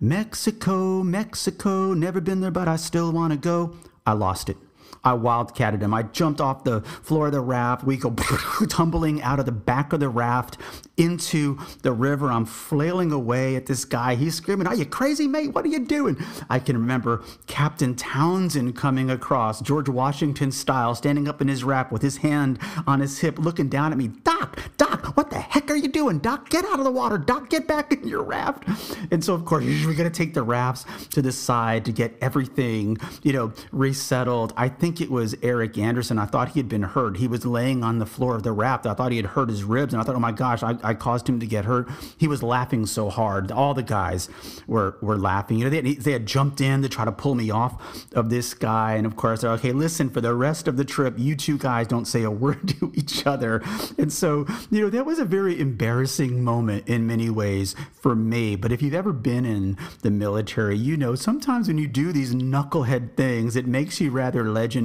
mexico 0.00 1.02
mexico 1.02 1.94
never 1.94 2.20
been 2.20 2.40
there 2.40 2.50
but 2.50 2.68
i 2.68 2.76
still 2.76 3.12
want 3.12 3.32
to 3.32 3.38
go. 3.38 3.76
I 4.06 4.12
lost 4.12 4.48
it 4.50 4.56
I 5.04 5.12
wildcatted 5.12 5.80
him. 5.80 5.92
I 5.92 6.04
jumped 6.04 6.40
off 6.40 6.64
the 6.64 6.80
floor 6.80 7.26
of 7.26 7.32
the 7.32 7.40
raft. 7.40 7.84
We 7.84 7.96
go 7.96 8.10
tumbling 8.68 9.22
out 9.22 9.38
of 9.38 9.46
the 9.46 9.52
back 9.52 9.92
of 9.92 10.00
the 10.00 10.08
raft 10.08 10.58
into 10.96 11.58
the 11.82 11.92
river. 11.92 12.30
I'm 12.30 12.46
flailing 12.46 13.12
away 13.12 13.56
at 13.56 13.66
this 13.66 13.84
guy. 13.84 14.14
He's 14.14 14.34
screaming, 14.34 14.66
Are 14.66 14.74
you 14.74 14.86
crazy, 14.86 15.26
mate? 15.26 15.52
What 15.52 15.64
are 15.64 15.68
you 15.68 15.80
doing? 15.80 16.16
I 16.48 16.58
can 16.58 16.76
remember 16.76 17.22
Captain 17.46 17.94
Townsend 17.94 18.76
coming 18.76 19.10
across, 19.10 19.60
George 19.60 19.88
Washington 19.88 20.52
style, 20.52 20.94
standing 20.94 21.28
up 21.28 21.40
in 21.40 21.48
his 21.48 21.64
raft 21.64 21.92
with 21.92 22.02
his 22.02 22.18
hand 22.18 22.58
on 22.86 23.00
his 23.00 23.18
hip, 23.18 23.38
looking 23.38 23.68
down 23.68 23.92
at 23.92 23.98
me. 23.98 24.08
Doc, 24.08 24.58
Doc, 24.76 25.16
what 25.16 25.30
the 25.30 25.38
heck 25.38 25.70
are 25.70 25.76
you 25.76 25.88
doing? 25.88 26.18
Doc, 26.18 26.48
get 26.48 26.64
out 26.64 26.78
of 26.78 26.84
the 26.84 26.90
water. 26.90 27.18
Doc, 27.18 27.50
get 27.50 27.66
back 27.66 27.92
in 27.92 28.06
your 28.06 28.22
raft. 28.22 28.64
And 29.10 29.24
so, 29.24 29.34
of 29.34 29.44
course, 29.44 29.64
we're 29.64 29.94
going 29.94 30.10
to 30.10 30.16
take 30.16 30.34
the 30.34 30.42
rafts 30.42 30.84
to 31.10 31.22
the 31.22 31.32
side 31.32 31.84
to 31.84 31.92
get 31.92 32.16
everything, 32.20 32.98
you 33.22 33.32
know, 33.32 33.52
resettled. 33.72 34.52
I 34.56 34.68
think 34.68 34.93
it 35.00 35.10
was 35.10 35.34
Eric 35.42 35.78
Anderson. 35.78 36.18
I 36.18 36.26
thought 36.26 36.50
he 36.50 36.60
had 36.60 36.68
been 36.68 36.82
hurt. 36.82 37.16
He 37.16 37.28
was 37.28 37.44
laying 37.44 37.82
on 37.82 37.98
the 37.98 38.06
floor 38.06 38.34
of 38.36 38.42
the 38.42 38.52
raft. 38.52 38.86
I 38.86 38.94
thought 38.94 39.10
he 39.10 39.18
had 39.18 39.26
hurt 39.26 39.48
his 39.48 39.64
ribs. 39.64 39.92
And 39.92 40.00
I 40.00 40.04
thought, 40.04 40.16
oh 40.16 40.20
my 40.20 40.32
gosh, 40.32 40.62
I, 40.62 40.76
I 40.82 40.94
caused 40.94 41.28
him 41.28 41.40
to 41.40 41.46
get 41.46 41.64
hurt. 41.64 41.88
He 42.18 42.28
was 42.28 42.42
laughing 42.42 42.86
so 42.86 43.10
hard. 43.10 43.50
All 43.50 43.74
the 43.74 43.82
guys 43.82 44.28
were, 44.66 44.96
were 45.00 45.18
laughing. 45.18 45.58
You 45.58 45.64
know, 45.64 45.70
they, 45.70 45.94
they 45.94 46.12
had 46.12 46.26
jumped 46.26 46.60
in 46.60 46.82
to 46.82 46.88
try 46.88 47.04
to 47.04 47.12
pull 47.12 47.34
me 47.34 47.50
off 47.50 48.06
of 48.14 48.30
this 48.30 48.54
guy. 48.54 48.94
And 48.94 49.06
of 49.06 49.16
course, 49.16 49.40
they're 49.40 49.50
okay, 49.52 49.72
listen, 49.72 50.10
for 50.10 50.20
the 50.20 50.34
rest 50.34 50.68
of 50.68 50.76
the 50.76 50.84
trip, 50.84 51.14
you 51.18 51.36
two 51.36 51.58
guys 51.58 51.86
don't 51.86 52.06
say 52.06 52.22
a 52.22 52.30
word 52.44 52.68
to 52.80 52.92
each 52.94 53.26
other. 53.26 53.62
And 53.98 54.12
so, 54.12 54.46
you 54.70 54.80
know, 54.80 54.90
that 54.90 55.06
was 55.06 55.18
a 55.18 55.24
very 55.24 55.58
embarrassing 55.58 56.42
moment 56.44 56.88
in 56.88 57.06
many 57.06 57.30
ways 57.30 57.74
for 57.92 58.14
me. 58.14 58.56
But 58.56 58.72
if 58.72 58.82
you've 58.82 58.94
ever 58.94 59.12
been 59.12 59.44
in 59.44 59.76
the 60.02 60.10
military, 60.10 60.76
you 60.76 60.96
know, 60.96 61.14
sometimes 61.14 61.68
when 61.68 61.78
you 61.78 61.86
do 61.86 62.12
these 62.12 62.34
knucklehead 62.34 63.16
things, 63.16 63.56
it 63.56 63.66
makes 63.66 64.00
you 64.00 64.10
rather 64.10 64.44
legendary 64.44 64.83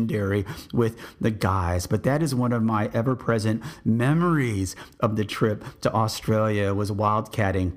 with 0.73 0.97
the 1.19 1.31
guys. 1.31 1.87
But 1.87 2.03
that 2.03 2.21
is 2.21 2.35
one 2.35 2.53
of 2.53 2.63
my 2.63 2.89
ever 2.93 3.15
present 3.15 3.63
memories 3.83 4.75
of 4.99 5.15
the 5.15 5.25
trip 5.25 5.63
to 5.81 5.93
Australia 5.93 6.73
was 6.73 6.91
wildcatting 6.91 7.73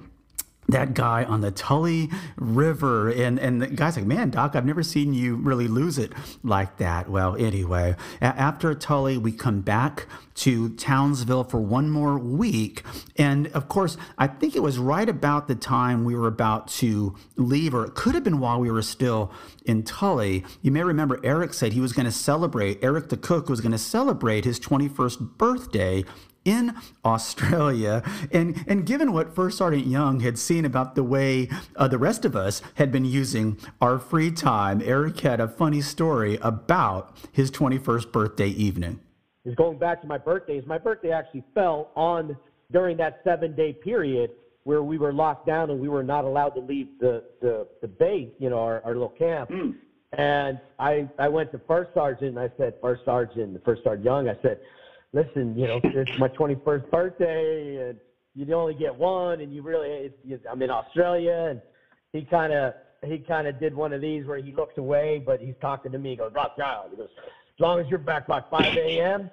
that 0.68 0.94
guy 0.94 1.24
on 1.24 1.40
the 1.40 1.50
Tully 1.50 2.10
River. 2.36 3.10
And, 3.10 3.38
and 3.38 3.62
the 3.62 3.66
guy's 3.66 3.96
like, 3.96 4.06
man, 4.06 4.30
Doc, 4.30 4.54
I've 4.54 4.64
never 4.64 4.82
seen 4.82 5.12
you 5.12 5.36
really 5.36 5.68
lose 5.68 5.98
it 5.98 6.12
like 6.42 6.78
that. 6.78 7.08
Well, 7.08 7.36
anyway, 7.36 7.96
after 8.20 8.74
Tully, 8.74 9.18
we 9.18 9.32
come 9.32 9.60
back 9.60 10.06
to 10.34 10.70
Townsville 10.76 11.44
for 11.44 11.60
one 11.60 11.90
more 11.90 12.18
week. 12.18 12.84
And 13.16 13.48
of 13.48 13.68
course, 13.68 13.96
I 14.16 14.26
think 14.26 14.56
it 14.56 14.62
was 14.62 14.78
right 14.78 15.08
about 15.08 15.46
the 15.46 15.54
time 15.54 16.04
we 16.04 16.14
were 16.14 16.28
about 16.28 16.68
to 16.68 17.14
leave, 17.36 17.74
or 17.74 17.84
it 17.84 17.94
could 17.94 18.14
have 18.14 18.24
been 18.24 18.38
while 18.38 18.58
we 18.58 18.70
were 18.70 18.82
still 18.82 19.30
in 19.66 19.82
Tully. 19.82 20.44
You 20.62 20.70
may 20.70 20.82
remember 20.82 21.20
Eric 21.22 21.52
said 21.52 21.72
he 21.72 21.80
was 21.80 21.92
going 21.92 22.06
to 22.06 22.12
celebrate, 22.12 22.78
Eric 22.82 23.10
the 23.10 23.16
cook 23.16 23.48
was 23.48 23.60
going 23.60 23.72
to 23.72 23.78
celebrate 23.78 24.44
his 24.44 24.58
21st 24.58 25.36
birthday 25.36 26.04
in 26.44 26.74
Australia. 27.04 28.02
And, 28.32 28.64
and 28.66 28.86
given 28.86 29.12
what 29.12 29.34
First 29.34 29.58
Sergeant 29.58 29.86
Young 29.86 30.20
had 30.20 30.38
seen 30.38 30.64
about 30.64 30.94
the 30.94 31.04
way 31.04 31.48
uh, 31.76 31.88
the 31.88 31.98
rest 31.98 32.24
of 32.24 32.34
us 32.36 32.62
had 32.74 32.90
been 32.90 33.04
using 33.04 33.58
our 33.80 33.98
free 33.98 34.30
time, 34.30 34.82
Eric 34.84 35.20
had 35.20 35.40
a 35.40 35.48
funny 35.48 35.80
story 35.80 36.38
about 36.42 37.16
his 37.32 37.50
21st 37.50 38.12
birthday 38.12 38.48
evening. 38.48 39.00
Is 39.44 39.54
going 39.56 39.78
back 39.78 40.00
to 40.02 40.06
my 40.06 40.18
birthdays. 40.18 40.64
My 40.66 40.78
birthday 40.78 41.10
actually 41.10 41.44
fell 41.52 41.90
on 41.96 42.36
during 42.70 42.96
that 42.98 43.20
seven 43.24 43.54
day 43.54 43.72
period 43.72 44.30
where 44.64 44.82
we 44.82 44.98
were 44.98 45.12
locked 45.12 45.46
down 45.46 45.70
and 45.70 45.80
we 45.80 45.88
were 45.88 46.04
not 46.04 46.24
allowed 46.24 46.50
to 46.50 46.60
leave 46.60 46.88
the, 47.00 47.24
the, 47.40 47.66
the 47.80 47.88
base, 47.88 48.30
you 48.38 48.48
know, 48.48 48.60
our, 48.60 48.80
our 48.84 48.92
little 48.92 49.08
camp. 49.08 49.50
Mm. 49.50 49.74
And 50.12 50.60
I, 50.78 51.08
I 51.18 51.28
went 51.28 51.50
to 51.52 51.60
First 51.66 51.90
Sergeant 51.94 52.36
and 52.36 52.38
I 52.38 52.50
said, 52.56 52.74
First 52.80 53.04
Sergeant, 53.04 53.60
First 53.64 53.82
Sergeant 53.82 54.04
Young, 54.04 54.28
I 54.28 54.36
said, 54.42 54.60
listen, 55.12 55.56
you 55.56 55.66
know, 55.66 55.80
it's 55.82 56.18
my 56.18 56.28
21st 56.28 56.90
birthday, 56.90 57.88
and 57.88 57.98
you 58.34 58.52
only 58.54 58.74
get 58.74 58.94
one, 58.94 59.40
and 59.40 59.54
you 59.54 59.62
really, 59.62 59.88
it's, 59.88 60.16
you, 60.24 60.40
I'm 60.50 60.62
in 60.62 60.70
Australia, 60.70 61.48
and 61.50 61.60
he 62.12 62.22
kind 62.22 62.52
of 62.52 62.74
he 63.04 63.18
kind 63.18 63.48
of 63.48 63.58
did 63.58 63.74
one 63.74 63.92
of 63.92 64.00
these 64.00 64.24
where 64.26 64.38
he 64.38 64.52
looks 64.52 64.78
away, 64.78 65.22
but 65.24 65.40
he's 65.40 65.56
talking 65.60 65.90
to 65.90 65.98
me. 65.98 66.10
He 66.10 66.16
goes, 66.16 66.32
Rothschild. 66.32 66.90
He 66.92 66.96
goes, 66.96 67.08
as 67.18 67.60
long 67.60 67.80
as 67.80 67.88
you're 67.88 67.98
back 67.98 68.28
by 68.28 68.40
5 68.48 68.76
a.m., 68.76 69.28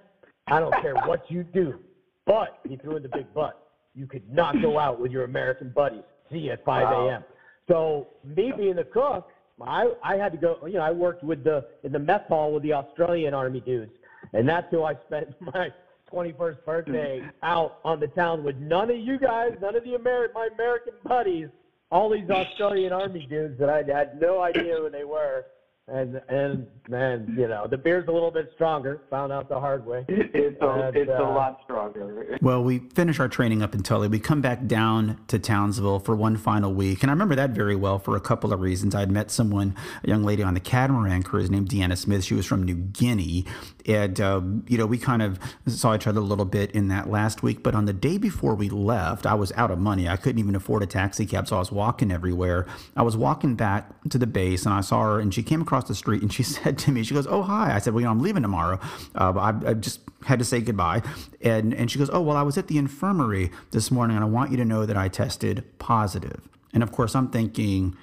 I 0.48 0.60
don't 0.60 0.74
care 0.82 0.96
what 0.96 1.30
you 1.30 1.44
do. 1.44 1.80
But 2.26 2.60
he 2.68 2.78
threw 2.78 2.96
in 2.96 3.04
the 3.04 3.10
big 3.10 3.28
but. 3.34 3.68
You 3.94 4.08
could 4.08 4.28
not 4.32 4.60
go 4.62 4.80
out 4.80 5.00
with 5.00 5.12
your 5.12 5.24
American 5.24 5.70
buddies. 5.70 6.04
See 6.32 6.39
you 6.39 6.52
at 6.52 6.65
5 6.65 6.84
a.m. 6.84 7.06
Wow. 7.06 7.24
So 7.68 8.08
me 8.24 8.52
being 8.56 8.76
the 8.76 8.84
cook, 8.84 9.30
I 9.62 9.94
I 10.04 10.15
had 10.15 10.32
to 10.32 10.38
go. 10.38 10.65
You 10.65 10.76
know, 10.76 10.82
I 10.82 10.92
worked 10.92 11.24
with 11.24 11.44
the 11.44 11.65
in 11.84 11.92
the 11.92 12.00
mess 12.00 12.22
hall 12.28 12.54
with 12.54 12.63
the 12.63 12.74
Australian 12.74 13.34
Army 13.34 13.60
dudes, 13.60 13.92
and 14.34 14.48
that's 14.48 14.68
who 14.72 14.84
I 14.84 14.96
spent 15.08 15.30
my 15.42 15.70
21st 16.12 16.65
birthday 16.65 17.22
out 17.44 17.80
on 17.84 18.00
the 18.00 18.08
town 18.08 18.44
with. 18.44 18.58
None 18.58 18.89
of 18.89 18.98
you 18.98 19.20
guys, 19.20 19.52
none 19.62 19.76
of 19.76 19.84
the 19.84 19.92
Ameri- 19.92 20.34
my 20.34 20.50
American 20.54 20.94
buddies, 21.04 21.50
all 21.92 22.10
these 22.10 22.30
Australian 22.30 22.94
Army 22.94 23.28
dudes 23.30 23.60
that 23.60 23.70
I 23.70 23.78
had 23.78 24.20
no 24.20 24.42
idea 24.42 24.78
who 24.78 24.89
they 24.89 25.04
were 25.04 25.46
and 25.91 26.21
and 26.30 26.67
man, 26.88 27.36
you 27.38 27.47
know, 27.47 27.67
the 27.67 27.78
beer's 27.78 28.08
a 28.08 28.12
little 28.12 28.32
bit 28.32 28.52
stronger. 28.56 29.02
Found 29.10 29.32
out 29.32 29.49
the 29.49 29.60
hard 29.60 29.86
way. 29.86 30.06
It's 30.39 30.62
a, 30.62 30.67
and, 30.67 30.95
it's 30.95 31.10
uh, 31.10 31.23
a 31.23 31.34
lot 31.34 31.60
stronger. 31.63 32.38
Well, 32.41 32.63
we 32.63 32.80
finish 32.80 33.19
our 33.19 33.28
training 33.28 33.62
up 33.62 33.75
in 33.75 33.84
Tully. 33.84 34.08
We 34.08 34.19
come 34.19 34.41
back 34.41 34.65
down 34.65 35.19
to 35.28 35.38
Townsville 35.39 35.99
for 35.99 36.15
one 36.15 36.38
final 36.38 36.73
week, 36.73 37.04
and 37.04 37.10
I 37.10 37.13
remember 37.13 37.36
that 37.36 37.52
very 37.52 37.75
well 37.75 37.99
for 37.99 38.15
a 38.15 38.19
couple 38.19 38.54
of 38.54 38.62
reasons. 38.62 38.95
I'd 38.95 39.12
met 39.12 39.30
someone, 39.30 39.75
a 40.04 40.08
young 40.08 40.23
lady 40.23 40.41
on 40.43 40.54
the 40.54 40.60
catamaran 40.60 41.23
cruise 41.23 41.49
named 41.49 41.69
Deanna 41.69 41.97
Smith. 41.97 42.23
She 42.23 42.34
was 42.34 42.45
from 42.45 42.63
New 42.63 42.75
Guinea, 42.75 43.45
and 43.86 44.19
uh, 44.21 44.41
you 44.67 44.78
know, 44.78 44.86
we 44.86 44.97
kind 44.97 45.21
of 45.21 45.39
saw 45.67 45.95
each 45.95 46.08
other 46.08 46.19
a 46.19 46.23
little 46.23 46.45
bit 46.45 46.71
in 46.71 46.88
that 46.88 47.10
last 47.10 47.43
week. 47.43 47.63
But 47.63 47.75
on 47.75 47.86
the 47.86 47.93
day 47.93 48.17
before 48.17 48.56
we 48.56 48.69
left, 48.69 49.25
I 49.25 49.34
was 49.34 49.52
out 49.54 49.71
of 49.71 49.80
money. 49.80 50.08
I 50.08 50.15
couldn't 50.15 50.39
even 50.39 50.56
afford 50.56 50.84
a 50.84 50.88
taxi 50.88 51.25
cab, 51.25 51.47
so 51.47 51.58
I 51.58 51.60
was 51.60 51.71
walking 51.71 52.12
everywhere. 52.12 52.65
I 52.95 53.02
was 53.02 53.17
walking 53.17 53.56
back 53.56 53.91
to 54.10 54.17
the 54.17 54.28
base, 54.28 54.65
and 54.65 54.73
I 54.73 54.82
saw 54.82 55.04
her, 55.04 55.19
and 55.19 55.34
she 55.34 55.43
came 55.43 55.62
across 55.62 55.79
across 55.80 55.88
the 55.88 55.96
street 55.96 56.22
and 56.22 56.32
she 56.32 56.44
said 56.56 56.78
to 56.80 56.92
me, 56.92 57.04
she 57.04 57.13
goes, 57.13 57.28
"Oh 57.28 57.42
hi." 57.42 57.74
I 57.74 57.80
said, 57.80 57.94
"Well, 57.94 58.02
you 58.02 58.06
know, 58.06 58.12
I'm 58.12 58.20
leaving 58.20 58.44
tomorrow. 58.44 58.80
Uh, 59.15 59.34
I, 59.38 59.70
I, 59.70 59.74
just 59.74 60.02
had 60.26 60.39
to 60.39 60.46
say 60.46 60.62
goodbye." 60.62 61.02
And 61.42 61.74
and 61.74 61.89
she 61.89 61.98
goes, 61.98 62.10
"Oh 62.12 62.22
well, 62.22 62.38
I 62.38 62.44
was 62.44 62.58
at 62.58 62.68
the 62.68 62.78
infirmary 62.78 63.52
this 63.72 63.92
morning, 63.92 64.18
and 64.18 64.24
I 64.24 64.28
want 64.28 64.52
you 64.52 64.58
to 64.58 64.65
know 64.65 64.86
that 64.86 64.98
I 64.98 65.08
tested 65.08 65.63
positive." 65.80 66.48
And 66.74 66.84
of 66.84 66.92
course, 66.92 67.15
I'm 67.15 67.30
thinking, 67.30 67.96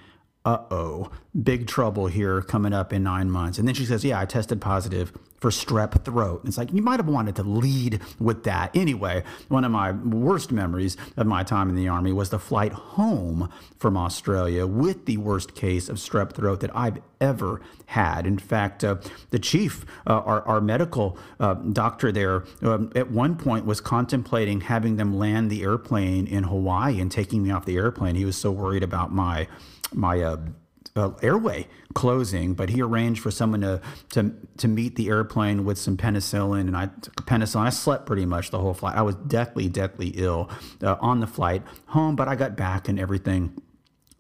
"Uh 0.44 0.58
oh, 0.70 1.10
big 1.40 1.66
trouble 1.66 2.06
here 2.06 2.42
coming 2.42 2.72
up 2.72 2.92
in 2.92 3.02
nine 3.02 3.30
months." 3.30 3.58
And 3.58 3.68
then 3.68 3.74
she 3.74 3.84
says, 3.84 4.04
"Yeah, 4.04 4.20
I 4.20 4.24
tested 4.26 4.60
positive 4.60 5.12
for 5.46 5.50
strep 5.50 6.04
throat. 6.04 6.40
It's 6.44 6.58
like 6.58 6.72
you 6.72 6.82
might 6.82 6.98
have 6.98 7.08
wanted 7.08 7.36
to 7.36 7.44
lead 7.44 8.00
with 8.18 8.42
that. 8.42 8.74
Anyway, 8.74 9.22
one 9.46 9.64
of 9.64 9.70
my 9.70 9.92
worst 9.92 10.50
memories 10.50 10.96
of 11.16 11.28
my 11.28 11.44
time 11.44 11.68
in 11.68 11.76
the 11.76 11.86
Army 11.86 12.12
was 12.12 12.30
the 12.30 12.38
flight 12.40 12.72
home 12.72 13.48
from 13.78 13.96
Australia 13.96 14.66
with 14.66 15.06
the 15.06 15.18
worst 15.18 15.54
case 15.54 15.88
of 15.88 15.98
strep 15.98 16.32
throat 16.32 16.58
that 16.62 16.76
I've 16.76 16.98
ever 17.20 17.60
had. 17.86 18.26
In 18.26 18.40
fact, 18.40 18.82
uh, 18.82 18.96
the 19.30 19.38
chief, 19.38 19.86
uh, 20.04 20.14
our, 20.14 20.42
our 20.48 20.60
medical 20.60 21.16
uh, 21.38 21.54
doctor 21.54 22.10
there, 22.10 22.42
um, 22.62 22.90
at 22.96 23.12
one 23.12 23.36
point 23.36 23.66
was 23.66 23.80
contemplating 23.80 24.62
having 24.62 24.96
them 24.96 25.16
land 25.16 25.48
the 25.48 25.62
airplane 25.62 26.26
in 26.26 26.42
Hawaii 26.42 27.00
and 27.00 27.12
taking 27.12 27.44
me 27.44 27.52
off 27.52 27.64
the 27.66 27.76
airplane. 27.76 28.16
He 28.16 28.24
was 28.24 28.36
so 28.36 28.50
worried 28.50 28.82
about 28.82 29.12
my 29.12 29.46
my 29.92 30.20
uh, 30.96 31.10
airway 31.22 31.68
closing, 31.94 32.54
but 32.54 32.70
he 32.70 32.82
arranged 32.82 33.22
for 33.22 33.30
someone 33.30 33.60
to, 33.60 33.80
to 34.10 34.32
to 34.58 34.68
meet 34.68 34.96
the 34.96 35.08
airplane 35.08 35.64
with 35.64 35.78
some 35.78 35.96
penicillin, 35.96 36.62
and 36.62 36.76
I 36.76 36.86
took 36.86 37.26
penicillin. 37.26 37.66
I 37.66 37.70
slept 37.70 38.06
pretty 38.06 38.26
much 38.26 38.50
the 38.50 38.58
whole 38.58 38.74
flight. 38.74 38.96
I 38.96 39.02
was 39.02 39.14
deathly, 39.14 39.68
deathly 39.68 40.08
ill 40.08 40.50
uh, 40.82 40.96
on 41.00 41.20
the 41.20 41.26
flight 41.26 41.62
home, 41.86 42.16
but 42.16 42.28
I 42.28 42.34
got 42.34 42.56
back 42.56 42.88
and 42.88 42.98
everything 42.98 43.60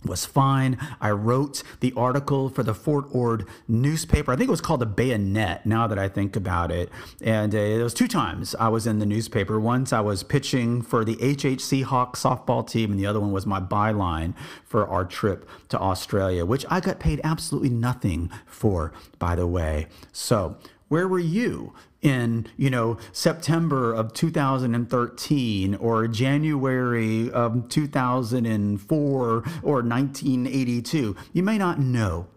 was 0.06 0.24
fine. 0.24 0.78
I 1.00 1.10
wrote 1.10 1.62
the 1.80 1.92
article 1.96 2.48
for 2.48 2.62
the 2.62 2.74
Fort 2.74 3.06
Ord 3.10 3.46
newspaper. 3.68 4.32
I 4.32 4.36
think 4.36 4.48
it 4.48 4.50
was 4.50 4.60
called 4.60 4.80
the 4.80 4.86
Bayonet, 4.86 5.66
now 5.66 5.86
that 5.86 5.98
I 5.98 6.08
think 6.08 6.36
about 6.36 6.70
it. 6.70 6.90
And 7.22 7.54
uh, 7.54 7.58
it 7.58 7.82
was 7.82 7.94
two 7.94 8.08
times 8.08 8.54
I 8.58 8.68
was 8.68 8.86
in 8.86 8.98
the 8.98 9.06
newspaper. 9.06 9.60
Once 9.60 9.92
I 9.92 10.00
was 10.00 10.22
pitching 10.22 10.82
for 10.82 11.04
the 11.04 11.16
HHC 11.16 11.84
Hawk 11.84 12.16
softball 12.16 12.68
team, 12.68 12.90
and 12.90 12.98
the 12.98 13.06
other 13.06 13.20
one 13.20 13.32
was 13.32 13.46
my 13.46 13.60
byline 13.60 14.34
for 14.64 14.86
our 14.86 15.04
trip 15.04 15.48
to 15.68 15.78
Australia, 15.78 16.44
which 16.44 16.64
I 16.70 16.80
got 16.80 17.00
paid 17.00 17.20
absolutely 17.24 17.70
nothing 17.70 18.30
for, 18.46 18.92
by 19.18 19.36
the 19.36 19.46
way. 19.46 19.86
So, 20.12 20.56
where 20.88 21.08
were 21.08 21.18
you 21.18 21.74
in 22.06 22.46
you 22.56 22.70
know 22.70 22.96
September 23.10 23.92
of 23.92 24.12
2013 24.12 25.74
or 25.74 26.06
January 26.06 27.28
of 27.32 27.68
2004 27.68 29.18
or 29.26 29.40
1982 29.42 31.16
you 31.32 31.42
may 31.42 31.58
not 31.58 31.80
know 31.80 32.28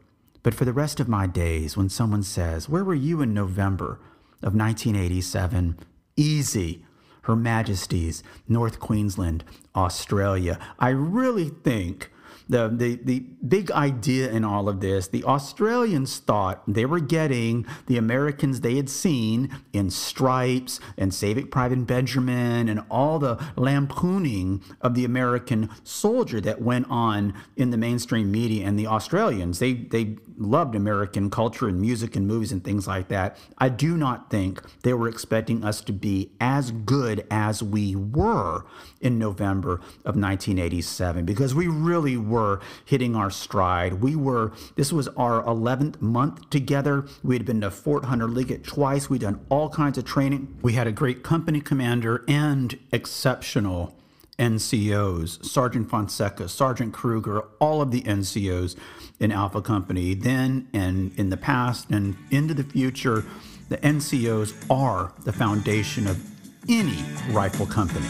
but 0.41 0.55
for 0.55 0.65
the 0.65 0.73
rest 0.73 0.99
of 0.99 1.07
my 1.07 1.27
days 1.27 1.77
when 1.77 1.87
someone 1.87 2.23
says 2.23 2.67
where 2.67 2.83
were 2.83 2.95
you 2.95 3.21
in 3.21 3.31
November 3.31 3.99
of 4.41 4.55
1987 4.55 5.77
easy. 6.15 6.83
Her 7.23 7.35
majesty's 7.35 8.23
north 8.47 8.79
queensland 8.79 9.43
australia. 9.75 10.57
I 10.79 10.89
really 10.89 11.49
think 11.49 12.11
the, 12.49 12.67
the, 12.67 12.95
the 13.03 13.19
big 13.47 13.69
idea 13.71 14.31
in 14.31 14.43
all 14.43 14.67
of 14.67 14.81
this, 14.81 15.07
the 15.07 15.23
Australians 15.23 16.17
thought 16.17 16.63
they 16.67 16.85
were 16.85 16.99
getting 16.99 17.65
the 17.85 17.97
Americans 17.97 18.61
they 18.61 18.75
had 18.75 18.89
seen 18.89 19.55
in 19.71 19.91
Stripes 19.91 20.79
and 20.97 21.13
Saving 21.13 21.47
Private 21.47 21.85
Benjamin 21.85 22.67
and 22.67 22.81
all 22.89 23.19
the 23.19 23.41
lampooning 23.55 24.63
of 24.81 24.95
the 24.95 25.05
American 25.05 25.69
soldier 25.83 26.41
that 26.41 26.59
went 26.59 26.87
on 26.89 27.35
in 27.55 27.69
the 27.69 27.77
mainstream 27.77 28.31
media. 28.31 28.65
And 28.65 28.79
the 28.79 28.87
Australians, 28.87 29.59
they, 29.59 29.73
they 29.73 30.17
loved 30.39 30.73
American 30.73 31.29
culture 31.29 31.67
and 31.67 31.79
music 31.79 32.15
and 32.15 32.25
movies 32.25 32.51
and 32.51 32.63
things 32.63 32.87
like 32.87 33.09
that. 33.09 33.37
I 33.59 33.69
do 33.69 33.95
not 33.95 34.31
think 34.31 34.61
they 34.81 34.93
were 34.93 35.07
expecting 35.07 35.63
us 35.63 35.81
to 35.81 35.93
be 35.93 36.31
as 36.41 36.71
good 36.71 37.27
as 37.29 37.61
we 37.61 37.95
were 37.95 38.65
in 39.01 39.19
November 39.19 39.75
of 40.03 40.15
1987 40.15 41.25
because 41.25 41.53
we 41.53 41.67
really 41.67 42.17
were 42.17 42.38
hitting 42.85 43.15
our 43.15 43.29
stride. 43.29 43.95
We 43.95 44.15
were, 44.15 44.51
this 44.75 44.91
was 44.91 45.07
our 45.09 45.43
11th 45.43 46.01
month 46.01 46.49
together. 46.49 47.05
We 47.23 47.35
had 47.35 47.45
been 47.45 47.61
to 47.61 47.71
Fort 47.71 48.05
Hunter 48.05 48.27
Liggett 48.27 48.63
twice. 48.63 49.09
We'd 49.09 49.21
done 49.21 49.45
all 49.49 49.69
kinds 49.69 49.97
of 49.97 50.05
training. 50.05 50.57
We 50.61 50.73
had 50.73 50.87
a 50.87 50.91
great 50.91 51.23
company 51.23 51.61
commander 51.61 52.23
and 52.27 52.77
exceptional 52.91 53.95
NCOs, 54.39 55.43
Sergeant 55.43 55.89
Fonseca, 55.89 56.47
Sergeant 56.47 56.93
Kruger, 56.93 57.41
all 57.59 57.81
of 57.81 57.91
the 57.91 58.01
NCOs 58.03 58.75
in 59.19 59.31
Alpha 59.31 59.61
Company, 59.61 60.13
then 60.13 60.69
and 60.73 61.11
in 61.17 61.29
the 61.29 61.37
past 61.37 61.89
and 61.89 62.15
into 62.31 62.53
the 62.53 62.63
future, 62.63 63.25
the 63.67 63.77
NCOs 63.77 64.53
are 64.69 65.13
the 65.25 65.33
foundation 65.33 66.07
of 66.07 66.25
any 66.69 67.03
rifle 67.31 67.65
company. 67.65 68.07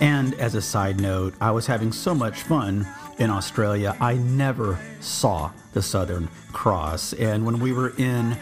And 0.00 0.34
as 0.34 0.54
a 0.54 0.62
side 0.62 1.00
note, 1.00 1.34
I 1.40 1.50
was 1.50 1.66
having 1.66 1.92
so 1.92 2.14
much 2.14 2.42
fun 2.42 2.86
in 3.18 3.30
Australia, 3.30 3.96
I 4.00 4.14
never 4.14 4.78
saw 5.00 5.50
the 5.72 5.82
Southern 5.82 6.28
Cross. 6.52 7.14
And 7.14 7.44
when 7.44 7.58
we 7.58 7.72
were 7.72 7.92
in 7.98 8.36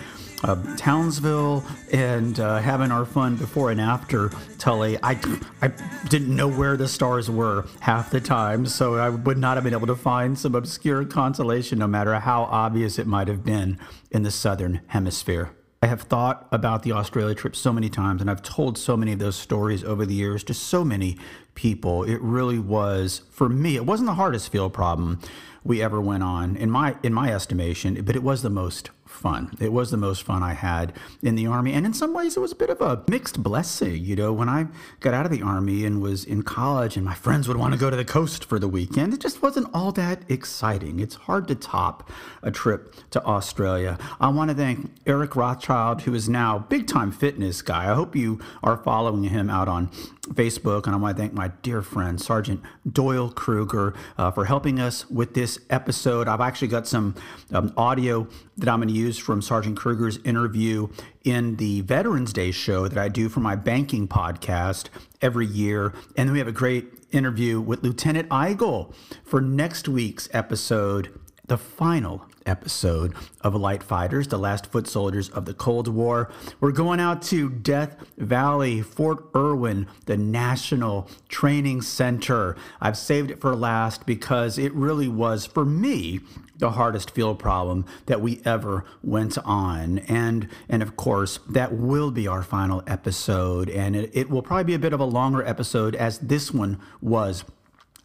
uh, 0.45 0.77
Townsville 0.77 1.65
and 1.93 2.39
uh, 2.39 2.59
having 2.59 2.93
our 2.93 3.07
fun 3.07 3.37
before 3.37 3.71
and 3.71 3.81
after 3.81 4.31
Tully, 4.59 4.99
I, 5.03 5.19
I 5.63 5.69
didn't 6.09 6.35
know 6.37 6.49
where 6.49 6.77
the 6.77 6.89
stars 6.89 7.31
were 7.31 7.67
half 7.81 8.11
the 8.11 8.21
time, 8.21 8.67
so 8.67 8.97
I 8.97 9.09
would 9.09 9.39
not 9.39 9.57
have 9.57 9.65
been 9.65 9.73
able 9.73 9.87
to 9.87 9.97
find 9.97 10.39
some 10.39 10.55
obscure 10.55 11.05
consolation, 11.07 11.79
no 11.79 11.87
matter 11.87 12.15
how 12.21 12.43
obvious 12.45 12.99
it 12.99 13.07
might 13.07 13.29
have 13.29 13.45
been 13.45 13.79
in 14.11 14.25
the 14.25 14.31
Southern 14.31 14.83
Hemisphere. 14.89 15.56
I 15.83 15.89
have 15.89 16.03
thought 16.03 16.49
about 16.51 16.83
the 16.83 16.93
Australia 16.93 17.35
trip 17.35 17.55
so 17.55 17.73
many 17.73 17.91
times, 17.91 18.21
and 18.21 18.31
I've 18.31 18.43
told 18.43 18.79
so 18.79 18.97
many 18.97 19.13
of 19.13 19.19
those 19.19 19.37
stories 19.37 19.85
over 19.85 20.07
the 20.07 20.15
years 20.15 20.43
to 20.45 20.55
so 20.55 20.85
many 20.85 21.19
people. 21.55 22.03
It 22.03 22.21
really 22.23 22.59
was, 22.59 23.23
for 23.31 23.49
me, 23.49 23.77
it 23.77 23.85
wasn't 23.85 24.07
the 24.07 24.15
hardest 24.15 24.51
field 24.51 24.73
problem 24.73 25.21
we 25.65 25.83
ever 25.83 26.01
went 26.01 26.23
on, 26.23 26.57
in 26.57 26.71
my 26.71 26.97
in 27.03 27.13
my 27.13 27.33
estimation, 27.33 28.03
but 28.05 28.17
it 28.17 28.23
was 28.23 28.43
the 28.43 28.51
most 28.51 28.91
fun. 29.07 29.57
It 29.61 29.73
was 29.73 29.91
the 29.91 29.97
most 29.97 30.23
fun 30.23 30.43
I 30.43 30.55
had 30.55 30.93
in 31.23 31.35
the 31.35 31.47
Army. 31.47 31.73
And 31.73 31.87
in 31.87 31.95
some 31.95 32.13
ways, 32.13 32.37
it 32.37 32.41
was 32.41 32.53
a 32.53 32.57
bit 32.57 32.71
of 32.71 32.81
a 32.81 33.03
mixed 33.09 33.43
blessing. 33.43 34.05
You 34.05 34.17
know, 34.17 34.33
when 34.33 34.49
I 34.49 34.67
got 35.01 35.15
out 35.15 35.25
of 35.25 35.33
the 35.33 35.43
Army 35.43 35.85
and 35.85 36.03
was 36.03 36.25
in 36.25 36.43
college 36.43 36.97
and 36.97 37.05
my 37.05 37.15
friends 37.15 37.49
would 37.49 37.57
want 37.57 37.73
to 37.75 37.81
go 37.81 37.91
to 37.91 37.97
the 37.97 38.05
coast 38.05 38.45
for 38.45 38.59
the 38.59 38.69
weekend, 38.69 39.15
it 39.15 39.21
just 39.21 39.43
wasn't 39.43 39.69
all 39.73 39.93
that 39.93 40.23
exciting. 40.31 41.01
It's 41.01 41.15
hard 41.15 41.49
to 41.49 41.55
top 41.55 42.11
a 42.43 42.51
trip 42.51 42.95
to 43.11 43.25
Australia. 43.25 43.99
I 44.21 44.29
want 44.29 44.51
to 44.51 44.57
thank 44.57 44.91
Eric 45.07 45.37
Rothschild, 45.37 46.03
who 46.03 46.15
is 46.15 46.29
now 46.29 46.59
big 46.59 46.87
time 46.87 47.13
fitness 47.13 47.63
guy. 47.63 47.91
I 47.91 47.95
hope 47.95 48.17
you 48.17 48.41
are 48.63 48.77
following 48.77 49.25
him 49.25 49.49
out 49.51 49.69
on 49.69 49.91
Facebook. 50.35 50.87
And 50.87 50.95
I 50.95 50.99
want 50.99 51.17
to 51.17 51.23
thank 51.23 51.33
my 51.33 51.49
dear 51.63 51.83
friend, 51.83 52.21
Sergeant 52.21 52.61
Doyle 52.91 53.31
Kruger, 53.31 53.95
uh, 54.19 54.31
for 54.31 54.45
helping 54.45 54.81
us 54.81 55.09
with 55.09 55.35
this 55.35 55.59
episode. 55.71 56.29
I've 56.29 56.41
actually 56.41 56.69
got 56.69 56.87
some 56.87 57.15
um, 57.53 57.73
audio 57.77 58.27
that 58.57 58.69
I'm 58.69 58.81
going 58.81 58.89
to 58.89 58.95
use 58.97 59.19
from 59.19 59.43
Sergeant 59.43 59.77
Kruger's 59.77 60.19
interview 60.25 60.89
in 61.25 61.57
the 61.57 61.83
Veterans 61.83 62.33
Day 62.33 62.51
show 62.51 62.89
that 62.89 62.99
I 62.99 63.09
do 63.09 63.29
for 63.29 63.41
my 63.41 63.55
banking 63.55 64.09
podcast 64.09 64.89
every 65.21 65.47
year. 65.47 65.93
And 66.17 66.29
then 66.29 66.33
we 66.33 66.39
have 66.39 66.49
a 66.49 66.53
great 66.53 66.87
interview 67.13 67.61
with 67.61 67.83
Lieutenant 67.83 68.29
Eigel 68.31 68.95
for 69.25 69.41
next 69.41 69.89
week's 69.89 70.29
episode, 70.33 71.19
the 71.47 71.59
final 71.59 72.27
episode 72.47 73.13
of 73.41 73.55
Light 73.55 73.83
Fighters, 73.83 74.29
the 74.29 74.39
last 74.39 74.67
foot 74.67 74.87
soldiers 74.87 75.29
of 75.31 75.45
the 75.45 75.55
Cold 75.55 75.89
War. 75.89 76.31
We're 76.61 76.73
going 76.73 77.01
out 77.01 77.23
to 77.23 77.51
Death 77.51 77.97
Valley, 78.17 78.83
Fort 78.83 79.29
Irwin, 79.35 79.87
the 80.07 80.17
National 80.17 81.09
Training 81.29 81.83
Center. 81.83 82.57
I've 82.81 82.97
saved 82.97 83.31
it 83.31 83.41
for 83.41 83.55
last 83.55 84.07
because 84.07 84.59
it 84.59 84.73
really 84.75 85.09
was, 85.09 85.45
for 85.45 85.65
me, 85.65 86.21
the 86.59 86.73
hardest 86.73 87.11
field 87.11 87.39
problem 87.39 87.85
that 88.07 88.21
we 88.21 88.41
ever 88.45 88.85
went 89.03 89.39
on. 89.39 89.99
And 90.01 90.49
and 90.69 90.83
of 90.83 90.97
course, 90.97 91.39
that 91.49 91.73
will 91.75 92.11
be 92.11 92.27
our 92.27 92.43
final 92.43 92.83
episode. 92.87 93.69
And 93.71 93.95
it, 93.97 94.11
it 94.13 94.31
will 94.31 94.43
probably 94.43 94.65
be 94.65 94.75
a 94.75 94.79
bit 94.79 94.93
of 94.93 95.01
a 95.01 95.05
longer 95.05 95.45
episode 95.45 95.95
as 95.95 96.19
this 96.19 96.53
one 96.53 96.81
was 97.01 97.45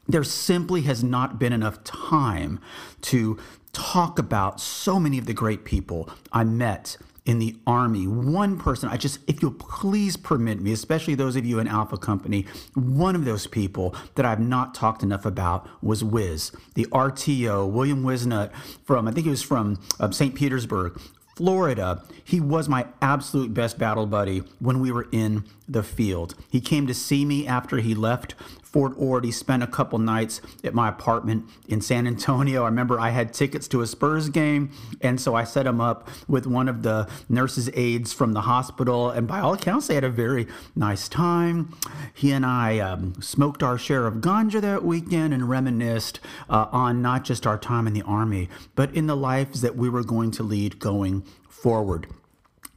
there 0.07 0.23
simply 0.23 0.81
has 0.81 1.03
not 1.03 1.39
been 1.39 1.53
enough 1.53 1.83
time 1.83 2.59
to 3.01 3.37
talk 3.71 4.19
about 4.19 4.59
so 4.59 4.99
many 4.99 5.17
of 5.17 5.25
the 5.25 5.33
great 5.33 5.63
people 5.63 6.09
I 6.33 6.43
met 6.43 6.97
in 7.25 7.39
the 7.39 7.55
army. 7.67 8.07
One 8.07 8.57
person, 8.57 8.89
I 8.89 8.97
just, 8.97 9.19
if 9.27 9.41
you'll 9.41 9.51
please 9.51 10.17
permit 10.17 10.59
me, 10.59 10.71
especially 10.71 11.15
those 11.15 11.35
of 11.35 11.45
you 11.45 11.59
in 11.59 11.67
Alpha 11.67 11.97
Company, 11.97 12.45
one 12.73 13.15
of 13.15 13.25
those 13.25 13.45
people 13.45 13.95
that 14.15 14.25
I've 14.25 14.39
not 14.39 14.73
talked 14.73 15.03
enough 15.03 15.25
about 15.25 15.67
was 15.83 16.03
Wiz, 16.03 16.51
the 16.73 16.85
RTO, 16.85 17.69
William 17.69 18.03
Wisnut 18.03 18.51
from, 18.83 19.07
I 19.07 19.11
think 19.11 19.25
he 19.25 19.29
was 19.29 19.43
from 19.43 19.79
um, 19.99 20.11
St. 20.11 20.33
Petersburg. 20.33 20.99
Florida, 21.35 22.03
he 22.23 22.39
was 22.39 22.67
my 22.67 22.87
absolute 23.01 23.53
best 23.53 23.79
battle 23.79 24.05
buddy 24.05 24.39
when 24.59 24.79
we 24.79 24.91
were 24.91 25.07
in 25.11 25.45
the 25.67 25.81
field. 25.81 26.35
He 26.49 26.59
came 26.59 26.85
to 26.87 26.93
see 26.93 27.23
me 27.25 27.47
after 27.47 27.77
he 27.77 27.95
left 27.95 28.35
Fort 28.71 28.93
Ord. 28.97 29.31
Spent 29.31 29.63
a 29.63 29.67
couple 29.67 29.99
nights 29.99 30.41
at 30.63 30.73
my 30.73 30.89
apartment 30.89 31.45
in 31.67 31.81
San 31.81 32.07
Antonio. 32.07 32.63
I 32.63 32.65
remember 32.65 32.99
I 32.99 33.09
had 33.09 33.33
tickets 33.33 33.67
to 33.69 33.81
a 33.81 33.87
Spurs 33.87 34.29
game, 34.29 34.71
and 34.99 35.21
so 35.21 35.35
I 35.35 35.43
set 35.43 35.65
him 35.65 35.79
up 35.79 36.07
with 36.27 36.45
one 36.47 36.67
of 36.67 36.83
the 36.83 37.07
nurses' 37.29 37.69
aides 37.73 38.13
from 38.13 38.33
the 38.33 38.41
hospital. 38.41 39.09
And 39.09 39.27
by 39.27 39.39
all 39.39 39.53
accounts, 39.53 39.87
they 39.87 39.95
had 39.95 40.03
a 40.03 40.09
very 40.09 40.47
nice 40.75 41.07
time. 41.07 41.75
He 42.13 42.31
and 42.31 42.45
I 42.45 42.79
um, 42.79 43.21
smoked 43.21 43.63
our 43.63 43.77
share 43.77 44.07
of 44.07 44.15
ganja 44.15 44.61
that 44.61 44.83
weekend 44.83 45.33
and 45.33 45.49
reminisced 45.49 46.19
uh, 46.49 46.67
on 46.71 47.01
not 47.01 47.23
just 47.23 47.45
our 47.45 47.57
time 47.57 47.87
in 47.87 47.93
the 47.93 48.03
Army, 48.03 48.49
but 48.75 48.93
in 48.95 49.07
the 49.07 49.15
lives 49.15 49.61
that 49.61 49.75
we 49.75 49.89
were 49.89 50.03
going 50.03 50.31
to 50.31 50.43
lead 50.43 50.79
going 50.79 51.23
forward. 51.47 52.07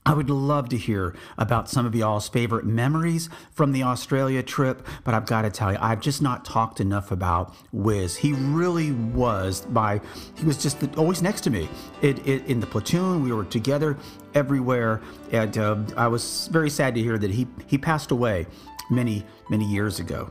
I 0.07 0.13
would 0.13 0.29
love 0.29 0.69
to 0.69 0.77
hear 0.77 1.15
about 1.39 1.71
some 1.71 1.87
of 1.87 1.95
y'all's 1.95 2.29
favorite 2.29 2.67
memories 2.67 3.31
from 3.53 3.73
the 3.73 3.85
Australia 3.85 4.43
trip, 4.43 4.87
but 5.03 5.15
I've 5.15 5.25
got 5.25 5.43
to 5.43 5.51
tell 5.51 5.73
you, 5.73 5.79
I've 5.81 6.01
just 6.01 6.21
not 6.21 6.45
talked 6.45 6.79
enough 6.79 7.11
about 7.11 7.55
Wiz. 7.73 8.15
He 8.15 8.35
really 8.35 8.93
was 8.93 9.63
by, 9.63 10.03
he 10.37 10.45
was 10.45 10.63
just 10.63 10.85
always 10.99 11.23
next 11.23 11.41
to 11.43 11.51
me. 11.51 11.71
It, 12.03 12.27
it, 12.27 12.45
in 12.45 12.61
the 12.61 12.67
platoon, 12.67 13.23
we 13.23 13.33
were 13.33 13.45
together 13.45 13.97
everywhere, 14.35 15.01
and 15.33 15.57
uh, 15.57 15.79
I 15.97 16.09
was 16.09 16.49
very 16.53 16.69
sad 16.69 16.95
to 16.97 17.01
hear 17.01 17.17
that 17.17 17.31
he, 17.31 17.47
he 17.67 17.79
passed 17.79 18.11
away 18.11 18.47
many, 18.91 19.25
many 19.49 19.65
years 19.65 20.01
ago. 20.01 20.31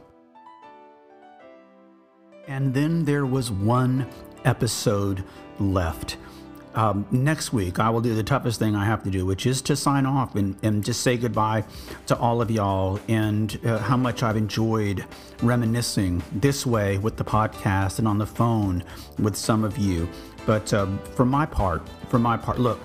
And 2.48 2.76
then 2.76 3.06
there 3.06 3.26
was 3.26 3.50
one 3.50 4.08
episode 4.46 5.24
left. 5.60 6.18
Um, 6.76 7.06
next 7.12 7.54
week, 7.54 7.80
I 7.80 7.90
will 7.90 8.02
do 8.02 8.16
the 8.16 8.24
toughest 8.24 8.60
thing 8.60 8.76
I 8.76 8.86
have 8.86 9.04
to 9.04 9.12
do, 9.12 9.26
which 9.26 9.46
is 9.46 9.62
to 9.64 9.76
sign 9.76 10.06
off 10.06 10.36
and, 10.36 10.56
and 10.64 10.84
just 10.84 11.02
say 11.02 11.18
goodbye 11.18 11.64
to 12.08 12.18
all 12.18 12.42
of 12.42 12.50
y'all 12.50 13.00
and 13.08 13.60
uh, 13.64 13.78
how 13.78 13.98
much 13.98 14.24
I've 14.24 14.38
enjoyed 14.38 15.06
reminiscing 15.42 16.24
this 16.32 16.66
way 16.66 16.98
with 16.98 17.18
the 17.18 17.26
podcast 17.26 18.00
and 18.00 18.08
on 18.08 18.18
the 18.18 18.26
phone 18.26 18.84
with 19.20 19.36
some 19.36 19.64
of 19.64 19.78
you. 19.78 20.10
But 20.46 20.74
um, 20.74 21.00
for 21.16 21.26
my 21.26 21.46
part, 21.46 21.88
for 22.10 22.20
my 22.20 22.38
part, 22.38 22.60
look, 22.60 22.80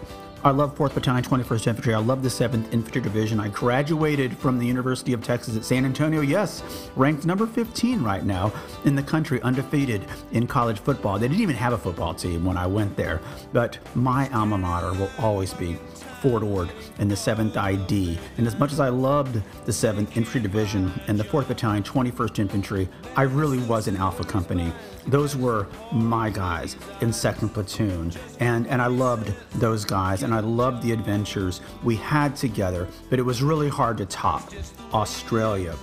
I 0.45 0.51
love 0.51 0.77
4th 0.79 0.95
Battalion, 0.95 1.25
21st 1.25 1.67
Infantry. 1.67 1.95
I 1.95 1.99
love 1.99 2.23
the 2.23 2.29
7th 2.29 2.73
Infantry 2.73 3.01
Division. 3.01 3.41
I 3.41 3.49
graduated 3.49 4.37
from 4.39 4.61
the 4.61 4.67
University 4.67 5.13
of 5.13 5.21
Texas 5.23 5.57
at 5.57 5.65
San 5.65 5.85
Antonio. 5.85 6.21
Yes, 6.21 6.63
ranked 6.95 7.27
number 7.27 7.45
15 7.45 8.05
right 8.05 8.25
now 8.25 8.53
in 8.85 8.95
the 8.95 9.03
country, 9.03 9.43
undefeated 9.43 10.07
in 10.31 10.47
college 10.47 10.79
football. 10.79 11.19
They 11.19 11.27
didn't 11.27 11.41
even 11.43 11.57
have 11.57 11.73
a 11.73 11.79
football 11.79 12.15
team 12.15 12.45
when 12.45 12.57
I 12.57 12.69
went 12.69 12.97
there. 12.97 13.21
But 13.53 13.79
my 13.97 14.29
alma 14.31 14.59
mater 14.59 14.93
will 14.93 15.11
always 15.19 15.53
be 15.53 15.77
Fort 16.21 16.43
Ord 16.43 16.71
and 16.99 17.11
the 17.11 17.15
7th 17.15 17.57
ID. 17.57 18.19
And 18.37 18.47
as 18.47 18.59
much 18.59 18.73
as 18.73 18.81
I 18.81 18.89
loved 18.89 19.35
the 19.65 19.73
7th 19.73 20.17
Infantry 20.17 20.41
Division 20.41 20.93
and 21.07 21.19
the 21.19 21.25
4th 21.25 21.49
Battalion, 21.49 21.83
21st 21.83 22.39
Infantry, 22.39 22.89
I 23.17 23.23
really 23.23 23.59
was 23.59 23.89
an 23.89 23.97
Alpha 23.97 24.25
Company. 24.25 24.73
Those 25.07 25.37
were 25.37 25.67
my 25.93 26.31
guys 26.31 26.77
in 27.01 27.11
2nd 27.11 27.53
Platoon. 27.53 28.13
And, 28.41 28.67
and 28.67 28.83
I 28.83 28.87
loved 28.87 29.33
those 29.57 29.85
guys 29.85 30.23
and 30.23 30.35
I 30.35 30.41
loved 30.41 30.83
the 30.83 30.93
adventures 30.93 31.61
we 31.83 31.97
had 31.97 32.37
together, 32.37 32.87
but 33.11 33.19
it 33.19 33.23
was 33.23 33.43
really 33.43 33.69
hard 33.69 33.97
to 33.99 34.07
top 34.07 34.53
Australia 34.93 35.75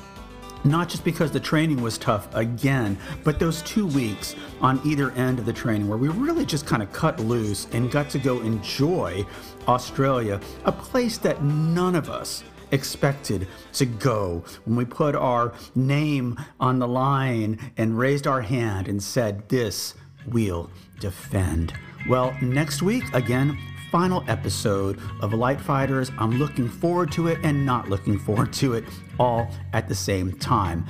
not 0.66 0.89
just 0.89 1.03
because 1.03 1.32
the 1.32 1.39
training 1.39 1.82
was 1.82 1.97
tough 1.97 2.28
again, 2.36 2.97
but 3.24 3.39
those 3.39 3.61
two 3.61 3.88
weeks 3.88 4.36
on 4.61 4.82
either 4.84 5.11
end 5.11 5.39
of 5.39 5.45
the 5.45 5.53
training 5.53 5.88
where 5.88 5.97
we 5.97 6.09
really 6.09 6.45
just 6.45 6.66
kind 6.66 6.82
of 6.82 6.91
cut 6.91 7.20
loose 7.20 7.68
and 7.72 7.91
got 7.91 8.09
to 8.09 8.20
go 8.20 8.41
enjoy 8.41 9.26
Australia, 9.68 10.39
a 10.66 10.72
place 10.72 11.18
that 11.20 11.43
none 11.43 11.95
of 11.95 12.09
us 12.09 12.43
expected 12.72 13.47
to 13.74 13.86
go 13.86 14.43
when 14.66 14.76
we 14.76 14.86
put 14.86 15.16
our 15.16 15.53
name 15.76 16.38
on 16.59 16.80
the 16.80 16.88
line 16.88 17.59
and 17.78 17.97
raised 17.97 18.28
our 18.28 18.41
hand 18.41 18.88
and 18.88 19.01
said, 19.01 19.47
This 19.49 19.93
we'll 20.28 20.70
defend. 20.99 21.74
Well, 22.07 22.36
next 22.41 22.82
week, 22.82 23.03
again, 23.13 23.57
final 23.95 24.25
episode 24.27 24.99
of 25.21 25.33
Light 25.33 25.61
Fighters. 25.61 26.11
I'm 26.17 26.31
looking 26.31 26.67
forward 26.67 27.13
to 27.13 27.29
it 27.29 27.39
and 27.43 27.65
not 27.65 27.89
looking 27.89 28.19
forward 28.19 28.51
to 28.55 28.73
it 28.73 28.83
all 29.17 29.49
at 29.71 29.87
the 29.87 29.95
same 29.95 30.33
time. 30.33 30.85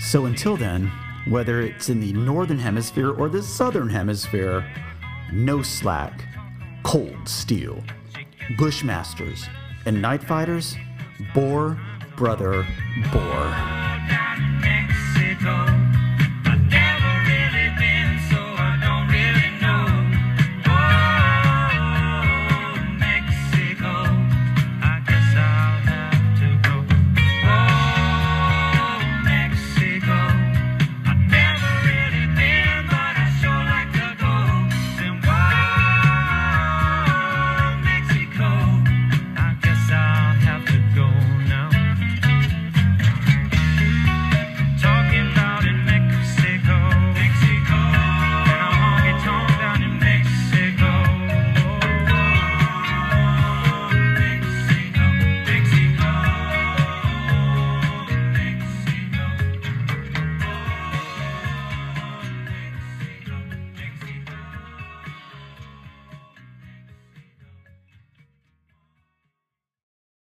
So 0.00 0.24
until 0.24 0.56
then, 0.56 0.90
whether 1.28 1.60
it's 1.60 1.90
in 1.90 2.00
the 2.00 2.14
Northern 2.14 2.58
Hemisphere 2.58 3.10
or 3.10 3.28
the 3.28 3.42
Southern 3.42 3.90
Hemisphere, 3.90 4.64
no 5.34 5.60
slack, 5.60 6.24
cold 6.82 7.28
steel, 7.28 7.84
Bushmasters, 8.52 9.50
and 9.84 10.00
Night 10.00 10.24
Fighters, 10.24 10.76
Bore 11.34 11.78
Brother 12.16 12.66
Bore. 13.12 13.76